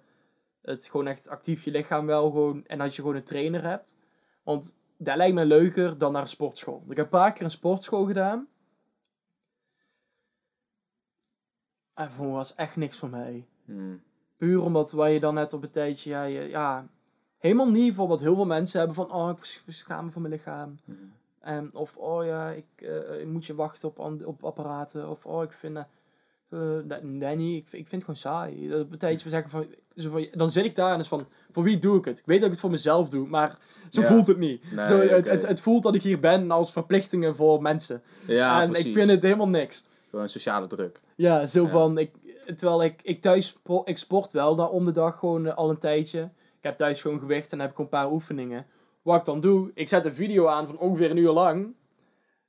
het 0.62 0.86
gewoon 0.86 1.06
echt 1.06 1.28
actief 1.28 1.64
je 1.64 1.70
lichaam 1.70 2.06
wel 2.06 2.30
gewoon. 2.30 2.66
En 2.66 2.80
als 2.80 2.96
je 2.96 3.00
gewoon 3.00 3.16
een 3.16 3.24
trainer 3.24 3.62
hebt. 3.64 3.96
Want 4.42 4.76
dat 4.96 5.16
lijkt 5.16 5.34
me 5.34 5.44
leuker 5.44 5.98
dan 5.98 6.12
naar 6.12 6.22
een 6.22 6.28
sportschool. 6.28 6.84
Ik 6.88 6.96
heb 6.96 7.04
een 7.04 7.10
paar 7.10 7.32
keer 7.32 7.44
een 7.44 7.50
sportschool 7.50 8.06
gedaan. 8.06 8.48
En 11.94 12.10
voor 12.10 12.32
was 12.32 12.54
echt 12.54 12.76
niks 12.76 12.96
voor 12.96 13.08
mij. 13.08 13.46
Mhm. 13.64 13.96
Puur 14.36 14.62
omdat 14.62 14.90
waar 14.90 15.10
je 15.10 15.20
dan 15.20 15.34
net 15.34 15.52
op 15.52 15.62
een 15.62 15.70
tijdje, 15.70 16.10
ja, 16.10 16.22
je, 16.22 16.48
ja 16.48 16.88
helemaal 17.38 17.70
niet 17.70 17.94
voor 17.94 18.08
wat 18.08 18.20
heel 18.20 18.34
veel 18.34 18.46
mensen 18.46 18.78
hebben 18.78 18.96
van, 18.96 19.12
oh, 19.12 19.30
ik 19.38 19.62
schaam 19.66 20.04
me 20.04 20.10
voor 20.10 20.22
mijn 20.22 20.34
lichaam. 20.34 20.78
Mhm. 20.84 20.98
En, 21.40 21.70
of, 21.74 21.96
oh 21.96 22.24
ja, 22.24 22.50
ik, 22.50 22.64
eh, 22.76 23.20
ik 23.20 23.26
moet 23.26 23.46
je 23.46 23.54
wachten 23.54 23.88
op, 23.88 24.22
op 24.24 24.44
apparaten. 24.44 25.08
Of, 25.08 25.26
oh, 25.26 25.42
ik 25.42 25.52
vind, 25.52 25.76
eh, 25.76 25.82
eh, 26.48 26.58
dat, 26.84 27.02
nee, 27.02 27.36
niet, 27.36 27.56
ik, 27.66 27.72
ik 27.72 27.88
vind 27.88 27.90
het 28.06 28.16
gewoon 28.16 28.16
saai. 28.34 28.68
Dat 28.68 28.90
betekent 28.90 29.22
we 29.22 29.30
zeggen 29.30 29.50
van, 29.50 29.66
zo 29.96 30.10
van, 30.10 30.26
dan 30.32 30.50
zit 30.50 30.64
ik 30.64 30.74
daar 30.74 30.92
en 30.94 31.00
is 31.00 31.08
van, 31.08 31.26
voor 31.50 31.62
wie 31.62 31.78
doe 31.78 31.98
ik 31.98 32.04
het? 32.04 32.18
Ik 32.18 32.26
weet 32.26 32.36
dat 32.36 32.46
ik 32.46 32.52
het 32.52 32.60
voor 32.60 32.70
mezelf 32.70 33.08
doe, 33.08 33.28
maar 33.28 33.58
zo 33.88 34.00
Ja. 34.00 34.06
voelt 34.06 34.26
het 34.26 34.38
niet. 34.38 34.72
Nee, 34.72 34.86
zo, 34.86 34.98
het, 34.98 35.24
het, 35.24 35.46
het 35.46 35.60
voelt 35.60 35.82
dat 35.82 35.94
ik 35.94 36.02
hier 36.02 36.20
ben 36.20 36.50
als 36.50 36.72
verplichtingen 36.72 37.36
voor 37.36 37.62
mensen. 37.62 38.02
Ja, 38.26 38.62
en 38.62 38.68
precies. 38.68 38.86
ik 38.86 38.94
vind 38.94 39.10
het 39.10 39.22
helemaal 39.22 39.48
niks. 39.48 39.84
Gewoon 40.10 40.28
sociale 40.28 40.66
druk. 40.66 41.00
Ja, 41.14 41.46
zo 41.46 41.62
Ja. 41.62 41.68
van, 41.68 41.98
ik, 41.98 42.10
terwijl 42.46 42.82
ik, 42.84 43.00
ik 43.02 43.22
thuis, 43.22 43.58
ik 43.84 43.98
sport 43.98 44.32
wel 44.32 44.56
daar 44.56 44.68
om 44.70 44.84
de 44.84 44.92
dag 44.92 45.18
gewoon 45.18 45.56
al 45.56 45.70
een 45.70 45.78
tijdje. 45.78 46.20
Ik 46.58 46.64
heb 46.64 46.76
thuis 46.78 47.00
gewoon 47.00 47.18
gewicht 47.18 47.52
en 47.52 47.58
dan 47.58 47.66
heb 47.66 47.70
ik 47.70 47.78
een 47.78 47.88
paar 47.88 48.10
oefeningen. 48.12 48.66
Wat 49.08 49.18
ik 49.18 49.24
dan 49.24 49.40
doe, 49.40 49.70
ik 49.74 49.88
zet 49.88 50.04
een 50.04 50.14
video 50.14 50.46
aan 50.46 50.66
van 50.66 50.78
ongeveer 50.78 51.10
een 51.10 51.16
uur 51.16 51.30
lang. 51.30 51.74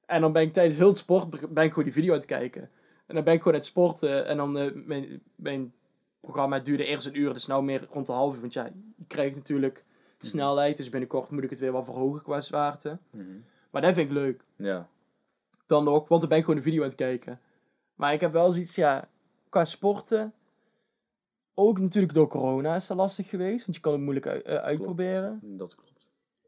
En 0.05 0.21
dan 0.21 0.31
ben 0.31 0.41
ik 0.41 0.53
tijdens 0.53 0.77
heel 0.77 0.87
het 0.87 0.97
sport, 0.97 1.53
ben 1.53 1.63
ik 1.63 1.69
gewoon 1.69 1.83
die 1.83 1.93
video 1.93 2.11
aan 2.11 2.17
het 2.19 2.27
kijken. 2.27 2.69
En 3.05 3.15
dan 3.15 3.23
ben 3.23 3.33
ik 3.33 3.39
gewoon 3.39 3.53
aan 3.53 3.59
het 3.59 3.69
sporten. 3.69 4.25
En 4.25 4.37
dan, 4.37 4.57
eh, 4.57 4.71
mijn, 4.73 5.21
mijn 5.35 5.73
programma 6.19 6.59
duurde 6.59 6.85
eerst 6.85 7.05
een 7.07 7.19
uur, 7.19 7.33
dus 7.33 7.47
nou 7.47 7.63
meer 7.63 7.87
rond 7.91 8.05
de 8.05 8.11
half 8.11 8.35
uur. 8.35 8.41
Want 8.41 8.53
ja, 8.53 8.65
je 8.95 9.05
krijgt 9.07 9.35
natuurlijk 9.35 9.83
snelheid, 10.19 10.77
dus 10.77 10.89
binnenkort 10.89 11.29
moet 11.29 11.43
ik 11.43 11.49
het 11.49 11.59
weer 11.59 11.71
wat 11.71 11.83
verhogen 11.85 12.21
qua 12.21 12.39
zwaarte. 12.39 12.97
Mhm. 13.09 13.25
Maar 13.69 13.81
dat 13.81 13.93
vind 13.93 14.07
ik 14.07 14.13
leuk 14.13 14.43
Ja. 14.55 14.87
dan 15.65 15.83
nog, 15.83 16.07
want 16.07 16.21
dan 16.21 16.29
ben 16.29 16.37
ik 16.37 16.43
gewoon 16.43 16.59
een 16.59 16.65
video 16.65 16.81
aan 16.81 16.87
het 16.87 16.97
kijken. 16.97 17.39
Maar 17.95 18.13
ik 18.13 18.21
heb 18.21 18.31
wel 18.31 18.51
zoiets, 18.51 18.75
ja, 18.75 19.07
qua 19.49 19.65
sporten, 19.65 20.33
ook 21.53 21.79
natuurlijk 21.79 22.13
door 22.13 22.27
corona 22.27 22.75
is 22.75 22.87
dat 22.87 22.97
lastig 22.97 23.29
geweest, 23.29 23.65
want 23.65 23.75
je 23.77 23.83
kan 23.83 23.91
het 23.91 24.01
moeilijk 24.01 24.25
eh, 24.25 24.55
uitproberen. 24.55 25.39
Dat 25.41 25.75
klopt. 25.75 25.88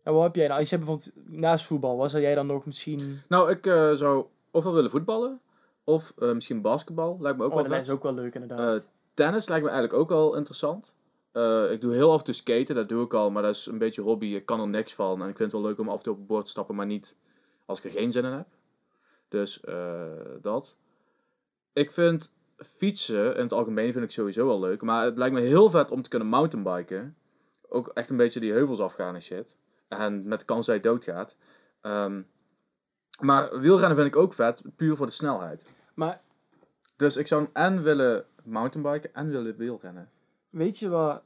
En 0.04 0.14
wat 0.14 0.24
heb 0.24 0.36
jij 0.36 0.48
nou, 0.48 0.60
als 0.60 0.70
je 0.70 0.78
bijvoorbeeld 0.78 1.12
naast 1.26 1.66
voetbal, 1.66 1.98
wat 1.98 2.10
zou 2.10 2.24
jij 2.24 2.36
dan 2.36 2.48
nog 2.48 2.66
misschien, 2.66 3.22
Nou, 3.28 3.52
ik 3.52 3.66
eh, 3.66 3.92
zou 3.94 4.26
ofwel 4.52 4.74
willen 4.74 4.92
voetballen, 4.92 5.40
of 5.84 6.14
eh, 6.18 6.32
misschien 6.32 6.62
basketbal. 6.62 7.18
Lijkt 7.20 7.38
me 7.38 7.44
ook 7.44 7.50
oh, 7.50 7.56
wel 7.56 7.66
dat 7.66 7.74
vet. 7.74 7.84
is 7.86 7.90
ook 7.94 8.04
wel 8.04 8.14
leuk 8.14 8.34
inderdaad. 8.34 8.76
Eh, 8.76 8.82
Tennis 9.14 9.48
lijkt 9.48 9.64
me 9.66 9.72
eigenlijk 9.72 10.02
ook 10.02 10.10
wel 10.10 10.36
interessant. 10.36 10.94
Ik 11.72 11.82
doe 11.82 11.94
heel 11.94 12.12
af 12.12 12.18
en 12.18 12.24
toe 12.24 12.34
skaten, 12.34 12.76
dat 12.76 12.90
doe 12.90 13.04
ik 13.04 13.14
al, 13.14 13.32
maar 13.32 13.44
dat 13.44 13.56
is 13.56 13.66
een 13.66 13.78
beetje 13.78 14.02
hobby. 14.02 14.26
Ik 14.26 14.46
kan 14.46 14.60
er 14.60 14.68
niks 14.68 14.94
van 14.94 15.22
en 15.22 15.30
ik 15.30 15.38
vind 15.38 15.52
het 15.52 15.62
wel 15.62 15.70
leuk 15.70 15.80
om 15.80 15.90
af 15.90 15.98
en 15.98 16.04
toe 16.04 16.14
op 16.14 16.20
het 16.20 16.28
bord 16.28 16.46
te 16.46 16.52
stappen, 16.52 16.76
maar 16.76 16.86
niet 16.86 17.16
als 17.66 17.78
ik 17.78 17.84
er 17.84 17.92
geen 17.92 18.12
zin 18.12 18.26
in 18.26 18.32
heb. 18.32 18.48
Dus 19.28 19.62
eh, 19.62 20.02
dat. 20.42 20.76
Ik 21.74 21.92
vind 21.92 22.32
fietsen 22.58 23.36
in 23.36 23.42
het 23.42 23.54
algemeen 23.54 23.94
vind 23.94 24.06
ik 24.06 24.12
sowieso 24.12 24.46
wel 24.46 24.60
leuk, 24.60 24.82
maar 24.82 25.06
het 25.06 25.18
lijkt 25.18 25.34
me 25.34 25.42
heel 25.42 25.70
vet 25.70 25.92
om 25.92 26.02
te 26.02 26.10
kunnen 26.10 26.28
mountainbiken. 26.28 27.16
Ook 27.70 27.88
echt 27.88 28.10
een 28.10 28.18
beetje 28.18 28.40
die 28.40 28.52
heuvels 28.52 28.80
afgaan 28.80 29.16
en 29.16 29.22
shit. 29.22 29.56
En 29.98 30.28
met 30.28 30.40
de 30.40 30.46
kans 30.46 30.66
dat 30.66 30.76
je 30.76 30.82
doodgaat. 30.82 31.36
Ehm, 31.82 32.22
maar 33.20 33.60
wielrennen 33.60 33.98
vind 33.98 34.08
ik 34.08 34.16
ook 34.16 34.34
vet, 34.34 34.62
puur 34.76 34.96
voor 34.96 35.06
de 35.06 35.12
snelheid. 35.12 35.66
maar 35.94 36.22
Dus 36.96 37.18
ik 37.18 37.28
zou 37.28 37.48
en 37.54 37.84
willen 37.84 38.26
mountainbiken 38.44 39.14
en 39.14 39.30
willen 39.30 39.58
wielrennen. 39.58 40.10
weet 40.50 40.80
je 40.80 40.90
wat, 40.90 41.24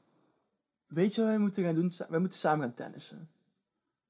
weet 0.87 1.15
je 1.15 1.21
wat 1.21 1.29
wij 1.29 1.39
moeten 1.39 1.63
gaan 1.63 1.75
doen? 1.75 1.91
Wij 2.09 2.19
moeten 2.19 2.39
samen 2.39 2.65
gaan 2.65 2.73
tennissen. 2.73 3.29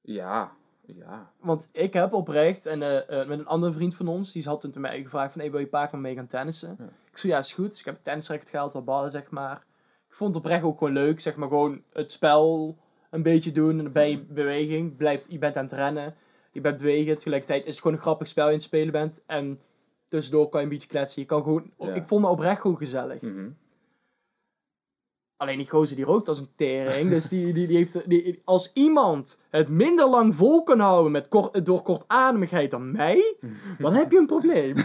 Ja, 0.00 0.52
ja. 0.86 1.32
Want 1.40 1.68
ik 1.72 1.92
heb 1.92 2.12
oprecht, 2.12 2.66
en 2.66 2.82
eh, 2.82 3.20
eh, 3.20 3.28
met 3.28 3.38
een 3.38 3.46
andere 3.46 3.72
vriend 3.72 3.94
van 3.94 4.08
ons, 4.08 4.32
die 4.32 4.44
had 4.44 4.60
toen 4.60 4.70
te 4.70 4.80
mij 4.80 5.02
gevraagd 5.02 5.32
van, 5.32 5.40
hey, 5.40 5.50
wil 5.50 5.58
je 5.58 5.64
een 5.64 5.70
paar 5.70 5.88
keer 5.88 5.98
mee 5.98 6.14
gaan 6.14 6.26
tennissen? 6.26 6.76
Ja. 6.78 6.84
Ik 7.10 7.18
zei, 7.18 7.32
ja, 7.32 7.38
is 7.38 7.52
goed. 7.52 7.70
Dus 7.70 7.78
ik 7.78 7.84
heb 7.84 7.98
tennisracket 8.02 8.48
gehaald, 8.48 8.72
wat 8.72 8.84
ballen, 8.84 9.10
zeg 9.10 9.30
maar. 9.30 9.64
Ik 10.08 10.14
vond 10.14 10.34
het 10.34 10.44
oprecht 10.44 10.62
ook 10.62 10.78
gewoon 10.78 10.92
leuk, 10.92 11.20
zeg 11.20 11.36
maar, 11.36 11.48
gewoon 11.48 11.82
het 11.92 12.12
spel 12.12 12.76
een 13.10 13.22
beetje 13.22 13.52
doen. 13.52 13.92
En 13.94 14.08
je 14.08 14.10
in 14.10 14.26
beweging, 14.30 14.96
blijft, 14.96 15.26
je 15.30 15.38
bent 15.38 15.56
aan 15.56 15.64
het 15.64 15.72
rennen, 15.72 16.14
je 16.52 16.60
bent 16.60 16.78
bewegen. 16.78 17.16
Tegelijkertijd 17.16 17.64
is 17.66 17.72
het 17.72 17.80
gewoon 17.80 17.96
een 17.96 18.02
grappig 18.02 18.28
spel 18.28 18.44
je 18.44 18.50
aan 18.50 18.56
het 18.56 18.64
spelen 18.66 18.92
bent. 18.92 19.22
En 19.26 19.58
tussendoor 20.08 20.48
kan 20.48 20.60
je 20.60 20.66
een 20.66 20.72
beetje 20.72 20.88
kletsen. 20.88 21.22
Je 21.22 21.28
kan 21.28 21.42
gewoon, 21.42 21.70
Ja. 21.78 21.94
ik 21.94 22.04
vond 22.06 22.22
het 22.22 22.32
oprecht 22.32 22.60
gewoon 22.60 22.76
gezellig. 22.76 23.20
Mhm. 23.20 23.48
Alleen 25.36 25.56
die 25.56 25.70
gozer 25.70 25.96
die 25.96 26.04
rookt 26.04 26.28
als 26.28 26.38
een 26.38 26.48
tering. 26.56 27.10
dus 27.10 27.28
die, 27.28 27.52
die, 27.52 27.66
die 27.66 27.76
heeft, 27.76 28.08
die, 28.08 28.40
als 28.44 28.70
iemand 28.72 29.40
het 29.50 29.68
minder 29.68 30.08
lang 30.08 30.34
vol 30.34 30.62
kan 30.62 30.80
houden 30.80 31.12
met 31.12 31.28
kort, 31.28 31.64
door 31.64 31.82
kortademigheid 31.82 32.70
dan 32.70 32.92
mij, 32.92 33.36
dan 33.78 33.92
heb 33.92 34.10
je 34.10 34.18
een 34.18 34.26
probleem. 34.26 34.76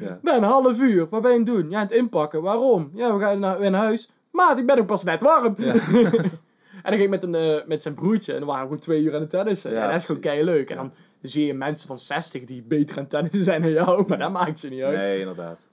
Ja. 0.00 0.18
Na 0.22 0.36
een 0.36 0.42
half 0.42 0.78
uur, 0.78 1.08
wat 1.08 1.22
ben 1.22 1.30
je 1.30 1.38
aan 1.38 1.44
het 1.44 1.54
doen? 1.54 1.70
Ja, 1.70 1.78
aan 1.78 1.86
het 1.86 1.94
inpakken. 1.94 2.42
Waarom? 2.42 2.90
Ja, 2.94 3.14
we 3.14 3.20
gaan 3.20 3.38
naar, 3.38 3.58
weer 3.58 3.70
naar 3.70 3.80
huis. 3.82 4.10
Ik 4.58 4.66
ben 4.66 4.78
ook 4.78 4.86
pas 4.86 5.04
net 5.04 5.22
warm. 5.22 5.54
Ja. 5.58 5.72
en 6.82 6.90
dan 6.90 6.92
ging 6.92 7.02
ik 7.02 7.08
met, 7.10 7.22
een, 7.22 7.34
eh, 7.34 7.66
met 7.66 7.82
zijn 7.82 7.94
broertje 7.94 8.32
en 8.32 8.38
dan 8.38 8.48
waren 8.48 8.62
we 8.62 8.68
gewoon 8.68 8.82
twee 8.82 9.02
uur 9.02 9.14
aan 9.14 9.20
het 9.20 9.30
tennissen. 9.30 9.70
Ja, 9.72 9.82
en 9.82 9.88
dat 9.90 9.96
is 10.00 10.04
gewoon 10.04 10.20
precies. 10.20 10.40
kei 10.40 10.50
leuk. 10.56 10.70
En 10.70 10.76
dan 10.76 10.92
zie 11.22 11.46
je 11.46 11.54
mensen 11.54 11.86
van 11.88 11.98
60 11.98 12.44
die 12.44 12.62
beter 12.62 12.96
aan 12.96 13.02
het 13.02 13.10
tennissen 13.10 13.44
zijn 13.44 13.62
dan 13.62 13.70
jou, 13.70 14.04
maar 14.08 14.18
dat 14.18 14.30
maakt 14.32 14.60
je 14.60 14.68
niet 14.68 14.82
uit. 14.82 14.96
Nee, 14.96 15.18
inderdaad. 15.18 15.68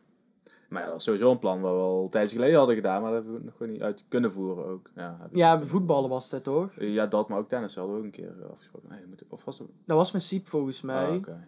Maar 0.70 0.82
ja, 0.82 0.88
dat 0.88 0.98
is 0.98 1.04
sowieso 1.04 1.32
een 1.32 1.40
plan 1.40 1.62
wat 1.62 1.74
we 1.74 1.80
al 1.80 2.04
een 2.04 2.10
tijdje 2.10 2.36
geleden 2.36 2.58
hadden 2.58 2.76
gedaan, 2.76 3.02
maar 3.02 3.12
dat 3.12 3.24
hebben 3.24 3.40
we 3.40 3.46
nog 3.46 3.56
gewoon 3.58 3.72
niet 3.72 3.82
uit 3.82 4.04
kunnen 4.08 4.32
voeren 4.32 4.66
ook. 4.66 4.90
Ja, 4.96 5.18
Ja, 5.32 5.62
voetballen 5.62 6.10
was 6.10 6.30
dat 6.30 6.44
toch? 6.44 6.72
ja, 6.80 7.08
dat, 7.08 7.30
maar 7.30 7.38
ook 7.40 7.48
tennis 7.50 7.76
hadden 7.76 7.94
we 7.94 8.00
ook 8.00 8.06
een 8.06 8.12
keer 8.12 8.34
eh, 8.42 8.50
afgesproken. 8.52 8.90
Nee, 8.90 9.02
we 9.02 9.08
moeten, 9.08 9.26
of 9.30 9.44
was 9.44 9.60
het? 9.60 9.68
Dat 9.86 9.98
was 9.98 10.12
met 10.12 10.24
Siep 10.24 10.48
volgens 10.48 10.82
mij. 10.82 11.06
Ah, 11.06 11.16
oké. 11.16 11.48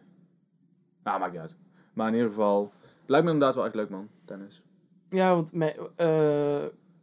Nou, 1.03 1.19
maakt 1.19 1.31
niet 1.31 1.41
uit. 1.41 1.55
Maar 1.93 2.07
in 2.07 2.13
ieder 2.13 2.29
geval, 2.29 2.71
lijkt 3.05 3.25
me 3.25 3.31
inderdaad 3.31 3.55
wel 3.55 3.65
echt 3.65 3.75
leuk 3.75 3.89
man, 3.89 4.09
tennis. 4.25 4.61
Ja, 5.09 5.33
want 5.35 5.53
mij, 5.53 5.75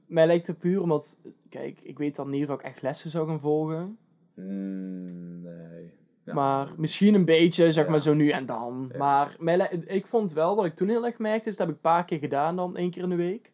mij 0.06 0.26
lijkt 0.26 0.46
het 0.46 0.58
puur 0.58 0.82
omdat... 0.82 1.18
Kijk, 1.48 1.80
ik 1.80 1.98
weet 1.98 2.16
dan 2.16 2.30
niet 2.30 2.48
of 2.48 2.54
ik 2.54 2.62
echt 2.62 2.82
lessen 2.82 3.10
zou 3.10 3.28
gaan 3.28 3.40
volgen. 3.40 3.98
Mm, 4.34 5.42
nee. 5.42 5.94
Ja. 6.24 6.34
Maar 6.34 6.72
misschien 6.76 7.14
een 7.14 7.24
beetje, 7.24 7.72
zeg 7.72 7.84
Ja. 7.84 7.90
maar 7.90 8.00
zo 8.00 8.14
nu 8.14 8.28
en 8.30 8.46
dan. 8.46 8.88
Ja. 8.92 8.98
Maar 8.98 9.36
mij, 9.38 9.82
ik 9.86 10.06
vond 10.06 10.32
wel, 10.32 10.56
wat 10.56 10.64
ik 10.64 10.74
toen 10.74 10.88
heel 10.88 11.06
erg 11.06 11.18
merkte, 11.18 11.48
is 11.48 11.56
dat 11.56 11.66
heb 11.66 11.76
ik 11.76 11.82
een 11.84 11.90
paar 11.90 12.04
keer 12.04 12.18
gedaan 12.18 12.56
dan, 12.56 12.76
één 12.76 12.90
keer 12.90 13.02
in 13.02 13.08
de 13.08 13.16
week. 13.16 13.52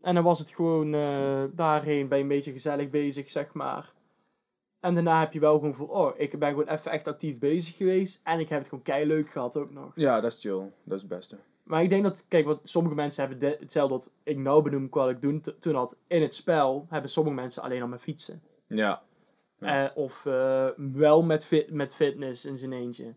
En 0.00 0.14
dan 0.14 0.24
was 0.24 0.38
het 0.38 0.48
gewoon 0.50 0.94
eh, 0.94 1.44
daarheen, 1.52 2.08
ben 2.08 2.16
je 2.18 2.22
een 2.24 2.30
beetje 2.30 2.52
gezellig 2.52 2.90
bezig, 2.90 3.30
zeg 3.30 3.52
maar. 3.52 3.92
En 4.80 4.94
daarna 4.94 5.20
heb 5.20 5.32
je 5.32 5.40
wel 5.40 5.58
gewoon 5.58 5.74
voor, 5.74 5.88
oh, 5.88 6.12
ik 6.16 6.38
ben 6.38 6.48
gewoon 6.48 6.68
even 6.68 6.90
echt 6.90 7.08
actief 7.08 7.38
bezig 7.38 7.76
geweest. 7.76 8.20
En 8.24 8.38
ik 8.40 8.48
heb 8.48 8.58
het 8.58 8.68
gewoon 8.68 8.84
kei 8.84 9.06
leuk 9.06 9.30
gehad 9.30 9.56
ook 9.56 9.70
nog. 9.72 9.92
Ja, 9.94 10.20
dat 10.20 10.32
is 10.32 10.40
chill. 10.40 10.70
Dat 10.84 10.96
is 10.96 11.00
het 11.00 11.08
beste. 11.08 11.38
Maar 11.68 11.82
ik 11.82 11.88
denk 11.88 12.02
dat, 12.02 12.24
kijk, 12.28 12.44
wat 12.44 12.60
sommige 12.64 12.94
mensen 12.94 13.28
hebben 13.28 13.48
de- 13.50 13.56
hetzelfde 13.60 13.94
wat 13.94 14.10
ik 14.22 14.36
nou 14.36 14.62
benoem, 14.62 14.88
qua 14.88 15.00
wat 15.00 15.10
ik 15.10 15.20
doen, 15.22 15.40
t- 15.40 15.54
toen 15.60 15.74
had 15.74 15.96
in 16.06 16.22
het 16.22 16.34
spel, 16.34 16.86
hebben 16.88 17.10
sommige 17.10 17.36
mensen 17.36 17.62
alleen 17.62 17.82
al 17.82 17.88
met 17.88 18.00
fietsen. 18.00 18.42
Ja. 18.66 19.02
Ja. 19.58 19.86
Eh, 19.90 19.96
of 19.96 20.26
eh, 20.26 20.68
wel 20.76 21.22
met, 21.22 21.44
fit, 21.44 21.70
met 21.70 21.94
fitness 21.94 22.44
in 22.44 22.58
zijn 22.58 22.72
eentje. 22.72 23.14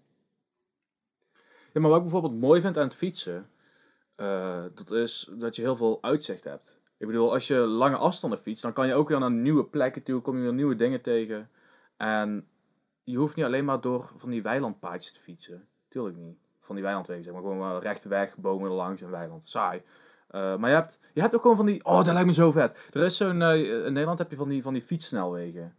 Ja, 1.74 1.80
maar 1.82 1.90
wat 1.90 1.96
ik 1.98 2.02
bijvoorbeeld 2.04 2.40
mooi 2.40 2.62
vind 2.62 2.78
aan 2.78 2.84
het 2.84 2.96
fietsen, 2.96 3.50
eh, 4.16 4.64
dat 4.74 4.92
is 4.92 5.30
dat 5.38 5.56
je 5.56 5.62
heel 5.62 5.76
veel 5.76 5.98
uitzicht 6.04 6.44
hebt. 6.44 6.80
Ik 6.98 7.08
bedoel, 7.08 7.32
als 7.34 7.48
je 7.48 7.56
lange 7.56 7.96
afstanden 7.98 8.40
fietst, 8.40 8.62
dan 8.64 8.74
kan 8.74 8.88
je 8.88 8.94
ook 8.94 9.10
weer 9.10 9.20
naar 9.20 9.32
nieuwe 9.32 9.66
plekken 9.66 10.04
toe, 10.04 10.22
kom 10.22 10.36
je 10.36 10.42
weer 10.42 10.54
nieuwe 10.54 10.76
dingen 10.76 11.02
tegen. 11.02 11.50
En 11.98 12.48
je 13.04 13.18
hoeft 13.18 13.36
niet 13.36 13.46
alleen 13.46 13.66
maar 13.66 13.82
door 13.82 14.12
van 14.18 14.30
die 14.30 14.42
weilandpaadjes 14.42 15.14
te 15.14 15.20
fietsen. 15.20 15.68
Tuurlijk 15.88 16.18
niet. 16.18 16.38
Van 16.72 16.80
die 16.80 16.90
weilandwegen, 16.90 17.24
zeg 17.24 17.34
maar. 17.34 17.42
Gewoon 17.42 17.80
rechte 17.80 18.10
weg, 18.10 18.38
bomen 18.38 18.72
langs 18.72 19.02
en 19.02 19.10
weiland. 19.10 19.48
Saai. 19.48 19.84
Eh, 20.28 20.56
maar 20.56 20.70
je 20.70 20.76
hebt, 20.76 21.00
je 21.14 21.22
hebt 21.22 21.36
ook 21.36 21.42
gewoon 21.42 21.56
van 21.56 21.66
die... 21.66 21.86
Oh, 21.86 21.96
dat 21.96 22.14
lijkt 22.14 22.26
me 22.26 22.34
zo 22.34 22.52
vet. 22.52 22.78
Er 22.92 23.02
is 23.02 23.18
zo'n... 23.18 23.42
eh, 23.42 23.86
in 23.86 23.94
Nederland 23.94 24.20
heb 24.20 24.30
je 24.30 24.36
van 24.36 24.50
die, 24.50 24.62
van 24.62 24.74
die 24.74 24.82
fietssnelwegen. 24.82 25.76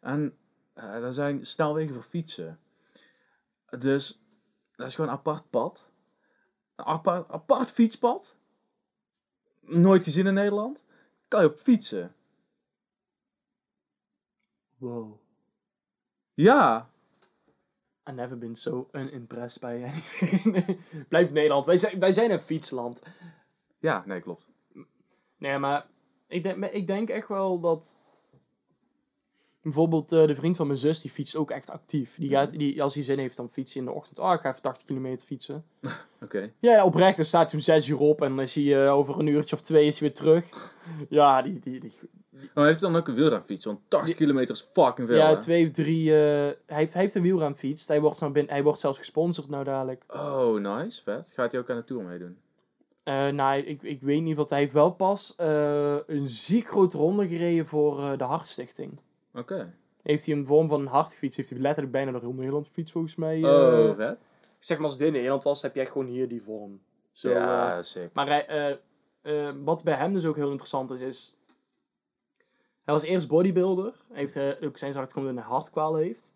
En 0.00 0.36
eh 0.74 1.04
er 1.04 1.12
zijn 1.12 1.46
snelwegen 1.46 1.94
voor 1.94 2.02
fietsen. 2.02 2.60
Dus 3.78 4.22
dat 4.76 4.86
is 4.86 4.94
gewoon 4.94 5.10
een 5.10 5.16
apart 5.16 5.50
pad. 5.50 5.90
Een 6.76 6.84
apart, 6.84 7.30
apart 7.30 7.70
fietspad. 7.70 8.36
Nooit 9.60 10.04
gezien 10.04 10.26
in 10.26 10.34
Nederland. 10.34 10.84
Kan 11.28 11.40
je 11.42 11.48
op 11.48 11.58
fietsen. 11.58 12.14
Wow. 14.76 15.18
Ja. 16.34 16.90
I 18.08 18.12
never 18.12 18.38
been 18.38 18.56
so 18.56 18.88
unimpressed 18.92 19.60
by 19.60 19.84
anything. 19.84 20.78
Blijf 21.08 21.32
Nederland. 21.32 21.64
Wij 21.64 21.76
zijn, 21.76 21.98
wij 21.98 22.12
zijn 22.12 22.30
een 22.30 22.40
fietsland. 22.40 23.02
Ja, 23.78 24.02
nee, 24.06 24.20
klopt. 24.20 24.46
Nee, 25.38 25.58
maar 25.58 25.86
ik 26.28 26.42
denk, 26.42 26.56
maar 26.56 26.72
ik 26.72 26.86
denk 26.86 27.08
echt 27.08 27.28
wel 27.28 27.60
dat... 27.60 27.98
Bijvoorbeeld 29.62 30.12
eh, 30.12 30.26
de 30.26 30.34
vriend 30.34 30.56
van 30.56 30.66
mijn 30.66 30.78
zus, 30.78 31.00
die 31.00 31.10
fietst 31.10 31.36
ook 31.36 31.50
echt 31.50 31.70
actief. 31.70 32.14
Die 32.18 32.28
gaat, 32.30 32.50
die, 32.50 32.82
als 32.82 32.94
hij 32.94 33.02
zin 33.02 33.18
heeft, 33.18 33.36
dan 33.36 33.48
fietst 33.50 33.74
hij 33.74 33.82
in 33.82 33.88
de 33.88 33.94
ochtend. 33.94 34.18
Oh, 34.18 34.32
ik 34.32 34.40
ga 34.40 34.48
even 34.50 34.62
80 34.62 34.86
kilometer 34.86 35.26
fietsen. 35.26 35.64
Oké. 36.22 36.50
Ja, 36.58 36.72
ja, 36.72 36.84
oprecht. 36.84 37.16
Dan 37.16 37.24
staat 37.24 37.50
hij 37.50 37.54
om 37.54 37.64
6 37.64 37.88
uur 37.88 37.98
op 37.98 38.22
en 38.22 38.28
dan 38.28 38.40
is 38.40 38.54
hij 38.54 38.84
eh, 38.86 38.92
over 38.94 39.18
een 39.18 39.26
uurtje 39.26 39.56
of 39.56 39.62
twee 39.62 39.86
is 39.86 39.98
hij 39.98 40.08
weer 40.08 40.16
terug. 40.16 40.44
Ja, 41.08 41.42
die... 41.42 41.58
die, 41.60 41.80
die 41.80 41.92
Maar 42.54 42.66
heeft 42.66 42.80
hij 42.80 42.90
dan 42.90 43.00
ook 43.00 43.08
een 43.08 43.14
wielrenfiets? 43.14 43.64
Want 43.64 43.78
80 43.88 44.08
Die- 44.08 44.16
kilometer 44.26 44.54
is 44.54 44.68
fucking 44.72 45.08
veel, 45.08 45.16
ja, 45.16 45.28
hè? 45.28 45.40
twee 45.40 45.64
of 45.66 45.70
drie... 45.70 46.10
eh, 46.10 46.16
hij, 46.16 46.56
heeft, 46.66 46.92
hij 46.92 47.02
heeft 47.02 47.14
een 47.14 47.22
wielrenfiets. 47.22 47.88
Hij 47.88 48.00
wordt, 48.00 48.20
nou 48.20 48.32
binnen, 48.32 48.52
hij 48.52 48.62
wordt 48.62 48.80
zelfs 48.80 48.98
gesponsord 48.98 49.48
nou 49.48 49.64
dadelijk. 49.64 50.04
Oh, 50.08 50.60
nice. 50.60 51.02
Vet. 51.02 51.32
Gaat 51.34 51.52
hij 51.52 51.60
ook 51.60 51.70
aan 51.70 51.76
de 51.76 51.84
Tour 51.84 52.02
meedoen? 52.04 52.36
Eh 53.04 53.28
nou, 53.28 53.58
ik, 53.62 53.82
ik 53.82 54.00
weet 54.00 54.22
niet 54.22 54.36
wat 54.36 54.50
hij 54.50 54.58
heeft 54.58 54.72
wel 54.72 54.90
pas 54.90 55.34
een 56.06 56.28
ziek 56.28 56.66
grote 56.68 56.96
ronde 56.96 57.28
gereden 57.28 57.66
voor 57.66 58.18
de 58.18 58.24
Hartstichting. 58.24 58.98
Oké. 59.34 59.74
Heeft 60.02 60.26
hij 60.26 60.34
in 60.34 60.46
vorm 60.46 60.68
van 60.68 60.80
een 60.80 60.86
hartfiets, 60.86 61.36
heeft 61.36 61.50
hij 61.50 61.58
letterlijk 61.58 61.92
bijna 61.92 62.12
de 62.12 62.18
heel 62.18 62.32
Nederland 62.32 62.66
gefietst 62.66 62.92
volgens 62.92 63.14
mij. 63.14 63.42
eh. 63.42 63.88
Oh, 63.88 63.96
vet. 63.96 64.18
zeg 64.58 64.78
maar 64.78 64.86
als 64.86 64.96
dit 64.96 65.06
in 65.06 65.12
Nederland 65.12 65.42
was, 65.42 65.62
heb 65.62 65.74
je 65.74 65.80
echt 65.80 65.90
gewoon 65.92 66.06
hier 66.06 66.28
die 66.28 66.42
vorm. 66.42 66.80
Zo, 67.12 67.28
eh, 67.28 67.34
ja, 67.34 67.82
sick. 67.82 68.10
maar 68.12 68.26
hij, 68.26 68.46
eh, 68.46 68.76
eh, 69.48 69.54
wat 69.64 69.82
bij 69.82 69.94
hem 69.94 70.14
dus 70.14 70.24
ook 70.24 70.36
heel 70.36 70.50
interessant 70.50 70.90
is, 70.90 71.00
is... 71.00 71.34
Hij 72.84 72.94
was 72.94 73.02
eerst 73.02 73.28
bodybuilder. 73.28 73.94
Hij 74.08 74.20
heeft 74.20 74.36
eh, 74.36 74.68
ook 74.68 74.78
zijn 74.78 74.92
zacht 74.92 75.16
een 75.16 75.38
hartkwaal 75.38 75.94
heeft. 75.96 76.32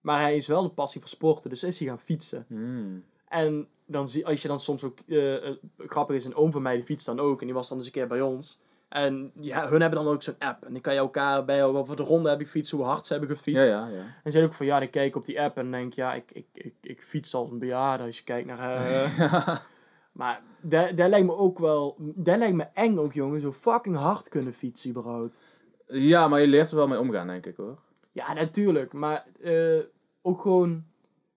Maar 0.00 0.20
hij 0.20 0.36
is 0.36 0.46
wel 0.46 0.62
de 0.62 0.68
passie 0.68 1.00
voor 1.00 1.10
sporten, 1.10 1.50
dus 1.50 1.62
is 1.64 1.78
hij 1.78 1.88
gaan 1.88 2.00
fietsen. 2.00 2.44
Hmm. 2.48 3.04
En 3.28 3.68
dan 3.86 4.08
zie, 4.08 4.26
als 4.26 4.42
je 4.42 4.48
dan 4.48 4.60
soms 4.60 4.84
ook, 4.84 4.98
eh, 5.06 5.48
eh, 5.48 5.56
grappig 5.78 6.16
is, 6.16 6.24
een 6.24 6.34
oom 6.34 6.52
van 6.52 6.62
mij 6.62 6.74
die 6.74 6.84
fietst 6.84 7.06
dan 7.06 7.20
ook. 7.20 7.40
En 7.40 7.46
die 7.46 7.54
was 7.54 7.68
dan 7.68 7.76
eens 7.78 7.86
een 7.86 7.92
keer 7.92 8.06
bij 8.06 8.20
ons. 8.20 8.58
En 8.88 9.32
ja, 9.40 9.68
hun 9.68 9.80
hebben 9.80 10.04
dan 10.04 10.12
ook 10.12 10.22
zo'n 10.22 10.38
app. 10.38 10.64
En 10.64 10.72
dan 10.72 10.80
kan 10.82 10.92
je 10.92 10.98
elkaar 10.98 11.44
bij 11.44 11.64
over 11.64 11.96
de 11.96 12.02
ronde 12.02 12.28
heb 12.28 12.40
ik 12.40 12.48
fiets, 12.48 12.70
hoe 12.70 12.84
hard 12.84 13.06
ze 13.06 13.12
hebben 13.12 13.36
gefietst. 13.36 13.68
Ja, 13.68 13.88
ja, 13.88 13.96
ja. 13.96 14.04
En 14.22 14.32
ze 14.32 14.42
ook 14.42 14.54
van 14.54 14.66
ja, 14.66 14.78
dan 14.78 14.90
kijk 14.90 15.06
ik 15.06 15.16
op 15.16 15.24
die 15.24 15.40
app 15.40 15.56
en 15.56 15.70
denk 15.70 15.92
ja, 15.92 16.14
ik, 16.14 16.30
ik, 16.32 16.46
ik, 16.52 16.74
ik 16.80 17.02
fiets 17.02 17.34
als 17.34 17.50
een 17.50 17.58
bejaarde 17.58 18.04
als 18.04 18.18
je 18.18 18.24
kijkt 18.24 18.46
naar. 18.46 18.86
eh, 18.86 19.58
maar 20.12 20.42
dat 20.60 20.96
dat 20.96 21.08
lijkt 21.08 21.26
me 21.26 21.36
ook 21.36 21.58
wel, 21.58 21.96
dat 21.98 22.38
lijkt 22.38 22.56
me 22.56 22.66
eng 22.74 22.96
ook 22.96 23.12
jongen, 23.12 23.40
zo 23.40 23.52
fucking 23.52 23.96
hard 23.96 24.28
kunnen 24.28 24.54
fietsen 24.54 24.90
überhaupt. 24.90 25.40
ja, 25.86 26.28
maar 26.28 26.40
je 26.40 26.46
leert 26.46 26.70
er 26.70 26.76
wel 26.76 26.88
mee 26.88 26.98
omgaan, 26.98 27.26
denk 27.26 27.46
ik, 27.46 27.56
hoor. 27.56 27.78
Ja, 28.12 28.32
natuurlijk, 28.32 28.92
maar 28.92 29.26
eh, 29.42 29.80
ook 30.22 30.40
gewoon, 30.40 30.84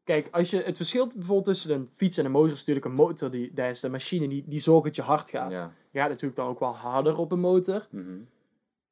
kijk, 0.03 0.27
als 0.31 0.49
je, 0.49 0.61
het 0.61 0.77
verschil 0.77 1.07
bijvoorbeeld 1.07 1.45
tussen 1.45 1.71
een 1.71 1.89
fiets 1.95 2.17
en 2.17 2.25
een 2.25 2.31
motor 2.31 2.51
is 2.51 2.57
natuurlijk 2.57 2.85
een 2.85 2.93
motor, 2.93 3.31
die, 3.31 3.53
dat 3.53 3.69
is 3.69 3.79
de 3.79 3.89
machine 3.89 4.27
die, 4.27 4.43
die 4.47 4.59
zorgt 4.59 4.83
dat 4.85 4.95
je 4.95 5.01
hard 5.01 5.29
gaat. 5.29 5.51
Ja. 5.51 5.71
Gaat 5.97 6.09
natuurlijk 6.09 6.35
dan 6.35 6.47
ook 6.47 6.59
wel 6.59 6.75
harder 6.75 7.17
op 7.17 7.31
een 7.31 7.39
motor, 7.39 7.87
Mhm. 7.89 8.17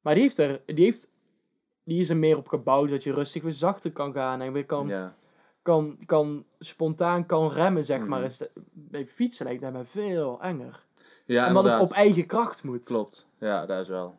maar 0.00 0.14
die 0.14 0.22
heeft 0.22 0.38
er, 0.38 0.60
die 0.66 0.84
heeft, 0.84 1.08
die 1.84 2.00
is 2.00 2.08
er 2.08 2.16
meer 2.16 2.36
op 2.36 2.48
gebouwd 2.48 2.88
dat 2.90 3.02
je 3.04 3.12
rustig 3.14 3.42
weer 3.42 3.52
zachter 3.52 3.92
kan 3.92 4.12
gaan 4.12 4.40
en 4.40 4.52
weer 4.52 4.66
kan 4.66 4.88
kan, 5.62 5.98
kan 6.06 6.44
spontaan 6.58 7.26
kan 7.26 7.50
remmen, 7.52 7.84
zeg 7.84 8.06
maar. 8.06 8.18
Mhm. 8.18 8.26
Is 8.28 8.36
de- 8.36 8.50
bij 8.72 9.06
fietsen 9.06 9.46
lijkt 9.46 9.62
dat 9.62 9.72
me 9.72 9.84
veel 9.84 10.42
enger. 10.42 10.84
Ja, 11.24 11.46
Omdat 11.48 11.64
het 11.64 11.80
op 11.80 11.90
eigen 11.96 12.26
kracht 12.26 12.62
moet. 12.62 12.84
Klopt, 12.84 13.26
ja, 13.38 13.66
dat 13.66 13.80
is 13.80 13.88
wel. 13.88 14.16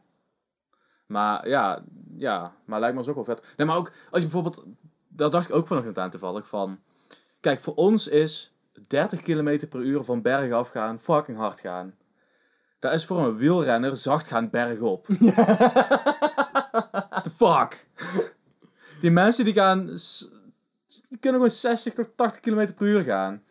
Maar 1.06 1.48
ja, 1.50 1.84
ja, 2.18 2.56
maar 2.66 2.80
lijkt 2.80 2.94
me 2.96 3.00
ons 3.02 3.10
ook 3.10 3.16
wel 3.16 3.36
vet. 3.36 3.54
Nee, 3.58 3.68
maar 3.68 3.78
ook 3.78 3.88
als 4.12 4.24
je 4.24 4.30
bijvoorbeeld, 4.30 4.64
dat 5.08 5.32
dacht 5.32 5.50
ik 5.50 5.56
ook 5.56 5.68
vanochtend 5.68 5.98
aan 5.98 6.10
toevallig, 6.10 6.48
van... 6.48 6.80
Kijk, 7.40 7.60
voor 7.60 7.74
ons 7.76 8.08
is 8.08 8.54
30 8.88 9.22
km 9.22 9.68
per 9.68 9.80
uur 9.80 10.04
van 10.04 10.22
berg 10.22 10.52
af 10.52 10.70
gaan 10.70 11.00
fucking 11.00 11.38
hard 11.38 11.60
gaan. 11.60 11.96
Dat 12.80 12.94
is 12.94 13.06
voor 13.06 13.18
een 13.20 13.38
wielrenner 13.38 13.98
zacht 13.98 14.28
gaan 14.28 14.50
bergop. 14.50 15.06
What 17.10 17.24
the 17.24 17.30
fuck? 17.36 17.86
Die 19.02 19.12
mensen 19.12 19.46
die 19.46 19.54
gaan, 19.54 19.86
die 21.10 21.18
kunnen 21.20 21.42
gewoon 21.42 21.52
60 21.52 21.94
tot 21.94 22.10
80 22.16 22.40
km 22.42 22.74
per 22.74 22.88
uur 22.88 23.04
gaan. 23.04 23.44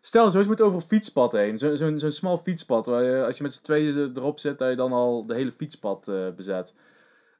Stel, 0.00 0.30
zo 0.30 0.44
moet 0.44 0.60
over 0.60 0.76
een 0.76 0.86
fietspad 0.86 1.32
heen. 1.32 1.58
Zo- 1.58 1.74
Zo'n 1.74 1.98
zo'n 1.98 2.10
smal 2.10 2.36
fietspad. 2.36 2.86
Waar 2.86 3.02
je, 3.02 3.24
als 3.24 3.36
je 3.36 3.42
met 3.42 3.54
z'n 3.54 3.62
tweeën 3.62 4.12
erop 4.16 4.38
zit, 4.38 4.58
dat 4.58 4.68
je 4.70 4.76
dan 4.76 4.92
al 4.92 5.26
de 5.26 5.34
hele 5.34 5.52
fietspad 5.52 6.08
eh, 6.08 6.28
bezet. 6.36 6.74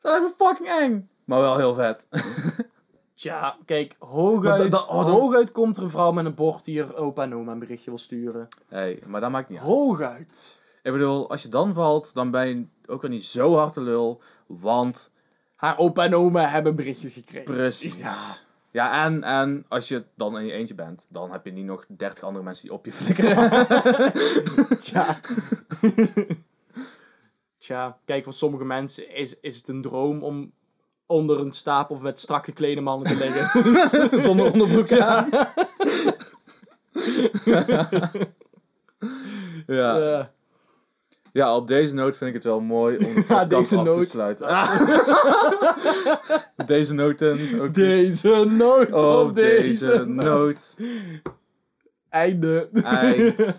Dat 0.00 0.12
lijkt 0.12 0.26
me 0.38 0.46
fucking 0.46 0.68
eng. 0.68 1.08
Maar 1.24 1.40
wel 1.40 1.56
heel 1.56 1.74
vet. 1.74 2.06
Tja, 3.14 3.56
kijk, 3.64 3.96
hooguit, 3.98 4.74
oh, 4.74 5.04
hooguit 5.04 5.52
komt 5.52 5.76
er 5.76 5.82
een 5.82 5.90
vrouw 5.90 6.12
met 6.12 6.24
een 6.24 6.34
bord 6.34 6.66
hier 6.66 6.96
opa 6.96 7.22
en 7.22 7.34
oma 7.34 7.52
een 7.52 7.58
berichtje 7.58 7.90
wil 7.90 7.98
sturen. 7.98 8.48
hey, 8.68 9.02
maar 9.06 9.20
dat 9.20 9.30
maakt 9.30 9.48
niet 9.48 9.58
uit. 9.58 9.66
Hooguit. 9.68 10.58
Ik 10.86 10.92
bedoel, 10.92 11.30
als 11.30 11.42
je 11.42 11.48
dan 11.48 11.74
valt, 11.74 12.14
dan 12.14 12.30
ben 12.30 12.48
je 12.48 12.66
ook 12.86 13.02
weer 13.02 13.10
niet 13.10 13.26
zo 13.26 13.54
hard 13.56 13.72
te 13.72 13.80
lul. 13.80 14.22
Want, 14.46 15.10
Haar 15.54 15.78
opa 15.78 16.04
en 16.04 16.14
oma 16.14 16.48
hebben 16.48 16.70
een 16.70 16.76
berichtje 16.76 17.10
gekregen. 17.10 17.54
precies. 17.54 17.96
Ja. 17.96 18.14
Ja, 18.70 19.04
en, 19.04 19.22
en 19.22 19.64
als 19.68 19.88
je 19.88 20.04
dan 20.14 20.38
in 20.38 20.46
je 20.46 20.52
eentje 20.52 20.74
bent, 20.74 21.06
dan 21.08 21.32
heb 21.32 21.44
je 21.44 21.52
niet 21.52 21.64
nog 21.64 21.84
30 21.88 22.24
andere 22.24 22.44
mensen 22.44 22.64
die 22.64 22.72
op 22.72 22.84
je 22.84 22.92
flikkeren. 22.92 23.66
Tja. 24.78 25.20
Tja, 27.58 27.98
kijk, 28.04 28.24
voor 28.24 28.32
sommige 28.32 28.64
mensen 28.64 29.14
is, 29.14 29.40
is 29.40 29.56
het 29.56 29.68
een 29.68 29.82
droom 29.82 30.22
om 30.22 30.52
onder 31.06 31.40
een 31.40 31.52
stapel 31.52 31.96
met 32.00 32.20
strak 32.20 32.44
geklede 32.44 32.80
mannen 32.80 33.08
te 33.08 33.16
liggen. 33.16 34.18
Zonder 34.26 34.52
onderbroek 34.52 34.92
aan. 34.92 35.28
ja. 37.44 37.88
Ja, 39.66 40.30
op 41.44 41.66
deze 41.68 41.94
noot 41.94 42.16
vind 42.16 42.28
ik 42.28 42.34
het 42.36 42.44
wel 42.44 42.60
mooi 42.60 42.96
om 42.96 43.14
de 43.14 43.24
Ja, 43.28 43.44
deze 43.44 43.76
af 43.76 43.96
te 43.96 44.04
sluiten. 44.04 44.46
deze 46.66 46.94
noten. 46.94 47.60
ook- 47.60 47.74
Deze 47.74 48.44
noot 48.48 48.92
op 48.92 49.28
op 49.28 49.34
deze, 49.34 49.86
deze 49.88 50.04
noot. 50.06 50.76
Einde. 52.08 52.68
Eind. 52.82 53.56